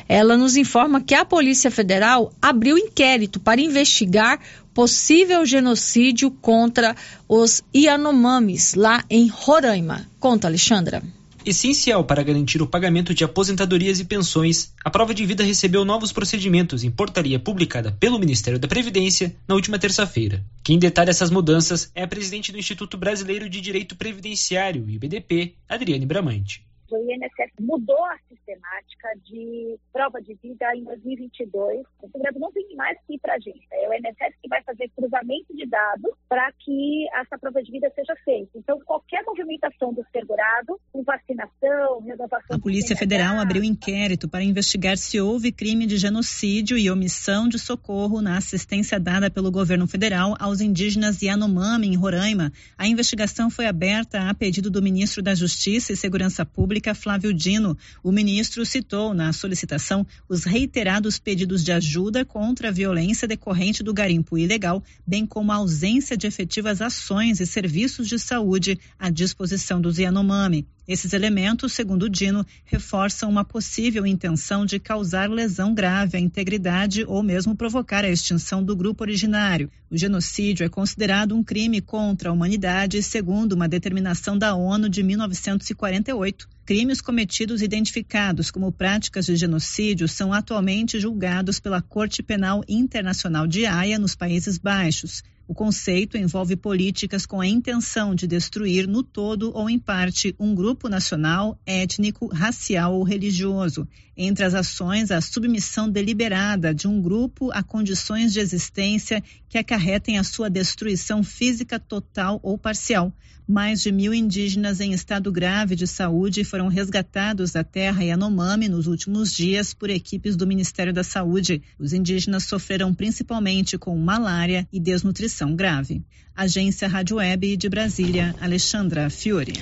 ela 0.07 0.37
nos 0.37 0.55
informa 0.55 1.01
que 1.01 1.15
a 1.15 1.25
Polícia 1.25 1.71
Federal 1.71 2.31
abriu 2.39 2.77
inquérito 2.77 3.39
para 3.39 3.59
investigar 3.59 4.39
possível 4.75 5.43
genocídio 5.43 6.29
contra 6.29 6.95
os 7.27 7.63
Yanomamis 7.75 8.75
lá 8.75 9.03
em 9.09 9.27
Roraima. 9.27 10.05
Conta, 10.19 10.47
Alexandra. 10.47 11.01
Essencial 11.43 12.03
para 12.03 12.21
garantir 12.21 12.61
o 12.61 12.67
pagamento 12.67 13.15
de 13.15 13.23
aposentadorias 13.23 13.99
e 13.99 14.05
pensões, 14.05 14.73
a 14.85 14.91
prova 14.91 15.13
de 15.13 15.25
vida 15.25 15.43
recebeu 15.43 15.83
novos 15.83 16.11
procedimentos 16.11 16.83
em 16.83 16.91
portaria 16.91 17.39
publicada 17.39 17.91
pelo 17.99 18.19
Ministério 18.19 18.59
da 18.59 18.67
Previdência 18.67 19.35
na 19.47 19.55
última 19.55 19.79
terça-feira. 19.79 20.43
Quem 20.63 20.77
detalha 20.77 21.09
essas 21.09 21.31
mudanças 21.31 21.91
é 21.95 22.03
a 22.03 22.07
presidente 22.07 22.51
do 22.51 22.59
Instituto 22.59 22.95
Brasileiro 22.95 23.49
de 23.49 23.59
Direito 23.59 23.95
Previdenciário, 23.95 24.87
IBDP, 24.87 25.55
Adriane 25.67 26.05
Bramante 26.05 26.63
o 26.95 27.11
INSS 27.11 27.51
mudou 27.59 28.03
a 28.05 28.17
sistemática 28.27 29.09
de 29.25 29.77
prova 29.93 30.21
de 30.21 30.33
vida 30.35 30.75
em 30.75 30.83
2022. 30.83 31.85
O 32.01 32.09
segredo 32.09 32.39
não 32.39 32.51
tem 32.51 32.75
mais 32.75 32.97
que 33.05 33.15
ir 33.15 33.19
para 33.19 33.35
a 33.35 33.39
gente. 33.39 33.65
É 33.71 33.89
o 33.89 33.93
INSS 33.93 34.35
que 34.41 34.49
vai 34.49 34.61
fazer 34.63 34.89
cruzamento 34.95 35.55
de 35.55 35.65
dados 35.67 36.11
para 36.27 36.51
que 36.59 37.07
essa 37.13 37.37
prova 37.37 37.61
de 37.61 37.71
vida 37.71 37.91
seja 37.95 38.15
feita. 38.23 38.51
Então, 38.55 38.79
qualquer 38.85 39.23
movimentação 39.23 39.93
do 39.93 40.05
segurado, 40.11 40.79
com 40.91 41.03
vacinação, 41.03 42.01
renovação... 42.01 42.55
A 42.55 42.59
Polícia 42.59 42.95
Federal 42.95 43.39
abriu 43.39 43.63
inquérito 43.63 44.27
para 44.27 44.43
investigar 44.43 44.97
se 44.97 45.19
houve 45.19 45.51
crime 45.51 45.85
de 45.85 45.97
genocídio 45.97 46.77
e 46.77 46.89
omissão 46.89 47.47
de 47.47 47.59
socorro 47.59 48.21
na 48.21 48.37
assistência 48.37 48.99
dada 48.99 49.29
pelo 49.29 49.51
governo 49.51 49.87
federal 49.87 50.35
aos 50.39 50.61
indígenas 50.61 51.21
Yanomami, 51.21 51.87
em 51.87 51.95
Roraima. 51.95 52.51
A 52.77 52.87
investigação 52.87 53.49
foi 53.49 53.65
aberta 53.65 54.29
a 54.29 54.33
pedido 54.33 54.69
do 54.69 54.81
ministro 54.81 55.21
da 55.21 55.35
Justiça 55.35 55.93
e 55.93 55.97
Segurança 55.97 56.45
Pública 56.45 56.80
Pública 56.81 56.95
Flávio 56.95 57.31
Dino. 57.31 57.77
O 58.03 58.11
ministro 58.11 58.65
citou 58.65 59.13
na 59.13 59.31
solicitação 59.31 60.05
os 60.27 60.43
reiterados 60.43 61.19
pedidos 61.19 61.63
de 61.63 61.71
ajuda 61.71 62.25
contra 62.25 62.69
a 62.69 62.71
violência 62.71 63.27
decorrente 63.27 63.83
do 63.83 63.93
garimpo 63.93 64.35
ilegal, 64.35 64.83
bem 65.05 65.23
como 65.23 65.51
a 65.51 65.55
ausência 65.55 66.17
de 66.17 66.25
efetivas 66.25 66.81
ações 66.81 67.39
e 67.39 67.45
serviços 67.45 68.07
de 68.07 68.17
saúde 68.17 68.79
à 68.97 69.11
disposição 69.11 69.79
dos 69.79 69.99
Yanomami. 69.99 70.65
Esses 70.91 71.13
elementos, 71.13 71.71
segundo 71.71 72.09
Dino, 72.09 72.45
reforçam 72.65 73.29
uma 73.29 73.45
possível 73.45 74.05
intenção 74.05 74.65
de 74.65 74.77
causar 74.77 75.29
lesão 75.29 75.73
grave 75.73 76.17
à 76.17 76.19
integridade 76.19 77.05
ou 77.07 77.23
mesmo 77.23 77.55
provocar 77.55 78.03
a 78.03 78.09
extinção 78.09 78.61
do 78.61 78.75
grupo 78.75 79.01
originário. 79.01 79.71
O 79.89 79.97
genocídio 79.97 80.65
é 80.65 80.69
considerado 80.69 81.33
um 81.33 81.45
crime 81.45 81.79
contra 81.79 82.29
a 82.29 82.33
humanidade, 82.33 83.01
segundo 83.01 83.53
uma 83.53 83.69
determinação 83.69 84.37
da 84.37 84.53
ONU 84.53 84.89
de 84.89 85.01
1948. 85.01 86.49
Crimes 86.65 86.99
cometidos 86.99 87.61
identificados 87.61 88.51
como 88.51 88.69
práticas 88.69 89.25
de 89.25 89.37
genocídio 89.37 90.09
são 90.09 90.33
atualmente 90.33 90.99
julgados 90.99 91.57
pela 91.57 91.81
Corte 91.81 92.21
Penal 92.21 92.65
Internacional 92.67 93.47
de 93.47 93.65
Haia, 93.65 93.97
nos 93.97 94.13
Países 94.13 94.57
Baixos. 94.57 95.23
O 95.51 95.53
conceito 95.53 96.15
envolve 96.15 96.55
políticas 96.55 97.25
com 97.25 97.41
a 97.41 97.45
intenção 97.45 98.15
de 98.15 98.25
destruir 98.25 98.87
no 98.87 99.03
todo 99.03 99.51
ou 99.53 99.69
em 99.69 99.77
parte 99.77 100.33
um 100.39 100.55
grupo 100.55 100.87
nacional, 100.87 101.59
étnico, 101.65 102.27
racial 102.27 102.95
ou 102.95 103.03
religioso. 103.03 103.85
Entre 104.15 104.45
as 104.45 104.53
ações, 104.53 105.11
a 105.11 105.19
submissão 105.19 105.89
deliberada 105.89 106.73
de 106.73 106.87
um 106.87 107.01
grupo 107.01 107.51
a 107.51 107.61
condições 107.61 108.31
de 108.31 108.39
existência 108.39 109.21
que 109.49 109.57
acarretem 109.57 110.17
a 110.17 110.23
sua 110.23 110.49
destruição 110.49 111.21
física 111.21 111.77
total 111.77 112.39
ou 112.41 112.57
parcial. 112.57 113.13
Mais 113.51 113.81
de 113.81 113.91
mil 113.91 114.13
indígenas 114.13 114.79
em 114.79 114.93
estado 114.93 115.29
grave 115.29 115.75
de 115.75 115.85
saúde 115.85 116.45
foram 116.45 116.69
resgatados 116.69 117.51
da 117.51 117.65
terra 117.65 118.01
Yanomami 118.01 118.69
nos 118.69 118.87
últimos 118.87 119.33
dias 119.33 119.73
por 119.73 119.89
equipes 119.89 120.37
do 120.37 120.47
Ministério 120.47 120.93
da 120.93 121.03
Saúde. 121.03 121.61
Os 121.77 121.91
indígenas 121.91 122.45
sofreram 122.45 122.93
principalmente 122.93 123.77
com 123.77 123.97
malária 123.97 124.65
e 124.71 124.79
desnutrição 124.79 125.53
grave. 125.53 126.01
Agência 126.35 126.87
Rádio 126.87 127.17
Web 127.17 127.57
de 127.57 127.69
Brasília, 127.69 128.33
Alexandra 128.39 129.09
Fiore. 129.09 129.53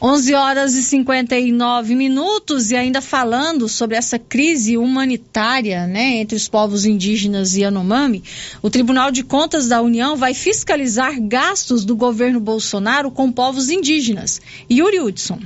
11 0.00 0.34
horas 0.34 0.74
e 0.74 0.82
59 0.82 1.94
minutos 1.94 2.70
e 2.70 2.76
ainda 2.76 3.00
falando 3.00 3.68
sobre 3.68 3.96
essa 3.96 4.18
crise 4.18 4.76
humanitária, 4.76 5.86
né, 5.86 6.16
entre 6.16 6.36
os 6.36 6.48
povos 6.48 6.84
indígenas 6.86 7.54
e 7.54 7.60
Yanomami, 7.60 8.24
o 8.62 8.70
Tribunal 8.70 9.10
de 9.10 9.22
Contas 9.22 9.68
da 9.68 9.80
União 9.80 10.16
vai 10.16 10.34
fiscalizar 10.34 11.20
gastos 11.20 11.84
do 11.84 11.94
governo 11.94 12.40
Bolsonaro 12.40 13.10
com 13.10 13.30
povos 13.30 13.70
indígenas. 13.70 14.40
Yuri 14.70 15.00
Hudson. 15.00 15.40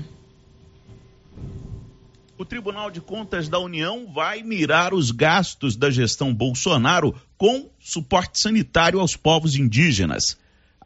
O 2.38 2.44
Tribunal 2.44 2.88
de 2.88 3.00
Contas 3.00 3.48
da 3.48 3.58
União 3.58 4.06
vai 4.14 4.44
mirar 4.44 4.94
os 4.94 5.10
gastos 5.10 5.74
da 5.74 5.90
gestão 5.90 6.32
Bolsonaro 6.32 7.12
com 7.36 7.68
suporte 7.80 8.38
sanitário 8.38 9.00
aos 9.00 9.16
povos 9.16 9.56
indígenas. 9.56 10.38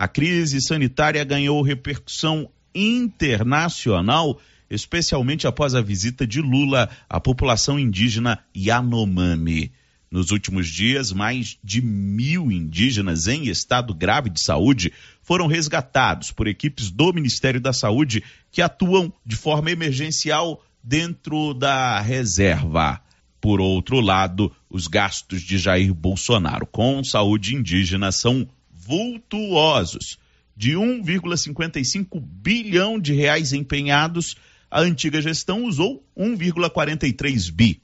A 0.03 0.09
crise 0.09 0.61
sanitária 0.61 1.23
ganhou 1.23 1.63
repercussão 1.63 2.51
internacional, 2.75 4.41
especialmente 4.69 5.47
após 5.47 5.77
a 5.77 5.81
visita 5.81 6.27
de 6.27 6.41
Lula 6.41 6.91
à 7.09 7.21
população 7.21 7.79
indígena 7.79 8.41
Yanomami. 8.53 9.71
Nos 10.11 10.33
últimos 10.33 10.67
dias, 10.67 11.13
mais 11.13 11.57
de 11.63 11.81
mil 11.81 12.51
indígenas 12.51 13.29
em 13.29 13.47
estado 13.47 13.95
grave 13.95 14.29
de 14.29 14.43
saúde 14.43 14.93
foram 15.23 15.47
resgatados 15.47 16.33
por 16.33 16.49
equipes 16.49 16.91
do 16.91 17.13
Ministério 17.13 17.61
da 17.61 17.73
Saúde 17.73 18.25
que 18.51 18.61
atuam 18.61 19.13
de 19.25 19.37
forma 19.37 19.71
emergencial 19.71 20.65
dentro 20.83 21.55
da 21.55 22.01
reserva. 22.01 23.01
Por 23.41 23.61
outro 23.61 24.01
lado, 24.01 24.51
os 24.69 24.89
gastos 24.89 25.43
de 25.43 25.59
Jair 25.59 25.95
Bolsonaro 25.95 26.67
com 26.67 27.05
saúde 27.05 27.55
indígena 27.55 28.11
são 28.11 28.49
vultuosos. 28.85 30.19
De 30.57 30.73
1,55 30.73 32.21
bilhão 32.21 32.99
de 32.99 33.15
reais 33.15 33.53
empenhados, 33.53 34.37
a 34.71 34.81
antiga 34.81 35.21
gestão 35.21 35.65
usou 35.65 36.05
1,43 36.17 37.53
bi. 37.53 37.83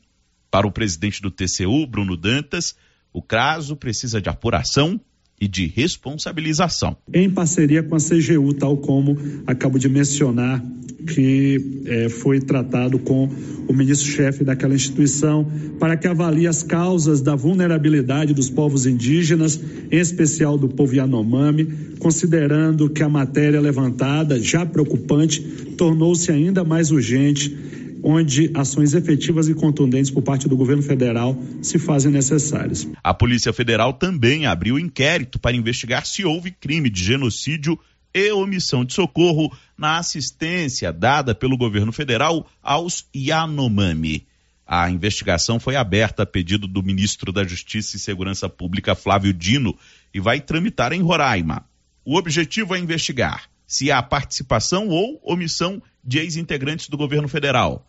Para 0.51 0.67
o 0.67 0.73
presidente 0.73 1.23
do 1.23 1.31
TCU, 1.31 1.87
Bruno 1.87 2.17
Dantas, 2.17 2.77
o 3.13 3.23
caso 3.23 3.77
precisa 3.77 4.21
de 4.21 4.29
apuração 4.29 5.01
e 5.41 5.47
de 5.47 5.67
responsabilização. 5.67 6.97
Em 7.13 7.31
parceria 7.31 7.83
com 7.83 7.95
a 7.95 7.99
CGU, 7.99 8.53
tal 8.55 8.77
como 8.77 9.17
acabo 9.47 9.79
de 9.79 9.89
mencionar, 9.89 10.63
que 11.07 11.83
é, 11.87 12.09
foi 12.09 12.41
tratado 12.41 12.99
com 12.99 13.29
o 13.69 13.73
ministro-chefe 13.73 14.45
daquela 14.45 14.75
instituição, 14.75 15.47
para 15.79 15.97
que 15.97 16.07
avalie 16.07 16.47
as 16.47 16.63
causas 16.63 17.21
da 17.21 17.35
vulnerabilidade 17.35 18.35
dos 18.35 18.51
povos 18.51 18.87
indígenas, 18.87 19.61
em 19.91 19.99
especial 19.99 20.59
do 20.59 20.69
povo 20.69 20.95
Yanomami, 20.95 21.67
considerando 21.99 22.91
que 22.91 23.03
a 23.03 23.09
matéria 23.09 23.61
levantada, 23.61 24.41
já 24.41 24.67
preocupante, 24.67 25.41
tornou-se 25.77 26.31
ainda 26.31 26.65
mais 26.65 26.91
urgente 26.91 27.57
onde 28.11 28.51
ações 28.55 28.95
efetivas 28.95 29.51
e 29.51 29.55
contundentes 29.55 30.11
por 30.11 30.23
parte 30.23 30.49
do 30.49 30.57
governo 30.57 30.83
federal 30.83 31.39
se 31.61 31.79
fazem 31.79 32.11
necessárias. 32.11 32.89
A 33.05 33.13
Polícia 33.13 33.53
Federal 33.53 33.93
também 33.93 34.47
abriu 34.47 34.79
inquérito 34.79 35.39
para 35.39 35.55
investigar 35.55 36.07
se 36.07 36.25
houve 36.25 36.51
crime 36.51 36.89
de 36.89 37.05
genocídio 37.05 37.79
e 38.15 38.33
omissão 38.33 38.83
de 38.83 38.95
socorro 38.95 39.55
na 39.77 39.99
assistência 39.99 40.91
dada 40.91 41.35
pelo 41.35 41.59
governo 41.59 41.93
federal 41.93 42.47
aos 42.63 43.07
Yanomami. 43.15 44.27
A 44.67 44.89
investigação 44.91 45.61
foi 45.61 45.77
aberta 45.77 46.23
a 46.23 46.27
pedido 46.27 46.67
do 46.67 46.83
ministro 46.83 47.31
da 47.31 47.45
Justiça 47.45 47.97
e 47.97 48.01
Segurança 48.01 48.49
Pública, 48.49 48.95
Flávio 48.95 49.35
Dino, 49.35 49.77
e 50.15 50.19
vai 50.19 50.41
tramitar 50.41 50.95
em 50.95 51.03
Roraima. 51.03 51.63
O 52.07 52.17
objetivo 52.17 52.75
é 52.75 52.79
investigar 52.79 53.51
se 53.67 53.93
há 53.93 54.03
participação 54.03 54.89
ou 54.89 55.21
omissão 55.23 55.83
de 56.03 56.19
ex-integrantes 56.21 56.89
do 56.89 56.97
governo 56.97 57.29
federal. 57.29 57.85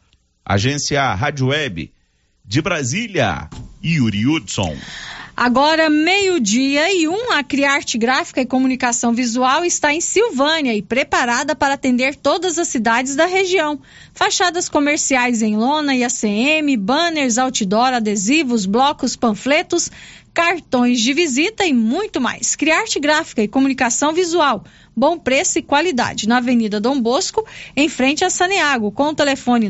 Agência 0.49 1.13
Rádio 1.13 1.49
Web 1.49 1.93
de 2.43 2.59
Brasília, 2.59 3.47
Yuri 3.85 4.25
Hudson. 4.25 4.75
Agora, 5.37 5.91
meio-dia 5.91 6.91
e 6.91 7.07
um, 7.07 7.31
a 7.33 7.43
Criarte 7.43 7.99
Gráfica 7.99 8.41
e 8.41 8.47
Comunicação 8.47 9.13
Visual 9.13 9.63
está 9.63 9.93
em 9.93 10.01
Silvânia 10.01 10.73
e 10.73 10.81
preparada 10.81 11.55
para 11.55 11.75
atender 11.75 12.15
todas 12.15 12.57
as 12.57 12.67
cidades 12.67 13.15
da 13.15 13.27
região. 13.27 13.79
Fachadas 14.11 14.67
comerciais 14.67 15.43
em 15.43 15.55
lona 15.55 15.95
e 15.95 16.03
ACM, 16.03 16.75
banners, 16.79 17.37
outdoor, 17.37 17.93
adesivos, 17.93 18.65
blocos, 18.65 19.15
panfletos, 19.15 19.91
cartões 20.33 20.99
de 20.99 21.13
visita 21.13 21.63
e 21.63 21.73
muito 21.73 22.19
mais. 22.19 22.55
Criarte 22.55 22.99
Gráfica 22.99 23.43
e 23.43 23.47
Comunicação 23.47 24.13
Visual. 24.13 24.63
Bom 24.99 25.17
preço 25.17 25.57
e 25.57 25.61
qualidade. 25.61 26.27
Na 26.27 26.39
Avenida 26.39 26.77
Dom 26.77 26.99
Bosco, 26.99 27.45
em 27.73 27.87
frente 27.87 28.25
a 28.25 28.29
Saneago, 28.29 28.91
com 28.91 29.05
o 29.05 29.15
telefone 29.15 29.69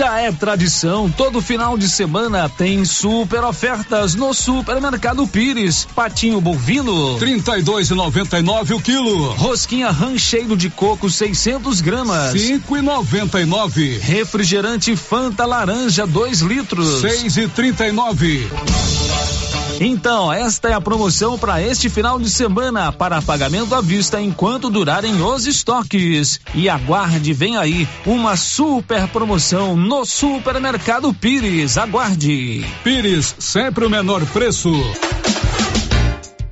Já 0.00 0.18
é 0.18 0.32
tradição, 0.32 1.10
todo 1.10 1.42
final 1.42 1.76
de 1.76 1.86
semana 1.86 2.48
tem 2.48 2.86
super 2.86 3.44
ofertas 3.44 4.14
no 4.14 4.32
Supermercado 4.32 5.26
Pires. 5.26 5.86
Patinho 5.94 6.40
bovino, 6.40 7.18
32,99 7.18 8.76
o 8.76 8.80
quilo. 8.80 9.32
Rosquinha 9.32 9.90
rancheiro 9.90 10.56
de 10.56 10.70
coco 10.70 11.10
600 11.10 11.82
gramas, 11.82 12.32
5,99. 12.32 14.00
Refrigerante 14.00 14.96
Fanta 14.96 15.44
laranja 15.44 16.06
2 16.06 16.40
litros, 16.40 17.02
6,39. 17.02 19.39
Então, 19.82 20.30
esta 20.30 20.68
é 20.68 20.74
a 20.74 20.80
promoção 20.80 21.38
para 21.38 21.62
este 21.62 21.88
final 21.88 22.20
de 22.20 22.28
semana 22.28 22.92
para 22.92 23.22
pagamento 23.22 23.74
à 23.74 23.80
vista 23.80 24.20
enquanto 24.20 24.68
durarem 24.68 25.22
os 25.22 25.46
estoques. 25.46 26.38
E 26.54 26.68
aguarde, 26.68 27.32
vem 27.32 27.56
aí, 27.56 27.88
uma 28.04 28.36
super 28.36 29.08
promoção 29.08 29.74
no 29.74 30.04
Supermercado 30.04 31.14
Pires. 31.14 31.78
Aguarde. 31.78 32.62
Pires, 32.84 33.34
sempre 33.38 33.86
o 33.86 33.90
menor 33.90 34.22
preço. 34.26 34.70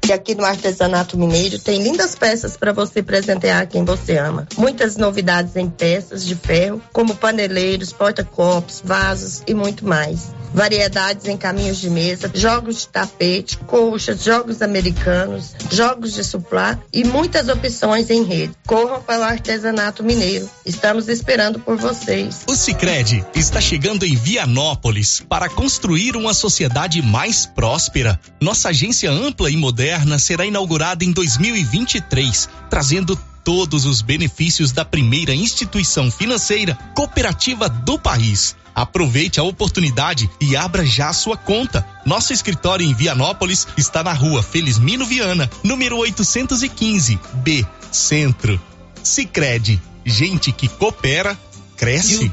E 0.08 0.12
aqui 0.12 0.34
no 0.34 0.46
Artesanato 0.46 1.18
Mineiro 1.18 1.58
tem 1.58 1.82
lindas 1.82 2.14
peças 2.14 2.56
para 2.56 2.72
você 2.72 3.02
presentear 3.02 3.66
quem 3.66 3.84
você 3.84 4.16
ama. 4.16 4.48
Muitas 4.56 4.96
novidades 4.96 5.54
em 5.54 5.68
peças 5.68 6.24
de 6.24 6.34
ferro, 6.34 6.80
como 6.94 7.14
paneleiros, 7.14 7.92
porta-copos, 7.92 8.80
vasos 8.82 9.42
e 9.46 9.52
muito 9.52 9.86
mais 9.86 10.37
variedades 10.52 11.26
em 11.26 11.36
caminhos 11.36 11.78
de 11.78 11.90
mesa, 11.90 12.30
jogos 12.34 12.80
de 12.80 12.88
tapete, 12.88 13.56
colchas, 13.58 14.22
jogos 14.22 14.62
americanos, 14.62 15.54
jogos 15.70 16.14
de 16.14 16.24
suplá 16.24 16.78
e 16.92 17.04
muitas 17.04 17.48
opções 17.48 18.10
em 18.10 18.24
rede. 18.24 18.52
Corram 18.66 19.02
para 19.02 19.20
o 19.20 19.24
artesanato 19.24 20.02
mineiro. 20.02 20.48
Estamos 20.64 21.08
esperando 21.08 21.58
por 21.58 21.76
vocês. 21.76 22.42
O 22.46 22.54
Sicredi 22.54 23.24
está 23.34 23.60
chegando 23.60 24.04
em 24.04 24.14
Vianópolis 24.14 25.22
para 25.28 25.48
construir 25.48 26.16
uma 26.16 26.34
sociedade 26.34 27.00
mais 27.02 27.46
próspera. 27.46 28.18
Nossa 28.40 28.70
agência 28.70 29.10
ampla 29.10 29.50
e 29.50 29.56
moderna 29.56 30.18
será 30.18 30.44
inaugurada 30.44 31.04
em 31.04 31.12
2023, 31.12 32.48
trazendo 32.70 33.18
todos 33.48 33.86
os 33.86 34.02
benefícios 34.02 34.72
da 34.72 34.84
primeira 34.84 35.34
instituição 35.34 36.10
financeira 36.10 36.74
cooperativa 36.94 37.66
do 37.66 37.98
país. 37.98 38.54
Aproveite 38.74 39.40
a 39.40 39.42
oportunidade 39.42 40.28
e 40.38 40.54
abra 40.54 40.84
já 40.84 41.14
sua 41.14 41.34
conta. 41.34 41.82
Nosso 42.04 42.34
escritório 42.34 42.84
em 42.84 42.92
Vianópolis 42.92 43.66
está 43.74 44.04
na 44.04 44.12
rua 44.12 44.42
Felizmino 44.42 45.06
Viana, 45.06 45.50
número 45.64 45.96
815, 45.96 47.18
B, 47.36 47.66
Centro. 47.90 48.60
Sicredi, 49.02 49.80
gente 50.04 50.52
que 50.52 50.68
coopera, 50.68 51.34
cresce. 51.74 52.30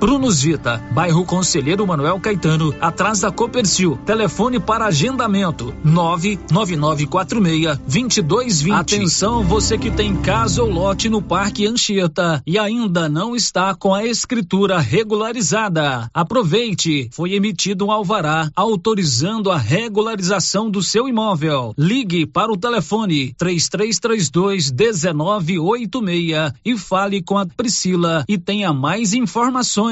Brunos 0.01 0.41
Vita, 0.41 0.81
bairro 0.91 1.23
Conselheiro 1.23 1.85
Manuel 1.85 2.19
Caetano, 2.19 2.73
atrás 2.81 3.19
da 3.19 3.29
Copercil. 3.29 3.99
Telefone 4.03 4.59
para 4.59 4.85
agendamento: 4.85 5.75
99946 5.83 7.77
2220. 7.85 8.73
Atenção, 8.73 9.43
você 9.43 9.77
que 9.77 9.91
tem 9.91 10.15
casa 10.15 10.63
ou 10.63 10.71
lote 10.71 11.07
no 11.07 11.21
Parque 11.21 11.67
Anchieta 11.67 12.41
e 12.47 12.57
ainda 12.57 13.07
não 13.07 13.35
está 13.35 13.75
com 13.75 13.93
a 13.93 14.03
escritura 14.03 14.79
regularizada. 14.79 16.09
Aproveite, 16.11 17.07
foi 17.13 17.33
emitido 17.33 17.85
um 17.85 17.91
alvará 17.91 18.49
autorizando 18.55 19.51
a 19.51 19.57
regularização 19.57 20.71
do 20.71 20.81
seu 20.81 21.07
imóvel. 21.07 21.75
Ligue 21.77 22.25
para 22.25 22.51
o 22.51 22.57
telefone 22.57 23.35
3332 23.37 24.71
1986 24.71 26.53
e 26.65 26.75
fale 26.75 27.21
com 27.21 27.37
a 27.37 27.45
Priscila 27.45 28.25
e 28.27 28.39
tenha 28.39 28.73
mais 28.73 29.13
informações 29.13 29.90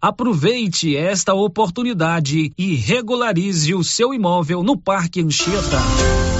Aproveite 0.00 0.96
esta 0.96 1.34
oportunidade 1.34 2.52
e 2.56 2.74
regularize 2.74 3.74
o 3.74 3.82
seu 3.82 4.14
imóvel 4.14 4.62
no 4.62 4.76
Parque 4.76 5.20
Anchieta. 5.20 6.39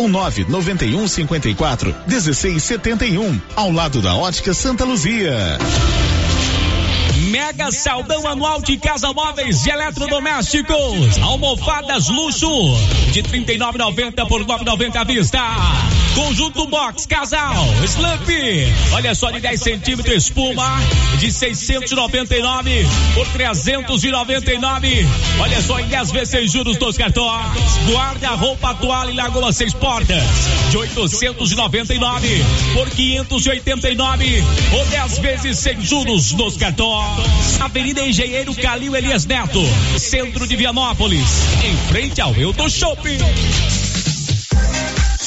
ou 0.01 0.09
991 0.09 1.07
54 1.07 1.95
1671, 2.07 3.39
ao 3.55 3.71
lado 3.71 4.01
da 4.01 4.15
Ótica 4.15 4.53
Santa 4.53 4.83
Luzia. 4.83 5.59
Mega 7.29 7.71
Saldão 7.71 8.27
Anual 8.27 8.61
de 8.61 8.77
Casa 8.77 9.13
Móveis 9.13 9.65
e 9.65 9.69
Eletrodomésticos. 9.69 11.19
Almofadas 11.21 12.09
luxo 12.09 12.49
de 13.11 13.21
39,90 13.21 14.27
por 14.27 14.43
9,90 14.43 14.95
à 14.95 15.03
vista. 15.03 15.39
Conjunto 16.15 16.67
box 16.67 17.05
casal 17.05 17.67
Slump. 17.85 18.27
Olha 18.93 19.15
só 19.15 19.31
de 19.31 19.39
10 19.39 19.61
centímetros 19.61 20.15
espuma 20.25 20.79
de 21.19 21.31
699 21.31 22.85
por 23.13 23.27
399. 23.27 25.07
Olha 25.39 25.61
só 25.61 25.79
em 25.79 25.87
10 25.87 26.11
vezes 26.11 26.29
sem 26.29 26.47
juros 26.47 26.77
dos 26.77 26.97
cartões. 26.97 27.77
Guarda 27.89 28.29
roupa 28.29 28.73
toalha 28.75 29.11
e 29.11 29.15
lagoa 29.15 29.53
seis 29.53 29.73
portas 29.73 30.23
de 30.69 30.77
899 30.77 32.45
por 32.73 32.89
589 32.89 34.43
ou 34.73 34.85
10 34.85 35.17
vezes 35.19 35.57
sem 35.59 35.81
juros 35.81 36.33
nos 36.33 36.57
cartões. 36.57 37.59
Avenida 37.59 38.01
Engenheiro 38.01 38.53
Calil 38.55 38.95
Elias 38.95 39.25
Neto, 39.25 39.61
centro 39.97 40.47
de 40.47 40.55
Vianópolis, 40.55 41.27
em 41.63 41.75
frente 41.91 42.19
ao 42.19 42.33
Euto 42.35 42.69
Shopping. 42.69 43.19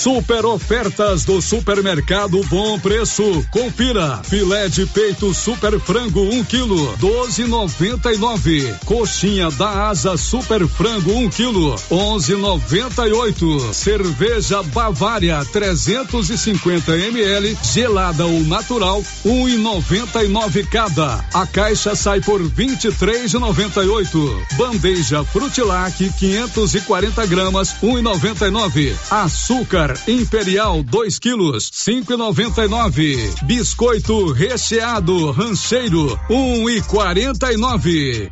Super 0.05 0.45
ofertas 0.45 1.25
do 1.25 1.41
Supermercado 1.41 2.45
Bom 2.51 2.79
Preço. 2.79 3.43
Confira. 3.51 4.21
Filé 4.23 4.69
de 4.69 4.85
peito 4.85 5.33
Super 5.33 5.81
Frango 5.81 6.21
1 6.21 6.41
um 6.41 6.45
quilo, 6.45 6.95
12,99. 6.99 8.81
Coxinha 8.85 9.51
da 9.53 9.89
Asa 9.89 10.19
Super 10.19 10.69
Frango 10.69 11.11
1 11.11 11.19
um 11.21 11.31
quilo, 11.31 11.75
11,98. 11.91 13.73
Cerveja 13.73 14.63
Bavária 14.63 15.43
350 15.51 16.99
ml, 16.99 17.57
gelada 17.63 18.27
ou 18.27 18.41
natural, 18.41 19.03
1,99 19.25 20.69
cada. 20.69 21.25
A 21.33 21.47
caixa 21.47 21.97
sai 21.97 22.21
por 22.21 22.43
23,98. 22.43 24.57
Bandeja 24.59 25.25
Frutilac 25.25 25.97
540 25.97 27.25
gramas, 27.25 27.75
1,99. 27.83 28.95
Açúcar 29.11 29.94
Imperial 30.07 30.83
2 30.83 31.19
quilos, 31.19 31.71
5,99. 31.71 33.45
Biscoito 33.45 34.33
recheado 34.33 35.31
rancheiro, 35.31 36.19
1,49. 36.29 38.31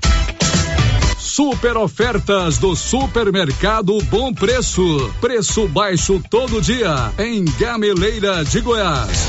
Super 1.18 1.76
ofertas 1.76 2.58
do 2.58 2.76
Supermercado 2.76 3.98
Bom 4.10 4.34
Preço. 4.34 5.10
Preço 5.20 5.66
baixo 5.68 6.20
todo 6.28 6.60
dia 6.60 7.12
em 7.18 7.44
Gameleira 7.58 8.44
de 8.44 8.60
Goiás. 8.60 9.28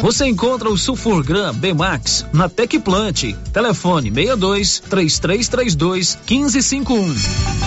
Você 0.00 0.26
encontra 0.26 0.68
o 0.70 0.78
Sulfurgram 0.78 1.52
B-Max 1.54 2.24
na 2.32 2.48
Tecplant. 2.48 3.34
Telefone 3.52 4.10
62 4.10 4.80
3332 4.80 6.18
1551. 6.28 7.14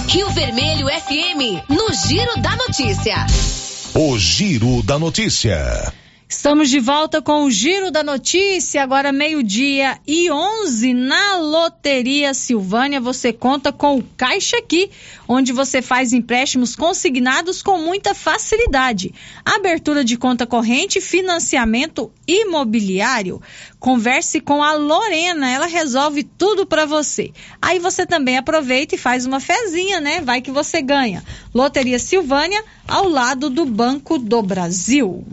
Rio 0.07 0.29
Vermelho 0.31 0.87
FM, 0.87 1.69
no 1.69 1.93
Giro 1.93 2.41
da 2.41 2.55
Notícia. 2.55 3.25
O 3.93 4.17
Giro 4.17 4.81
da 4.83 4.97
Notícia. 4.97 6.00
Estamos 6.31 6.69
de 6.69 6.79
volta 6.79 7.21
com 7.21 7.43
o 7.43 7.51
Giro 7.51 7.91
da 7.91 8.01
Notícia, 8.01 8.81
agora 8.81 9.11
meio-dia 9.11 9.99
e 10.07 10.31
11 10.31 10.93
na 10.93 11.35
Loteria 11.35 12.33
Silvânia. 12.33 13.01
Você 13.01 13.33
conta 13.33 13.69
com 13.73 13.97
o 13.97 14.03
Caixa 14.15 14.55
Aqui, 14.55 14.89
onde 15.27 15.51
você 15.51 15.81
faz 15.81 16.13
empréstimos 16.13 16.73
consignados 16.73 17.61
com 17.61 17.79
muita 17.79 18.15
facilidade. 18.15 19.13
Abertura 19.43 20.05
de 20.05 20.15
conta 20.15 20.47
corrente, 20.47 21.01
financiamento 21.01 22.09
imobiliário. 22.25 23.41
Converse 23.77 24.39
com 24.39 24.63
a 24.63 24.73
Lorena, 24.73 25.51
ela 25.51 25.67
resolve 25.67 26.23
tudo 26.23 26.65
para 26.65 26.85
você. 26.85 27.33
Aí 27.61 27.77
você 27.77 28.05
também 28.05 28.37
aproveita 28.37 28.95
e 28.95 28.97
faz 28.97 29.25
uma 29.25 29.41
fezinha, 29.41 29.99
né? 29.99 30.21
Vai 30.21 30.41
que 30.41 30.49
você 30.49 30.81
ganha. 30.81 31.21
Loteria 31.53 31.99
Silvânia, 31.99 32.63
ao 32.87 33.09
lado 33.09 33.49
do 33.49 33.65
Banco 33.65 34.17
do 34.17 34.41
Brasil. 34.41 35.25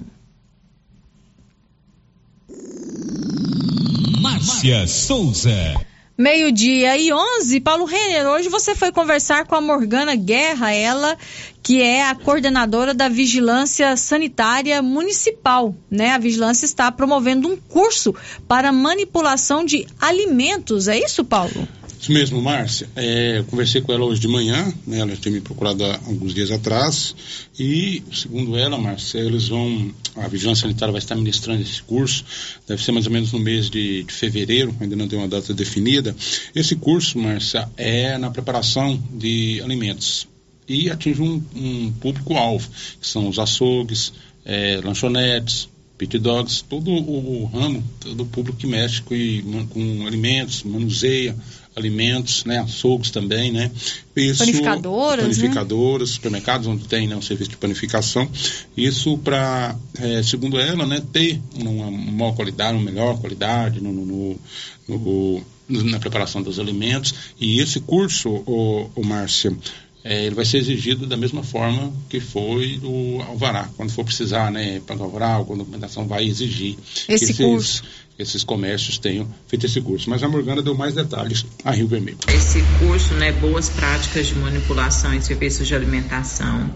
Márcia 4.21 4.87
Souza. 4.87 5.75
Meio-dia 6.17 6.97
e 6.97 7.13
11, 7.13 7.61
Paulo 7.61 7.85
Renner, 7.85 8.27
hoje 8.27 8.49
você 8.49 8.75
foi 8.75 8.91
conversar 8.91 9.47
com 9.47 9.55
a 9.55 9.61
Morgana 9.61 10.17
Guerra, 10.17 10.73
ela 10.73 11.17
que 11.63 11.81
é 11.81 12.03
a 12.03 12.15
coordenadora 12.15 12.93
da 12.93 13.09
Vigilância 13.09 13.97
Sanitária 13.97 14.83
Municipal, 14.83 15.75
né? 15.91 16.11
A 16.11 16.19
Vigilância 16.19 16.65
está 16.65 16.91
promovendo 16.91 17.47
um 17.47 17.57
curso 17.57 18.15
para 18.49 18.73
manipulação 18.73 19.65
de 19.65 19.87
alimentos, 20.01 20.89
é 20.89 20.99
isso, 20.99 21.25
Paulo? 21.25 21.69
Isso 22.01 22.13
mesmo, 22.13 22.41
Márcia. 22.41 22.89
É, 22.95 23.43
conversei 23.49 23.81
com 23.81 23.93
ela 23.93 24.05
hoje 24.05 24.21
de 24.21 24.29
manhã, 24.29 24.73
né? 24.87 25.01
ela 25.01 25.17
tinha 25.17 25.33
me 25.33 25.41
procurado 25.41 25.85
há 25.85 25.97
alguns 26.07 26.33
dias 26.33 26.51
atrás, 26.51 27.15
e 27.59 28.03
segundo 28.13 28.57
ela, 28.57 28.79
Márcia, 28.79 29.19
eles 29.19 29.49
vão, 29.49 29.93
a 30.15 30.29
Vigilância 30.29 30.63
Sanitária 30.63 30.93
vai 30.93 31.01
estar 31.01 31.17
ministrando 31.17 31.61
esse 31.61 31.83
curso, 31.83 32.25
deve 32.69 32.83
ser 32.83 32.93
mais 32.93 33.07
ou 33.07 33.13
menos 33.13 33.33
no 33.33 33.41
mês 33.41 33.69
de, 33.69 34.05
de 34.05 34.13
fevereiro, 34.13 34.75
ainda 34.81 34.95
não 34.95 35.09
tem 35.09 35.19
uma 35.19 35.29
data 35.29 35.53
definida. 35.53 36.15
Esse 36.55 36.77
curso, 36.77 37.19
Márcia, 37.19 37.69
é 37.77 38.17
na 38.17 38.31
preparação 38.31 39.03
de 39.13 39.61
alimentos 39.63 40.29
e 40.69 40.91
atinge 40.91 41.21
um, 41.21 41.43
um 41.57 41.93
público-alvo, 41.93 42.69
que 43.01 43.07
são 43.07 43.29
os 43.29 43.39
açougues, 43.39 44.13
é, 44.45 44.81
lanchonetes, 44.85 45.69
pit 45.97 46.17
dogs, 46.19 46.63
todo 46.63 46.91
o, 46.93 47.43
o 47.43 47.45
ramo 47.47 47.83
do 48.15 48.25
público 48.25 48.57
que 48.57 48.67
mexe 48.67 49.03
com, 49.03 49.67
com 49.67 50.07
alimentos, 50.07 50.63
manuseia 50.63 51.35
alimentos, 51.79 52.45
né, 52.45 52.59
açougues 52.59 53.11
também, 53.11 53.51
né? 53.53 53.71
Isso, 54.15 54.41
panificadoras, 54.41 55.25
panificadoras, 55.25 56.09
né? 56.11 56.15
supermercados 56.15 56.67
onde 56.67 56.85
tem 56.85 57.07
né, 57.07 57.17
um 57.17 57.23
serviço 57.23 57.51
de 57.51 57.57
panificação. 57.57 58.29
Isso 58.77 59.17
para, 59.19 59.77
é, 59.99 60.23
segundo 60.23 60.59
ela, 60.59 60.85
né, 60.85 61.01
ter 61.13 61.41
uma, 61.55 61.91
maior 61.91 62.35
qualidade, 62.35 62.77
uma 62.77 62.85
melhor 62.85 63.19
qualidade 63.19 63.81
no, 63.81 63.93
no, 63.93 64.41
no, 64.89 65.45
na 65.85 65.99
preparação 65.99 66.43
dos 66.43 66.59
alimentos. 66.59 67.15
E 67.41 67.61
esse 67.61 67.81
curso, 67.81 68.29
o, 68.29 68.91
o 68.95 69.05
Márcia, 69.05 69.57
é, 70.03 70.27
ele 70.27 70.35
vai 70.35 70.45
ser 70.45 70.59
exigido 70.59 71.07
da 71.07 71.17
mesma 71.17 71.43
forma 71.43 71.93
que 72.09 72.19
foi 72.19 72.81
o 72.83 73.23
alvará, 73.23 73.69
quando 73.77 73.91
for 73.91 74.05
precisar, 74.05 74.51
né, 74.51 74.81
para 74.85 74.97
o 74.97 75.03
alvará, 75.05 75.43
quando 75.45 75.61
a 75.61 75.65
documentação 75.65 76.07
vai 76.07 76.25
exigir. 76.27 76.77
Esse 77.09 77.25
esses, 77.25 77.37
curso 77.37 77.83
esses 78.19 78.43
comércios 78.43 78.99
tenham 78.99 79.29
feito 79.47 79.67
esse 79.67 79.81
curso. 79.81 80.11
Mas 80.11 80.23
a 80.23 80.29
Morgana 80.29 80.61
deu 80.61 80.75
mais 80.75 80.95
detalhes 80.95 81.47
a 81.65 81.71
Rio 81.71 81.87
Vermelho. 81.87 82.19
Esse 82.29 82.63
curso, 82.79 83.15
né, 83.15 83.31
Boas 83.33 83.69
Práticas 83.69 84.27
de 84.27 84.35
Manipulação 84.35 85.15
em 85.15 85.21
Serviços 85.21 85.67
de 85.69 85.75
Alimentação, 85.75 86.71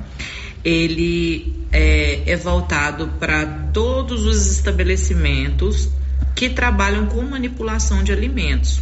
ele 0.65 1.67
é, 1.73 2.23
é 2.31 2.37
voltado 2.37 3.09
para 3.19 3.45
todos 3.73 4.25
os 4.25 4.47
estabelecimentos 4.53 5.89
que 6.37 6.49
trabalham 6.49 7.07
com 7.07 7.23
manipulação 7.23 8.05
de 8.05 8.13
alimentos, 8.13 8.81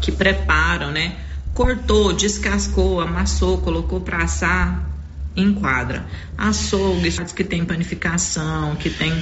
que 0.00 0.10
preparam, 0.10 0.90
né? 0.90 1.16
Cortou, 1.54 2.12
descascou, 2.12 3.00
amassou, 3.00 3.58
colocou 3.58 4.00
para 4.00 4.24
assar, 4.24 4.91
enquadra. 5.36 6.06
Açougues 6.36 7.32
que 7.32 7.44
tem 7.44 7.64
panificação, 7.64 8.76
que 8.76 8.90
tem, 8.90 9.12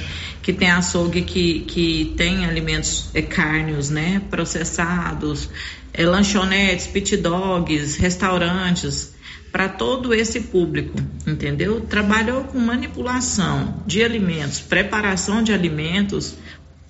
que 0.43 0.53
tem 0.53 0.71
açougue 0.71 1.23
que, 1.23 1.61
que 1.61 2.15
tem 2.17 2.45
alimentos 2.45 3.11
é, 3.15 3.23
cárneos, 3.23 3.91
né, 3.91 4.21
processados, 4.31 5.49
é, 5.93 6.05
lanchonetes, 6.05 6.87
pit 6.87 7.17
dogs, 7.17 7.99
restaurantes, 7.99 9.15
para 9.53 9.69
todo 9.69 10.15
esse 10.15 10.41
público, 10.41 10.97
entendeu? 11.27 11.81
Trabalhou 11.81 12.45
com 12.45 12.59
manipulação 12.59 13.83
de 13.87 14.03
alimentos, 14.03 14.61
preparação 14.61 15.43
de 15.43 15.53
alimentos, 15.53 16.35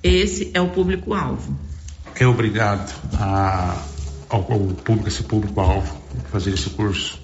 esse 0.03 0.51
é 0.53 0.61
o 0.61 0.69
público-alvo. 0.69 1.59
É 2.15 2.27
obrigado 2.27 2.93
a, 3.15 3.83
ao, 4.29 4.41
ao 4.53 4.61
público, 4.61 5.09
esse 5.09 5.23
público-alvo, 5.23 6.01
fazer 6.31 6.53
esse 6.53 6.71
curso? 6.71 7.19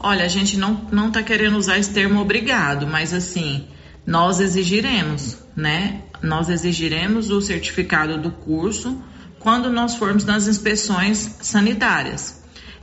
Olha, 0.00 0.24
a 0.24 0.28
gente 0.28 0.56
não 0.56 0.88
não 0.90 1.08
está 1.08 1.22
querendo 1.22 1.56
usar 1.58 1.78
esse 1.78 1.92
termo 1.92 2.20
obrigado, 2.20 2.86
mas 2.86 3.12
assim 3.12 3.68
nós 4.06 4.40
exigiremos, 4.40 5.36
né? 5.54 6.02
Nós 6.22 6.48
exigiremos 6.48 7.30
o 7.30 7.40
certificado 7.40 8.18
do 8.18 8.30
curso 8.30 9.00
quando 9.38 9.70
nós 9.70 9.94
formos 9.94 10.24
nas 10.24 10.48
inspeções 10.48 11.36
sanitárias. 11.40 12.40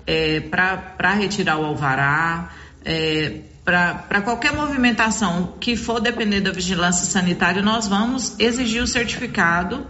é, 0.08 0.40
para 0.40 1.14
retirar 1.14 1.58
o 1.60 1.66
alvará, 1.66 2.50
é, 2.86 3.42
para 3.66 4.22
qualquer 4.22 4.54
movimentação 4.54 5.56
que 5.60 5.76
for 5.76 6.00
depender 6.00 6.40
da 6.40 6.52
vigilância 6.52 7.06
sanitária, 7.06 7.62
nós 7.62 7.86
vamos 7.86 8.40
exigir 8.40 8.82
o 8.82 8.88
certificado 8.88 9.86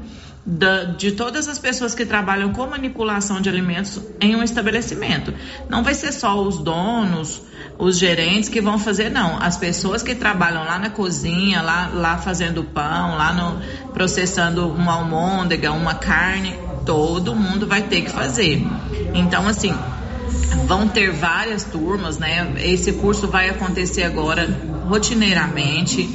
da, 0.49 0.85
de 0.85 1.11
todas 1.11 1.49
as 1.49 1.59
pessoas 1.59 1.93
que 1.93 2.05
trabalham 2.05 2.53
com 2.53 2.65
manipulação 2.65 3.41
de 3.41 3.49
alimentos 3.49 4.01
em 4.21 4.33
um 4.33 4.41
estabelecimento. 4.41 5.33
Não 5.69 5.83
vai 5.83 5.93
ser 5.93 6.13
só 6.13 6.41
os 6.41 6.57
donos, 6.57 7.41
os 7.77 7.99
gerentes 7.99 8.47
que 8.47 8.61
vão 8.61 8.79
fazer, 8.79 9.11
não. 9.11 9.37
As 9.41 9.57
pessoas 9.57 10.01
que 10.01 10.15
trabalham 10.15 10.63
lá 10.63 10.79
na 10.79 10.89
cozinha, 10.89 11.61
lá, 11.61 11.91
lá 11.93 12.17
fazendo 12.17 12.63
pão, 12.63 13.17
lá 13.17 13.33
no, 13.33 13.61
processando 13.91 14.69
uma 14.69 14.93
almôndega, 14.93 15.73
uma 15.73 15.95
carne, 15.95 16.55
todo 16.85 17.35
mundo 17.35 17.67
vai 17.67 17.81
ter 17.81 18.03
que 18.03 18.09
fazer. 18.09 18.65
Então, 19.13 19.45
assim, 19.49 19.77
vão 20.65 20.87
ter 20.87 21.11
várias 21.11 21.65
turmas, 21.65 22.17
né? 22.17 22.53
Esse 22.59 22.93
curso 22.93 23.27
vai 23.27 23.49
acontecer 23.49 24.03
agora 24.03 24.47
rotineiramente. 24.87 26.09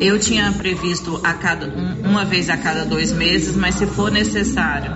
Eu 0.00 0.18
tinha 0.18 0.52
previsto 0.52 1.20
a 1.22 1.32
cada 1.34 1.66
um, 1.66 2.08
uma 2.10 2.24
vez 2.24 2.50
a 2.50 2.56
cada 2.56 2.84
dois 2.84 3.12
meses, 3.12 3.56
mas 3.56 3.76
se 3.76 3.86
for 3.86 4.10
necessário, 4.10 4.94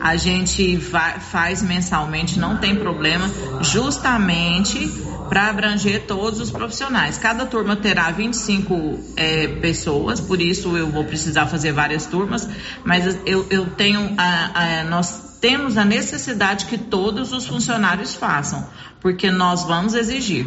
a 0.00 0.16
gente 0.16 0.76
vai, 0.76 1.18
faz 1.18 1.62
mensalmente, 1.62 2.38
não 2.38 2.56
tem 2.56 2.76
problema, 2.76 3.28
justamente 3.60 4.88
para 5.28 5.48
abranger 5.48 6.06
todos 6.06 6.40
os 6.40 6.50
profissionais. 6.50 7.18
Cada 7.18 7.44
turma 7.44 7.76
terá 7.76 8.10
25 8.10 8.98
é, 9.16 9.46
pessoas, 9.60 10.20
por 10.20 10.40
isso 10.40 10.76
eu 10.76 10.88
vou 10.88 11.04
precisar 11.04 11.46
fazer 11.46 11.72
várias 11.72 12.06
turmas, 12.06 12.48
mas 12.84 13.18
eu, 13.26 13.46
eu 13.50 13.66
tenho 13.70 14.14
a, 14.16 14.80
a, 14.80 14.84
nós 14.84 15.36
temos 15.40 15.76
a 15.76 15.84
necessidade 15.84 16.66
que 16.66 16.78
todos 16.78 17.32
os 17.32 17.46
funcionários 17.46 18.14
façam, 18.14 18.66
porque 19.00 19.30
nós 19.30 19.64
vamos 19.64 19.94
exigir. 19.94 20.46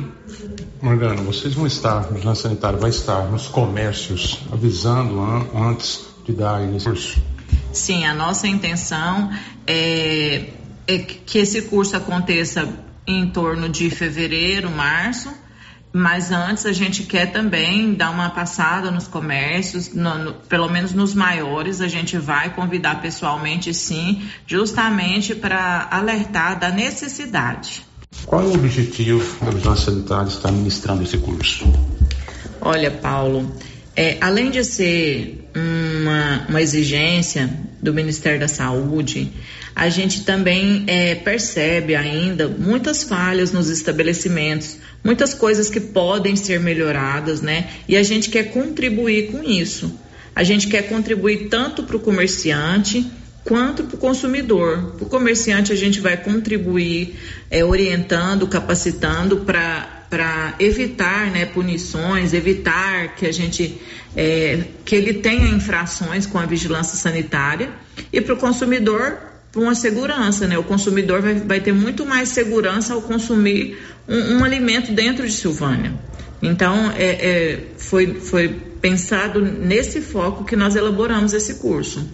Morgana, 0.82 1.22
vocês 1.22 1.54
vão 1.54 1.68
estar, 1.68 2.10
o 2.10 2.14
vigilância 2.14 2.50
sanitária 2.50 2.78
vai 2.78 2.90
estar 2.90 3.30
nos 3.30 3.48
comércios 3.48 4.40
avisando 4.52 5.20
an 5.20 5.48
antes 5.70 6.08
de 6.26 6.34
dar 6.34 6.62
esse 6.76 6.86
curso? 6.86 7.22
Sim, 7.72 8.06
a 8.06 8.14
nossa 8.14 8.48
intenção 8.48 9.32
é, 9.66 10.50
é 10.88 10.98
que 10.98 11.38
esse 11.38 11.64
curso 11.64 11.96
aconteça 11.96 12.68
em 13.08 13.30
torno 13.30 13.70
de 13.70 13.90
fevereiro, 13.90 14.70
março, 14.70 15.30
mas 15.94 16.32
antes 16.32 16.66
a 16.66 16.72
gente 16.72 17.04
quer 17.04 17.32
também 17.32 17.94
dar 17.94 18.12
uma 18.12 18.30
passada 18.30 18.90
nos 18.90 19.08
comércios, 19.08 19.94
no, 19.94 20.18
no, 20.18 20.34
pelo 20.34 20.70
menos 20.70 20.94
nos 20.94 21.14
maiores, 21.14 21.82
a 21.82 21.88
gente 21.88 22.18
vai 22.18 22.54
convidar 22.54 23.02
pessoalmente 23.02 23.74
sim, 23.74 24.30
justamente 24.48 25.36
para 25.36 25.88
alertar 25.92 26.58
da 26.58 26.70
necessidade. 26.70 27.91
Qual 28.26 28.42
é 28.42 28.46
o 28.46 28.54
objetivo 28.54 29.44
da 29.44 29.52
Vigilância 29.52 29.92
Sanitária 29.92 30.30
estar 30.30 30.52
ministrando 30.52 31.04
esse 31.04 31.18
curso? 31.18 31.66
Olha, 32.62 32.90
Paulo, 32.90 33.52
é, 33.96 34.18
além 34.22 34.50
de 34.50 34.64
ser 34.64 35.50
uma, 35.56 36.46
uma 36.48 36.62
exigência 36.62 37.50
do 37.82 37.94
Ministério 37.94 38.40
da 38.40 38.48
Saúde, 38.48 39.32
a 39.76 39.90
gente 39.90 40.24
também 40.24 40.84
é, 40.88 41.16
percebe 41.16 41.96
ainda 41.96 42.48
muitas 42.48 43.04
falhas 43.04 43.52
nos 43.52 43.70
estabelecimentos, 43.70 44.78
muitas 45.04 45.34
coisas 45.34 45.70
que 45.70 45.80
podem 45.80 46.36
ser 46.36 46.60
melhoradas, 46.60 47.42
né? 47.42 47.70
E 47.88 47.98
a 47.98 48.04
gente 48.04 48.30
quer 48.30 48.52
contribuir 48.52 49.32
com 49.32 49.44
isso. 49.44 49.94
A 50.34 50.44
gente 50.44 50.68
quer 50.68 50.84
contribuir 50.84 51.50
tanto 51.50 51.84
para 51.84 51.98
o 51.98 52.00
comerciante 52.00 53.12
quanto 53.44 53.84
para 53.84 53.96
o 53.96 53.98
consumidor. 53.98 54.94
Para 54.98 55.06
o 55.06 55.10
comerciante, 55.10 55.72
a 55.72 55.76
gente 55.76 56.00
vai 56.00 56.18
contribuir 56.18 57.16
é, 57.50 57.64
orientando, 57.64 58.48
capacitando 58.48 59.38
para 59.38 59.98
para 60.12 60.56
evitar 60.60 61.32
né, 61.32 61.46
punições, 61.46 62.34
evitar 62.34 63.16
que 63.16 63.26
a 63.26 63.32
gente 63.32 63.82
é, 64.14 64.66
que 64.84 64.94
ele 64.94 65.14
tenha 65.14 65.48
infrações 65.48 66.26
com 66.26 66.38
a 66.38 66.46
vigilância 66.46 66.98
sanitária 66.98 67.70
e 68.12 68.20
para 68.20 68.34
o 68.34 68.38
consumidor 68.38 69.20
uma 69.56 69.74
segurança, 69.74 70.48
né? 70.48 70.58
O 70.58 70.64
consumidor 70.64 71.22
vai, 71.22 71.36
vai 71.36 71.60
ter 71.62 71.74
muito 71.74 72.06
mais 72.06 72.30
segurança 72.30 72.94
ao 72.94 73.02
consumir 73.02 73.78
um, 74.08 74.38
um 74.38 74.44
alimento 74.44 74.92
dentro 74.92 75.26
de 75.26 75.34
Silvânia. 75.34 75.94
Então, 76.42 76.92
é, 76.98 77.04
é, 77.04 77.60
foi, 77.78 78.16
foi 78.16 78.50
pensado 78.82 79.42
nesse 79.42 80.02
foco 80.02 80.44
que 80.44 80.56
nós 80.56 80.76
elaboramos 80.76 81.34
esse 81.34 81.56
curso. 81.56 82.06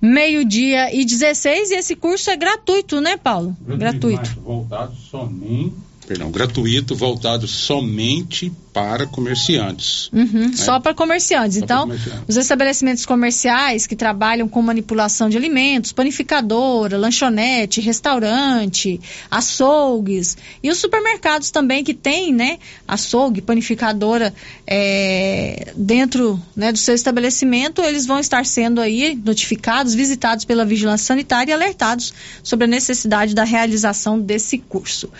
Meio-dia 0.00 0.94
e 0.94 1.04
16, 1.04 1.72
e 1.72 1.76
esse 1.76 1.96
curso 1.96 2.30
é 2.30 2.36
gratuito, 2.36 3.00
né, 3.00 3.16
Paulo? 3.16 3.56
Gratuito. 3.60 4.38
Voltado 4.40 4.94
somente 4.94 5.83
perdão, 6.06 6.30
gratuito 6.30 6.94
voltado 6.94 7.46
somente 7.48 8.52
para 8.74 9.06
comerciantes. 9.06 10.10
Uhum, 10.12 10.48
né? 10.48 10.56
Só 10.56 10.80
para 10.80 10.92
comerciantes. 10.92 11.58
Só 11.58 11.64
então, 11.64 11.82
comerciantes. 11.82 12.24
os 12.26 12.36
estabelecimentos 12.36 13.06
comerciais 13.06 13.86
que 13.86 13.94
trabalham 13.94 14.48
com 14.48 14.60
manipulação 14.60 15.28
de 15.28 15.36
alimentos, 15.36 15.92
panificadora, 15.92 16.98
lanchonete, 16.98 17.80
restaurante, 17.80 19.00
açougues 19.30 20.36
e 20.60 20.70
os 20.70 20.78
supermercados 20.78 21.52
também 21.52 21.84
que 21.84 21.94
tem, 21.94 22.32
né, 22.32 22.58
açougue, 22.86 23.40
panificadora 23.40 24.34
é, 24.66 25.72
dentro 25.76 26.42
né, 26.56 26.72
do 26.72 26.78
seu 26.78 26.96
estabelecimento, 26.96 27.80
eles 27.80 28.06
vão 28.06 28.18
estar 28.18 28.44
sendo 28.44 28.80
aí 28.80 29.14
notificados, 29.24 29.94
visitados 29.94 30.44
pela 30.44 30.64
vigilância 30.64 31.06
sanitária 31.06 31.52
e 31.52 31.54
alertados 31.54 32.12
sobre 32.42 32.64
a 32.64 32.68
necessidade 32.68 33.36
da 33.36 33.44
realização 33.44 34.20
desse 34.20 34.58
curso. 34.58 35.10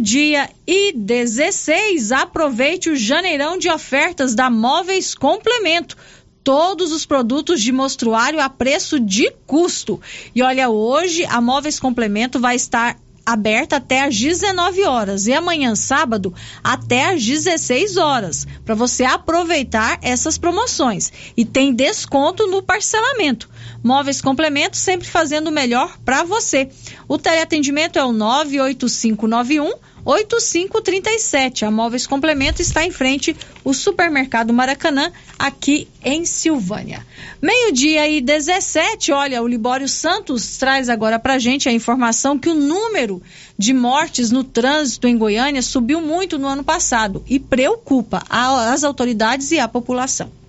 Meio-dia 0.00 0.48
e 0.66 0.94
16, 0.94 2.10
aproveite 2.10 2.88
o 2.88 2.96
janeirão 2.96 3.58
de 3.58 3.68
ofertas 3.68 4.34
da 4.34 4.48
Móveis 4.48 5.14
Complemento 5.14 5.94
todos 6.42 6.90
os 6.90 7.04
produtos 7.04 7.60
de 7.60 7.70
mostruário 7.70 8.40
a 8.40 8.48
preço 8.48 8.98
de 8.98 9.30
custo. 9.46 10.00
E 10.34 10.42
olha, 10.42 10.70
hoje 10.70 11.26
a 11.26 11.38
Móveis 11.38 11.78
Complemento 11.78 12.40
vai 12.40 12.56
estar 12.56 12.96
aberta 13.24 13.76
até 13.76 14.02
às 14.02 14.18
19 14.18 14.84
horas 14.84 15.26
e 15.26 15.32
amanhã 15.32 15.74
sábado 15.74 16.34
até 16.64 17.10
às 17.10 17.24
16 17.24 17.96
horas 17.96 18.46
para 18.64 18.74
você 18.74 19.04
aproveitar 19.04 19.98
essas 20.02 20.38
promoções 20.38 21.12
e 21.36 21.44
tem 21.44 21.74
desconto 21.74 22.46
no 22.46 22.62
parcelamento. 22.62 23.48
Móveis 23.82 24.20
Complemento 24.20 24.76
sempre 24.76 25.06
fazendo 25.06 25.48
o 25.48 25.52
melhor 25.52 25.98
para 26.04 26.24
você. 26.24 26.70
O 27.06 27.18
teleatendimento 27.18 27.98
é 27.98 28.04
o 28.04 28.12
98591 28.12 29.89
8537. 30.04 31.64
A 31.64 31.70
Móveis 31.70 32.06
Complemento 32.06 32.62
está 32.62 32.84
em 32.84 32.90
frente 32.90 33.36
o 33.62 33.74
Supermercado 33.74 34.52
Maracanã, 34.52 35.12
aqui 35.38 35.88
em 36.04 36.24
Silvânia. 36.24 37.06
Meio-dia 37.40 38.08
e 38.08 38.20
17, 38.20 39.12
olha, 39.12 39.42
o 39.42 39.48
Libório 39.48 39.88
Santos 39.88 40.56
traz 40.56 40.88
agora 40.88 41.18
para 41.18 41.38
gente 41.38 41.68
a 41.68 41.72
informação 41.72 42.38
que 42.38 42.48
o 42.48 42.54
número 42.54 43.22
de 43.58 43.72
mortes 43.72 44.30
no 44.30 44.42
trânsito 44.42 45.06
em 45.06 45.16
Goiânia 45.16 45.62
subiu 45.62 46.00
muito 46.00 46.38
no 46.38 46.48
ano 46.48 46.64
passado 46.64 47.22
e 47.28 47.38
preocupa 47.38 48.22
as 48.28 48.84
autoridades 48.84 49.50
e 49.50 49.58
a 49.58 49.68
população. 49.68 50.39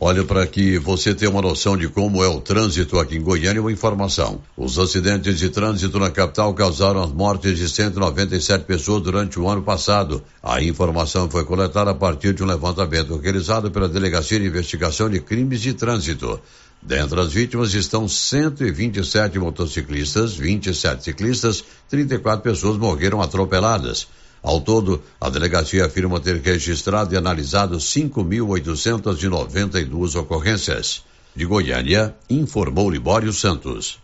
Olha, 0.00 0.22
para 0.22 0.46
que 0.46 0.78
você 0.78 1.12
tenha 1.12 1.28
uma 1.28 1.42
noção 1.42 1.76
de 1.76 1.88
como 1.88 2.22
é 2.22 2.28
o 2.28 2.40
trânsito 2.40 3.00
aqui 3.00 3.16
em 3.16 3.20
Goiânia, 3.20 3.60
uma 3.60 3.72
informação. 3.72 4.40
Os 4.56 4.78
acidentes 4.78 5.36
de 5.40 5.50
trânsito 5.50 5.98
na 5.98 6.08
capital 6.08 6.54
causaram 6.54 7.02
as 7.02 7.10
mortes 7.10 7.58
de 7.58 7.68
197 7.68 8.64
pessoas 8.64 9.02
durante 9.02 9.40
o 9.40 9.48
ano 9.48 9.60
passado. 9.60 10.22
A 10.40 10.62
informação 10.62 11.28
foi 11.28 11.44
coletada 11.44 11.90
a 11.90 11.94
partir 11.96 12.32
de 12.32 12.44
um 12.44 12.46
levantamento 12.46 13.16
realizado 13.16 13.72
pela 13.72 13.88
Delegacia 13.88 14.38
de 14.38 14.46
Investigação 14.46 15.10
de 15.10 15.18
Crimes 15.18 15.60
de 15.60 15.72
Trânsito. 15.74 16.40
Dentre 16.80 17.20
as 17.20 17.32
vítimas 17.32 17.74
estão 17.74 18.06
127 18.06 19.36
motociclistas, 19.40 20.36
27 20.36 21.02
ciclistas, 21.02 21.64
34 21.88 22.40
pessoas 22.40 22.76
morreram 22.78 23.20
atropeladas. 23.20 24.06
Ao 24.42 24.60
todo, 24.60 25.02
a 25.20 25.28
delegacia 25.28 25.86
afirma 25.86 26.20
ter 26.20 26.40
registrado 26.40 27.14
e 27.14 27.16
analisado 27.16 27.78
5.892 27.78 30.18
ocorrências. 30.18 31.02
De 31.34 31.44
Goiânia, 31.44 32.14
informou 32.28 32.90
Libório 32.90 33.32
Santos. 33.32 33.98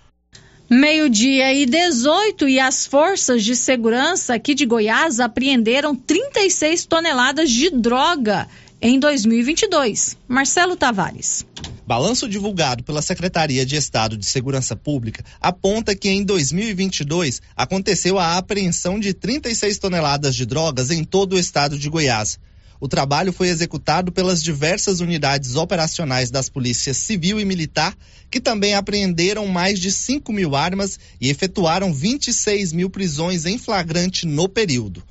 Meio-dia 0.68 1.52
e 1.52 1.66
18 1.66 2.48
e 2.48 2.58
as 2.58 2.86
forças 2.86 3.44
de 3.44 3.54
segurança 3.54 4.34
aqui 4.34 4.54
de 4.54 4.64
Goiás 4.64 5.20
apreenderam 5.20 5.94
36 5.94 6.86
toneladas 6.86 7.50
de 7.50 7.68
droga 7.68 8.48
em 8.86 9.00
2022. 9.00 10.14
Marcelo 10.28 10.76
Tavares. 10.76 11.46
Balanço 11.86 12.28
divulgado 12.28 12.84
pela 12.84 13.00
Secretaria 13.00 13.64
de 13.64 13.76
Estado 13.76 14.14
de 14.14 14.26
Segurança 14.26 14.76
Pública 14.76 15.24
aponta 15.40 15.94
que 15.94 16.10
em 16.10 16.22
2022 16.22 17.40
aconteceu 17.56 18.18
a 18.18 18.36
apreensão 18.36 19.00
de 19.00 19.14
36 19.14 19.78
toneladas 19.78 20.36
de 20.36 20.44
drogas 20.44 20.90
em 20.90 21.02
todo 21.02 21.32
o 21.32 21.38
estado 21.38 21.78
de 21.78 21.88
Goiás. 21.88 22.38
O 22.78 22.86
trabalho 22.86 23.32
foi 23.32 23.48
executado 23.48 24.12
pelas 24.12 24.42
diversas 24.42 25.00
unidades 25.00 25.56
operacionais 25.56 26.30
das 26.30 26.50
polícias 26.50 26.98
civil 26.98 27.40
e 27.40 27.44
militar, 27.46 27.96
que 28.30 28.38
também 28.38 28.74
apreenderam 28.74 29.46
mais 29.46 29.80
de 29.80 29.90
5 29.90 30.30
mil 30.30 30.54
armas 30.54 30.98
e 31.18 31.30
efetuaram 31.30 31.90
26 31.90 32.74
mil 32.74 32.90
prisões 32.90 33.46
em 33.46 33.56
flagrante 33.56 34.26
no 34.26 34.46
período. 34.46 35.02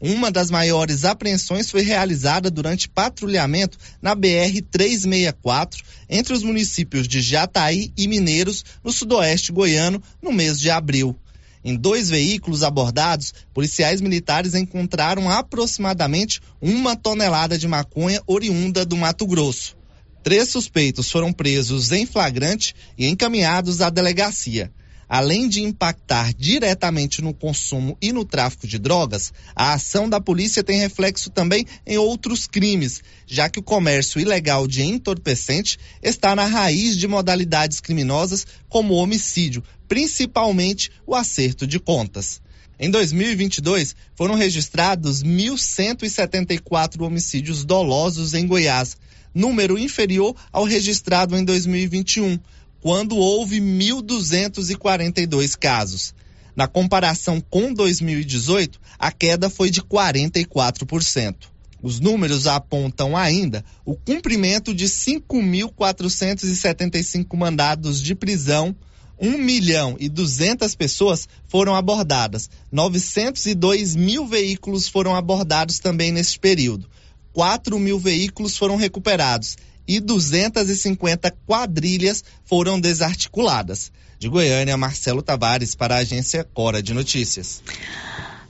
Uma 0.00 0.30
das 0.30 0.50
maiores 0.50 1.04
apreensões 1.04 1.70
foi 1.70 1.82
realizada 1.82 2.50
durante 2.50 2.88
patrulhamento 2.88 3.76
na 4.00 4.16
BR-364, 4.16 5.82
entre 6.08 6.32
os 6.32 6.42
municípios 6.42 7.06
de 7.06 7.20
Jataí 7.20 7.92
e 7.94 8.08
Mineiros, 8.08 8.64
no 8.82 8.90
sudoeste 8.90 9.52
goiano, 9.52 10.02
no 10.22 10.32
mês 10.32 10.58
de 10.58 10.70
abril. 10.70 11.14
Em 11.62 11.76
dois 11.76 12.08
veículos 12.08 12.62
abordados, 12.62 13.34
policiais 13.52 14.00
militares 14.00 14.54
encontraram 14.54 15.28
aproximadamente 15.28 16.40
uma 16.62 16.96
tonelada 16.96 17.58
de 17.58 17.68
maconha 17.68 18.22
oriunda 18.26 18.86
do 18.86 18.96
Mato 18.96 19.26
Grosso. 19.26 19.76
Três 20.22 20.48
suspeitos 20.48 21.10
foram 21.10 21.30
presos 21.30 21.92
em 21.92 22.06
flagrante 22.06 22.74
e 22.96 23.06
encaminhados 23.06 23.82
à 23.82 23.90
delegacia. 23.90 24.72
Além 25.12 25.48
de 25.48 25.60
impactar 25.60 26.32
diretamente 26.32 27.20
no 27.20 27.34
consumo 27.34 27.98
e 28.00 28.12
no 28.12 28.24
tráfico 28.24 28.64
de 28.64 28.78
drogas, 28.78 29.32
a 29.56 29.72
ação 29.72 30.08
da 30.08 30.20
polícia 30.20 30.62
tem 30.62 30.78
reflexo 30.78 31.30
também 31.30 31.66
em 31.84 31.98
outros 31.98 32.46
crimes, 32.46 33.02
já 33.26 33.48
que 33.48 33.58
o 33.58 33.62
comércio 33.62 34.20
ilegal 34.20 34.68
de 34.68 34.84
entorpecente 34.84 35.80
está 36.00 36.36
na 36.36 36.44
raiz 36.44 36.96
de 36.96 37.08
modalidades 37.08 37.80
criminosas 37.80 38.46
como 38.68 38.94
homicídio, 38.94 39.64
principalmente 39.88 40.92
o 41.04 41.16
acerto 41.16 41.66
de 41.66 41.80
contas. 41.80 42.40
Em 42.78 42.88
2022, 42.88 43.96
foram 44.14 44.36
registrados 44.36 45.24
1.174 45.24 47.00
homicídios 47.04 47.64
dolosos 47.64 48.32
em 48.32 48.46
Goiás, 48.46 48.96
número 49.34 49.76
inferior 49.76 50.36
ao 50.52 50.62
registrado 50.62 51.36
em 51.36 51.44
2021 51.44 52.38
quando 52.80 53.16
houve 53.16 53.60
1.242 53.60 55.56
casos. 55.56 56.12
Na 56.56 56.66
comparação 56.66 57.40
com 57.40 57.72
2018, 57.72 58.80
a 58.98 59.12
queda 59.12 59.48
foi 59.48 59.70
de 59.70 59.80
44%. 59.82 61.36
Os 61.82 61.98
números 61.98 62.46
apontam 62.46 63.16
ainda 63.16 63.64
o 63.84 63.96
cumprimento 63.96 64.74
de 64.74 64.84
5.475 64.86 67.36
mandados 67.36 68.02
de 68.02 68.14
prisão, 68.14 68.76
1 69.18 69.38
milhão 69.38 69.96
e 69.98 70.06
200 70.08 70.72
pessoas 70.74 71.26
foram 71.46 71.74
abordadas, 71.74 72.48
902 72.72 73.96
mil 73.96 74.26
veículos 74.26 74.88
foram 74.88 75.14
abordados 75.14 75.78
também 75.78 76.10
nesse 76.12 76.38
período, 76.38 76.88
4 77.32 77.78
mil 77.78 77.98
veículos 77.98 78.56
foram 78.56 78.76
recuperados 78.76 79.58
e 79.90 79.98
250 79.98 81.36
quadrilhas 81.44 82.22
foram 82.44 82.78
desarticuladas. 82.78 83.90
De 84.20 84.28
Goiânia, 84.28 84.76
Marcelo 84.76 85.20
Tavares 85.20 85.74
para 85.74 85.96
a 85.96 85.98
agência 85.98 86.44
Cora 86.44 86.80
de 86.80 86.94
Notícias. 86.94 87.60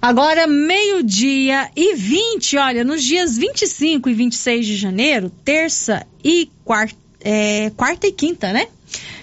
Agora, 0.03 0.47
meio-dia 0.47 1.71
e 1.75 1.95
20, 1.95 2.59
olha, 2.59 2.85
nos 2.85 3.03
dias 3.03 3.39
25 3.39 4.11
e 4.11 4.15
26 4.15 4.67
de 4.67 4.77
janeiro, 4.77 5.31
terça 5.43 6.07
e 6.23 6.51
quarta, 6.63 6.97
é, 7.23 7.71
quarta 7.71 8.07
e 8.07 8.13
quinta, 8.13 8.53
né? 8.53 8.67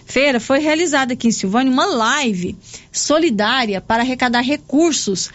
Feira 0.07 0.39
foi 0.39 0.59
realizada 0.59 1.13
aqui 1.13 1.27
em 1.27 1.31
Silvânia 1.31 1.71
uma 1.71 1.85
live 1.85 2.57
solidária 2.91 3.79
para 3.79 4.01
arrecadar 4.01 4.41
recursos 4.41 5.29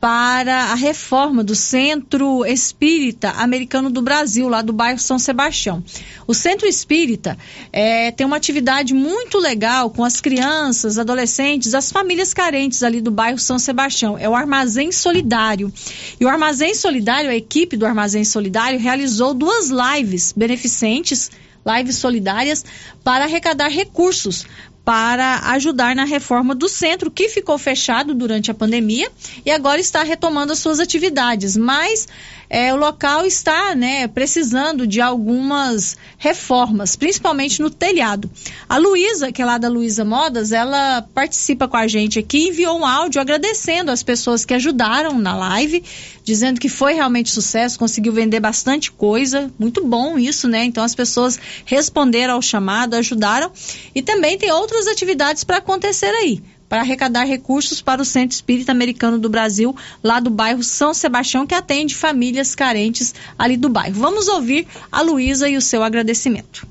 para 0.00 0.66
a 0.66 0.74
reforma 0.74 1.42
do 1.42 1.54
Centro 1.54 2.44
Espírita 2.46 3.30
Americano 3.30 3.90
do 3.90 4.00
Brasil, 4.00 4.48
lá 4.48 4.62
do 4.62 4.72
bairro 4.72 4.98
São 4.98 5.18
Sebastião. 5.18 5.82
O 6.26 6.34
Centro 6.34 6.68
Espírita 6.68 7.36
é, 7.72 8.12
tem 8.12 8.24
uma 8.26 8.36
atividade 8.36 8.94
muito 8.94 9.38
legal 9.38 9.90
com 9.90 10.04
as 10.04 10.20
crianças, 10.20 10.98
adolescentes, 10.98 11.74
as 11.74 11.90
famílias 11.90 12.32
carentes 12.32 12.82
ali 12.82 13.00
do 13.00 13.10
bairro 13.10 13.38
São 13.38 13.58
Sebastião. 13.58 14.16
É 14.16 14.28
o 14.28 14.36
Armazém 14.36 14.92
Solidário. 14.92 15.72
E 16.20 16.24
o 16.24 16.28
Armazém 16.28 16.74
Solidário, 16.74 17.30
a 17.30 17.34
equipe 17.34 17.76
do 17.76 17.86
Armazém 17.86 18.24
Solidário, 18.24 18.78
realizou 18.78 19.34
duas 19.34 19.68
lives 19.68 20.32
beneficentes 20.36 21.30
lives 21.66 21.96
solidárias 21.96 22.64
para 23.04 23.24
arrecadar 23.24 23.68
recursos 23.68 24.46
para 24.88 25.40
ajudar 25.50 25.94
na 25.94 26.04
reforma 26.04 26.54
do 26.54 26.66
centro, 26.66 27.10
que 27.10 27.28
ficou 27.28 27.58
fechado 27.58 28.14
durante 28.14 28.50
a 28.50 28.54
pandemia 28.54 29.12
e 29.44 29.50
agora 29.50 29.78
está 29.78 30.02
retomando 30.02 30.54
as 30.54 30.60
suas 30.60 30.80
atividades. 30.80 31.58
Mas 31.58 32.08
é, 32.48 32.72
o 32.72 32.76
local 32.76 33.26
está 33.26 33.74
né, 33.74 34.08
precisando 34.08 34.86
de 34.86 35.02
algumas 35.02 35.98
reformas, 36.16 36.96
principalmente 36.96 37.60
no 37.60 37.68
telhado. 37.68 38.30
A 38.66 38.78
Luísa, 38.78 39.30
que 39.30 39.42
é 39.42 39.44
lá 39.44 39.58
da 39.58 39.68
Luísa 39.68 40.06
Modas, 40.06 40.52
ela 40.52 41.02
participa 41.12 41.68
com 41.68 41.76
a 41.76 41.86
gente 41.86 42.18
aqui 42.18 42.48
enviou 42.48 42.78
um 42.78 42.86
áudio 42.86 43.20
agradecendo 43.20 43.90
as 43.90 44.02
pessoas 44.02 44.46
que 44.46 44.54
ajudaram 44.54 45.18
na 45.18 45.36
live, 45.36 45.84
dizendo 46.28 46.60
que 46.60 46.68
foi 46.68 46.92
realmente 46.92 47.30
sucesso, 47.30 47.78
conseguiu 47.78 48.12
vender 48.12 48.38
bastante 48.38 48.92
coisa, 48.92 49.50
muito 49.58 49.82
bom 49.82 50.18
isso, 50.18 50.46
né? 50.46 50.62
Então 50.62 50.84
as 50.84 50.94
pessoas 50.94 51.38
responderam 51.64 52.34
ao 52.34 52.42
chamado, 52.42 52.94
ajudaram 52.94 53.50
e 53.94 54.02
também 54.02 54.36
tem 54.36 54.52
outras 54.52 54.86
atividades 54.86 55.42
para 55.42 55.56
acontecer 55.56 56.10
aí 56.10 56.42
para 56.68 56.82
arrecadar 56.82 57.24
recursos 57.24 57.80
para 57.80 58.02
o 58.02 58.04
Centro 58.04 58.34
Espírita 58.34 58.72
Americano 58.72 59.18
do 59.18 59.30
Brasil, 59.30 59.74
lá 60.04 60.20
do 60.20 60.28
bairro 60.28 60.62
São 60.62 60.92
Sebastião, 60.92 61.46
que 61.46 61.54
atende 61.54 61.96
famílias 61.96 62.54
carentes 62.54 63.14
ali 63.38 63.56
do 63.56 63.70
bairro. 63.70 63.94
Vamos 63.94 64.28
ouvir 64.28 64.66
a 64.92 65.00
Luísa 65.00 65.48
e 65.48 65.56
o 65.56 65.62
seu 65.62 65.82
agradecimento. 65.82 66.68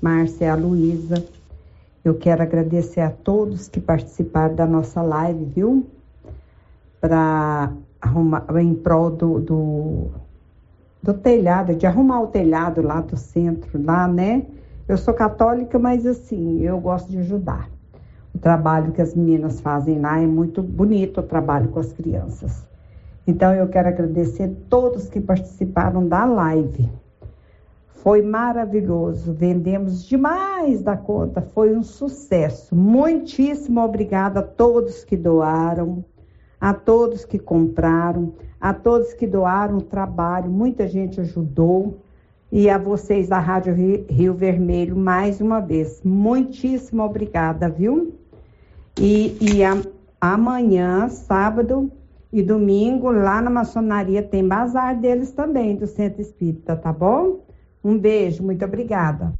Márcia, 0.00 0.52
a 0.52 0.54
Luísa, 0.54 1.26
eu 2.04 2.14
quero 2.14 2.40
agradecer 2.40 3.00
a 3.00 3.10
todos 3.10 3.66
que 3.66 3.80
participaram 3.80 4.54
da 4.54 4.64
nossa 4.64 5.02
live, 5.02 5.44
viu? 5.56 5.90
Para 7.00 7.72
arrumar, 8.00 8.46
em 8.58 8.74
prol 8.74 9.10
do, 9.10 9.40
do, 9.40 10.06
do 11.02 11.14
telhado, 11.14 11.74
de 11.74 11.86
arrumar 11.86 12.22
o 12.22 12.26
telhado 12.28 12.82
lá 12.82 13.00
do 13.00 13.16
centro, 13.16 13.82
lá, 13.82 14.08
né? 14.08 14.46
Eu 14.88 14.96
sou 14.96 15.14
católica, 15.14 15.78
mas 15.78 16.06
assim, 16.06 16.60
eu 16.62 16.80
gosto 16.80 17.10
de 17.10 17.18
ajudar. 17.18 17.68
O 18.34 18.38
trabalho 18.38 18.92
que 18.92 19.02
as 19.02 19.14
meninas 19.14 19.60
fazem 19.60 20.00
lá 20.00 20.20
é 20.20 20.26
muito 20.26 20.62
bonito 20.62 21.20
o 21.20 21.22
trabalho 21.22 21.68
com 21.68 21.80
as 21.80 21.92
crianças. 21.92 22.66
Então 23.26 23.52
eu 23.54 23.68
quero 23.68 23.88
agradecer 23.88 24.48
todos 24.68 25.08
que 25.08 25.20
participaram 25.20 26.08
da 26.08 26.24
live. 26.24 26.90
Foi 28.02 28.22
maravilhoso, 28.22 29.32
vendemos 29.32 30.04
demais 30.04 30.82
da 30.82 30.96
conta, 30.96 31.42
foi 31.42 31.76
um 31.76 31.82
sucesso. 31.82 32.74
Muitíssimo 32.74 33.80
obrigada 33.80 34.40
a 34.40 34.42
todos 34.42 35.04
que 35.04 35.16
doaram, 35.16 36.02
a 36.60 36.74
todos 36.74 37.24
que 37.24 37.38
compraram, 37.38 38.34
a 38.60 38.74
todos 38.74 39.14
que 39.14 39.26
doaram 39.26 39.78
o 39.78 39.82
trabalho, 39.82 40.50
muita 40.50 40.86
gente 40.86 41.20
ajudou. 41.20 41.98
E 42.52 42.68
a 42.68 42.76
vocês 42.76 43.28
da 43.28 43.38
Rádio 43.38 43.72
Rio 44.08 44.34
Vermelho, 44.34 44.96
mais 44.96 45.40
uma 45.40 45.60
vez, 45.60 46.02
muitíssimo 46.04 47.02
obrigada, 47.02 47.68
viu? 47.68 48.12
E, 48.98 49.38
e 49.40 49.62
a, 49.62 49.80
amanhã, 50.20 51.08
sábado 51.08 51.90
e 52.32 52.42
domingo, 52.42 53.10
lá 53.10 53.40
na 53.40 53.50
maçonaria 53.50 54.20
tem 54.20 54.46
bazar 54.46 54.98
deles 54.98 55.30
também, 55.30 55.76
do 55.76 55.86
Centro 55.86 56.20
Espírita, 56.20 56.74
tá 56.76 56.92
bom? 56.92 57.40
Um 57.84 57.96
beijo, 57.96 58.42
muito 58.42 58.64
obrigada. 58.64 59.32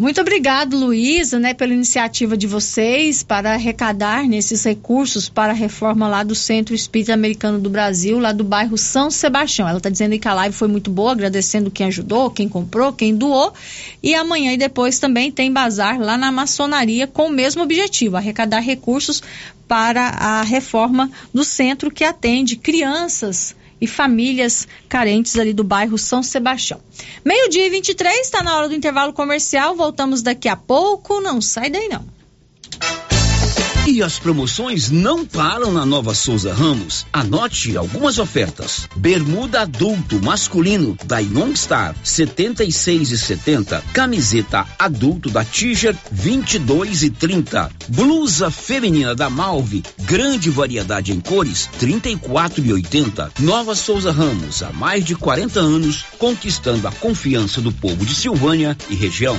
Muito 0.00 0.20
obrigado, 0.20 0.78
Luísa, 0.78 1.40
né, 1.40 1.52
pela 1.52 1.74
iniciativa 1.74 2.36
de 2.36 2.46
vocês 2.46 3.24
para 3.24 3.54
arrecadar 3.54 4.28
nesses 4.28 4.62
recursos 4.62 5.28
para 5.28 5.50
a 5.50 5.56
reforma 5.56 6.06
lá 6.06 6.22
do 6.22 6.36
Centro 6.36 6.72
Espírita 6.72 7.12
Americano 7.12 7.58
do 7.58 7.68
Brasil, 7.68 8.16
lá 8.16 8.30
do 8.30 8.44
bairro 8.44 8.78
São 8.78 9.10
Sebastião. 9.10 9.66
Ela 9.66 9.78
está 9.78 9.90
dizendo 9.90 10.16
que 10.16 10.28
a 10.28 10.34
live 10.34 10.54
foi 10.54 10.68
muito 10.68 10.88
boa, 10.88 11.10
agradecendo 11.10 11.68
quem 11.68 11.88
ajudou, 11.88 12.30
quem 12.30 12.48
comprou, 12.48 12.92
quem 12.92 13.12
doou. 13.12 13.52
E 14.00 14.14
amanhã 14.14 14.52
e 14.52 14.56
depois 14.56 15.00
também 15.00 15.32
tem 15.32 15.52
bazar 15.52 16.00
lá 16.00 16.16
na 16.16 16.30
maçonaria 16.30 17.08
com 17.08 17.26
o 17.26 17.32
mesmo 17.32 17.64
objetivo, 17.64 18.16
arrecadar 18.16 18.60
recursos 18.60 19.20
para 19.66 20.10
a 20.10 20.42
reforma 20.42 21.10
do 21.34 21.42
centro 21.42 21.90
que 21.90 22.04
atende 22.04 22.54
crianças 22.54 23.56
e 23.80 23.86
famílias 23.86 24.66
carentes 24.88 25.36
ali 25.38 25.52
do 25.52 25.64
bairro 25.64 25.98
São 25.98 26.22
Sebastião. 26.22 26.80
Meio-dia 27.24 27.66
e 27.66 27.70
23, 27.70 28.20
está 28.20 28.42
na 28.42 28.56
hora 28.56 28.68
do 28.68 28.74
intervalo 28.74 29.12
comercial. 29.12 29.74
Voltamos 29.74 30.22
daqui 30.22 30.48
a 30.48 30.56
pouco. 30.56 31.20
Não 31.20 31.40
sai 31.40 31.70
daí, 31.70 31.88
não. 31.88 32.06
E 33.90 34.02
as 34.02 34.18
promoções 34.18 34.90
não 34.90 35.24
param 35.24 35.72
na 35.72 35.86
Nova 35.86 36.12
Souza 36.12 36.52
Ramos. 36.52 37.06
Anote 37.10 37.74
algumas 37.74 38.18
ofertas. 38.18 38.86
Bermuda 38.94 39.62
adulto 39.62 40.22
masculino 40.22 40.94
da 41.06 41.20
Youngstar 41.20 41.96
76 42.04 43.12
e 43.12 43.18
70. 43.18 43.82
Camiseta 43.94 44.66
adulto 44.78 45.30
da 45.30 45.42
Tiger 45.42 45.96
22 46.12 47.04
e 47.04 47.08
30. 47.08 47.70
Blusa 47.88 48.50
feminina 48.50 49.14
da 49.14 49.30
Malve, 49.30 49.82
grande 50.02 50.50
variedade 50.50 51.10
em 51.10 51.18
cores 51.18 51.70
34 51.78 52.62
e 52.62 52.70
80. 52.74 53.32
Nova 53.40 53.74
Souza 53.74 54.12
Ramos, 54.12 54.62
há 54.62 54.70
mais 54.70 55.02
de 55.02 55.16
40 55.16 55.60
anos, 55.60 56.04
conquistando 56.18 56.86
a 56.86 56.92
confiança 56.92 57.62
do 57.62 57.72
povo 57.72 58.04
de 58.04 58.14
Silvânia 58.14 58.76
e 58.90 58.94
região. 58.94 59.38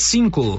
cinco. 0.00 0.58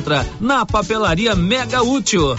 encontra 0.01 0.25
na 0.39 0.65
Papelaria 0.65 1.35
Mega 1.35 1.83
Útil. 1.83 2.35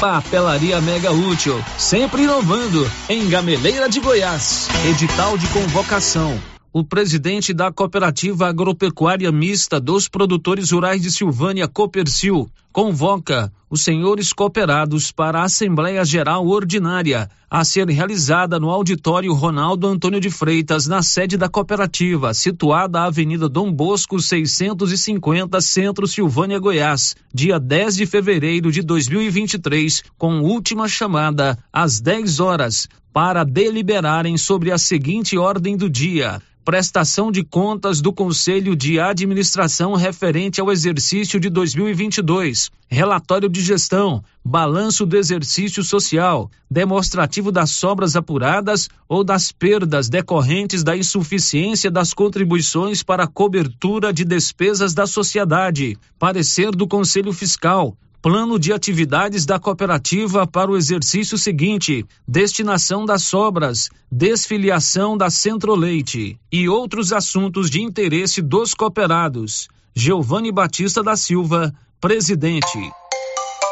Papelaria 0.00 0.80
Mega 0.80 1.12
Útil, 1.12 1.62
sempre 1.78 2.24
inovando, 2.24 2.90
em 3.08 3.28
Gameleira 3.28 3.88
de 3.88 4.00
Goiás. 4.00 4.68
Edital 4.84 5.38
de 5.38 5.46
convocação. 5.48 6.55
O 6.78 6.84
presidente 6.84 7.54
da 7.54 7.72
Cooperativa 7.72 8.48
Agropecuária 8.48 9.32
Mista 9.32 9.80
dos 9.80 10.08
Produtores 10.08 10.72
Rurais 10.72 11.00
de 11.00 11.10
Silvânia, 11.10 11.66
Copercil, 11.66 12.50
convoca 12.70 13.50
os 13.70 13.80
senhores 13.80 14.30
cooperados 14.30 15.10
para 15.10 15.40
a 15.40 15.44
Assembleia 15.44 16.04
Geral 16.04 16.46
Ordinária 16.46 17.30
a 17.48 17.64
ser 17.64 17.88
realizada 17.88 18.60
no 18.60 18.68
auditório 18.68 19.32
Ronaldo 19.32 19.86
Antônio 19.86 20.20
de 20.20 20.28
Freitas, 20.28 20.86
na 20.86 21.02
sede 21.02 21.38
da 21.38 21.48
cooperativa, 21.48 22.34
situada 22.34 23.00
à 23.00 23.04
Avenida 23.04 23.48
Dom 23.48 23.72
Bosco 23.72 24.20
650, 24.20 25.58
Centro 25.62 26.06
Silvânia, 26.06 26.58
Goiás, 26.58 27.16
dia 27.32 27.58
10 27.58 27.96
de 27.96 28.04
fevereiro 28.04 28.70
de 28.70 28.82
2023, 28.82 30.02
com 30.18 30.42
última 30.42 30.86
chamada 30.88 31.58
às 31.72 32.00
10 32.02 32.38
horas, 32.38 32.86
para 33.14 33.44
deliberarem 33.44 34.36
sobre 34.36 34.70
a 34.70 34.76
seguinte 34.76 35.38
ordem 35.38 35.74
do 35.74 35.88
dia: 35.88 36.38
prestação 36.66 37.30
de 37.30 37.44
contas 37.44 38.00
do 38.00 38.12
Conselho 38.12 38.74
de 38.74 38.98
Administração 38.98 39.94
referente 39.94 40.60
ao 40.60 40.72
exercício 40.72 41.38
de 41.38 41.48
2022, 41.48 42.72
relatório 42.88 43.48
de 43.48 43.62
gestão, 43.62 44.20
balanço 44.44 45.06
do 45.06 45.16
exercício 45.16 45.84
social, 45.84 46.50
demonstrativo 46.68 47.52
das 47.52 47.70
sobras 47.70 48.16
apuradas 48.16 48.88
ou 49.08 49.22
das 49.22 49.52
perdas 49.52 50.08
decorrentes 50.08 50.82
da 50.82 50.96
insuficiência 50.96 51.88
das 51.88 52.12
contribuições 52.12 53.00
para 53.00 53.22
a 53.22 53.28
cobertura 53.28 54.12
de 54.12 54.24
despesas 54.24 54.92
da 54.92 55.06
sociedade, 55.06 55.96
parecer 56.18 56.72
do 56.72 56.88
Conselho 56.88 57.32
Fiscal, 57.32 57.96
Plano 58.26 58.58
de 58.58 58.72
atividades 58.72 59.46
da 59.46 59.56
cooperativa 59.56 60.48
para 60.48 60.68
o 60.68 60.76
exercício 60.76 61.38
seguinte: 61.38 62.04
destinação 62.26 63.06
das 63.06 63.22
sobras, 63.22 63.88
desfiliação 64.10 65.16
da 65.16 65.30
Centro-Leite 65.30 66.36
e 66.50 66.68
outros 66.68 67.12
assuntos 67.12 67.70
de 67.70 67.80
interesse 67.80 68.42
dos 68.42 68.74
cooperados. 68.74 69.68
Giovanni 69.94 70.50
Batista 70.50 71.04
da 71.04 71.14
Silva, 71.14 71.72
presidente. 72.00 72.90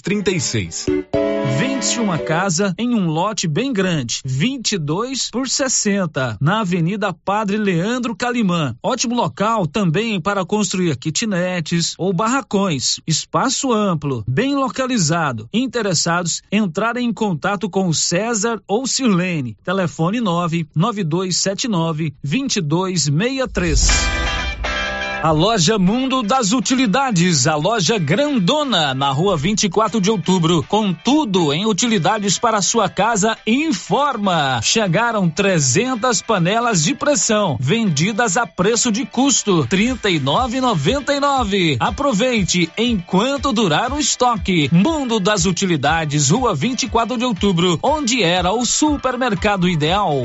36. 0.00 0.86
Vende-se 1.58 1.98
uma 1.98 2.18
casa 2.18 2.74
em 2.78 2.94
um 2.94 3.08
lote 3.08 3.48
bem 3.48 3.72
grande, 3.72 4.20
22 4.24 5.30
por 5.30 5.48
60, 5.48 6.38
na 6.40 6.60
Avenida 6.60 7.12
Padre 7.12 7.56
Leandro 7.56 8.14
Calimã. 8.14 8.76
Ótimo 8.82 9.14
local 9.14 9.66
também 9.66 10.20
para 10.20 10.44
construir 10.44 10.96
kitnetes 10.96 11.94
ou 11.98 12.12
barracões. 12.12 13.00
Espaço 13.06 13.72
amplo, 13.72 14.24
bem 14.28 14.54
localizado. 14.54 15.48
Interessados, 15.52 16.42
entrarem 16.50 17.08
em 17.08 17.12
contato 17.12 17.68
com 17.68 17.92
César 17.92 18.60
ou 18.66 18.86
Sirlene. 18.86 19.56
Telefone 19.64 20.20
9 20.20 20.68
9279 20.74 22.14
2263. 22.22 24.41
A 25.22 25.30
loja 25.30 25.78
Mundo 25.78 26.20
das 26.20 26.52
Utilidades, 26.52 27.46
a 27.46 27.54
loja 27.54 27.96
grandona 27.96 28.92
na 28.92 29.12
rua 29.12 29.36
24 29.36 30.00
de 30.00 30.10
outubro, 30.10 30.64
com 30.64 30.92
tudo 30.92 31.52
em 31.52 31.64
utilidades 31.64 32.40
para 32.40 32.60
sua 32.60 32.88
casa, 32.88 33.38
informa. 33.46 34.60
Chegaram 34.60 35.30
300 35.30 36.20
panelas 36.22 36.82
de 36.82 36.96
pressão, 36.96 37.56
vendidas 37.60 38.36
a 38.36 38.48
preço 38.48 38.90
de 38.90 39.06
custo, 39.06 39.60
R$ 39.60 39.68
39,99. 39.68 41.76
Aproveite 41.78 42.68
enquanto 42.76 43.52
durar 43.52 43.92
o 43.92 44.00
estoque. 44.00 44.68
Mundo 44.72 45.20
das 45.20 45.46
Utilidades, 45.46 46.30
rua 46.30 46.52
24 46.52 47.16
de 47.16 47.24
outubro, 47.24 47.78
onde 47.80 48.24
era 48.24 48.52
o 48.52 48.66
supermercado 48.66 49.68
ideal. 49.68 50.24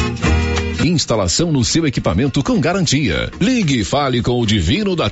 Instalação 0.83 1.51
no 1.51 1.63
seu 1.63 1.85
equipamento 1.85 2.43
com 2.43 2.59
garantia. 2.59 3.31
Ligue 3.39 3.81
e 3.81 3.83
fale 3.83 4.21
com 4.21 4.39
o 4.39 4.45
Divino 4.45 4.95
da 4.95 5.09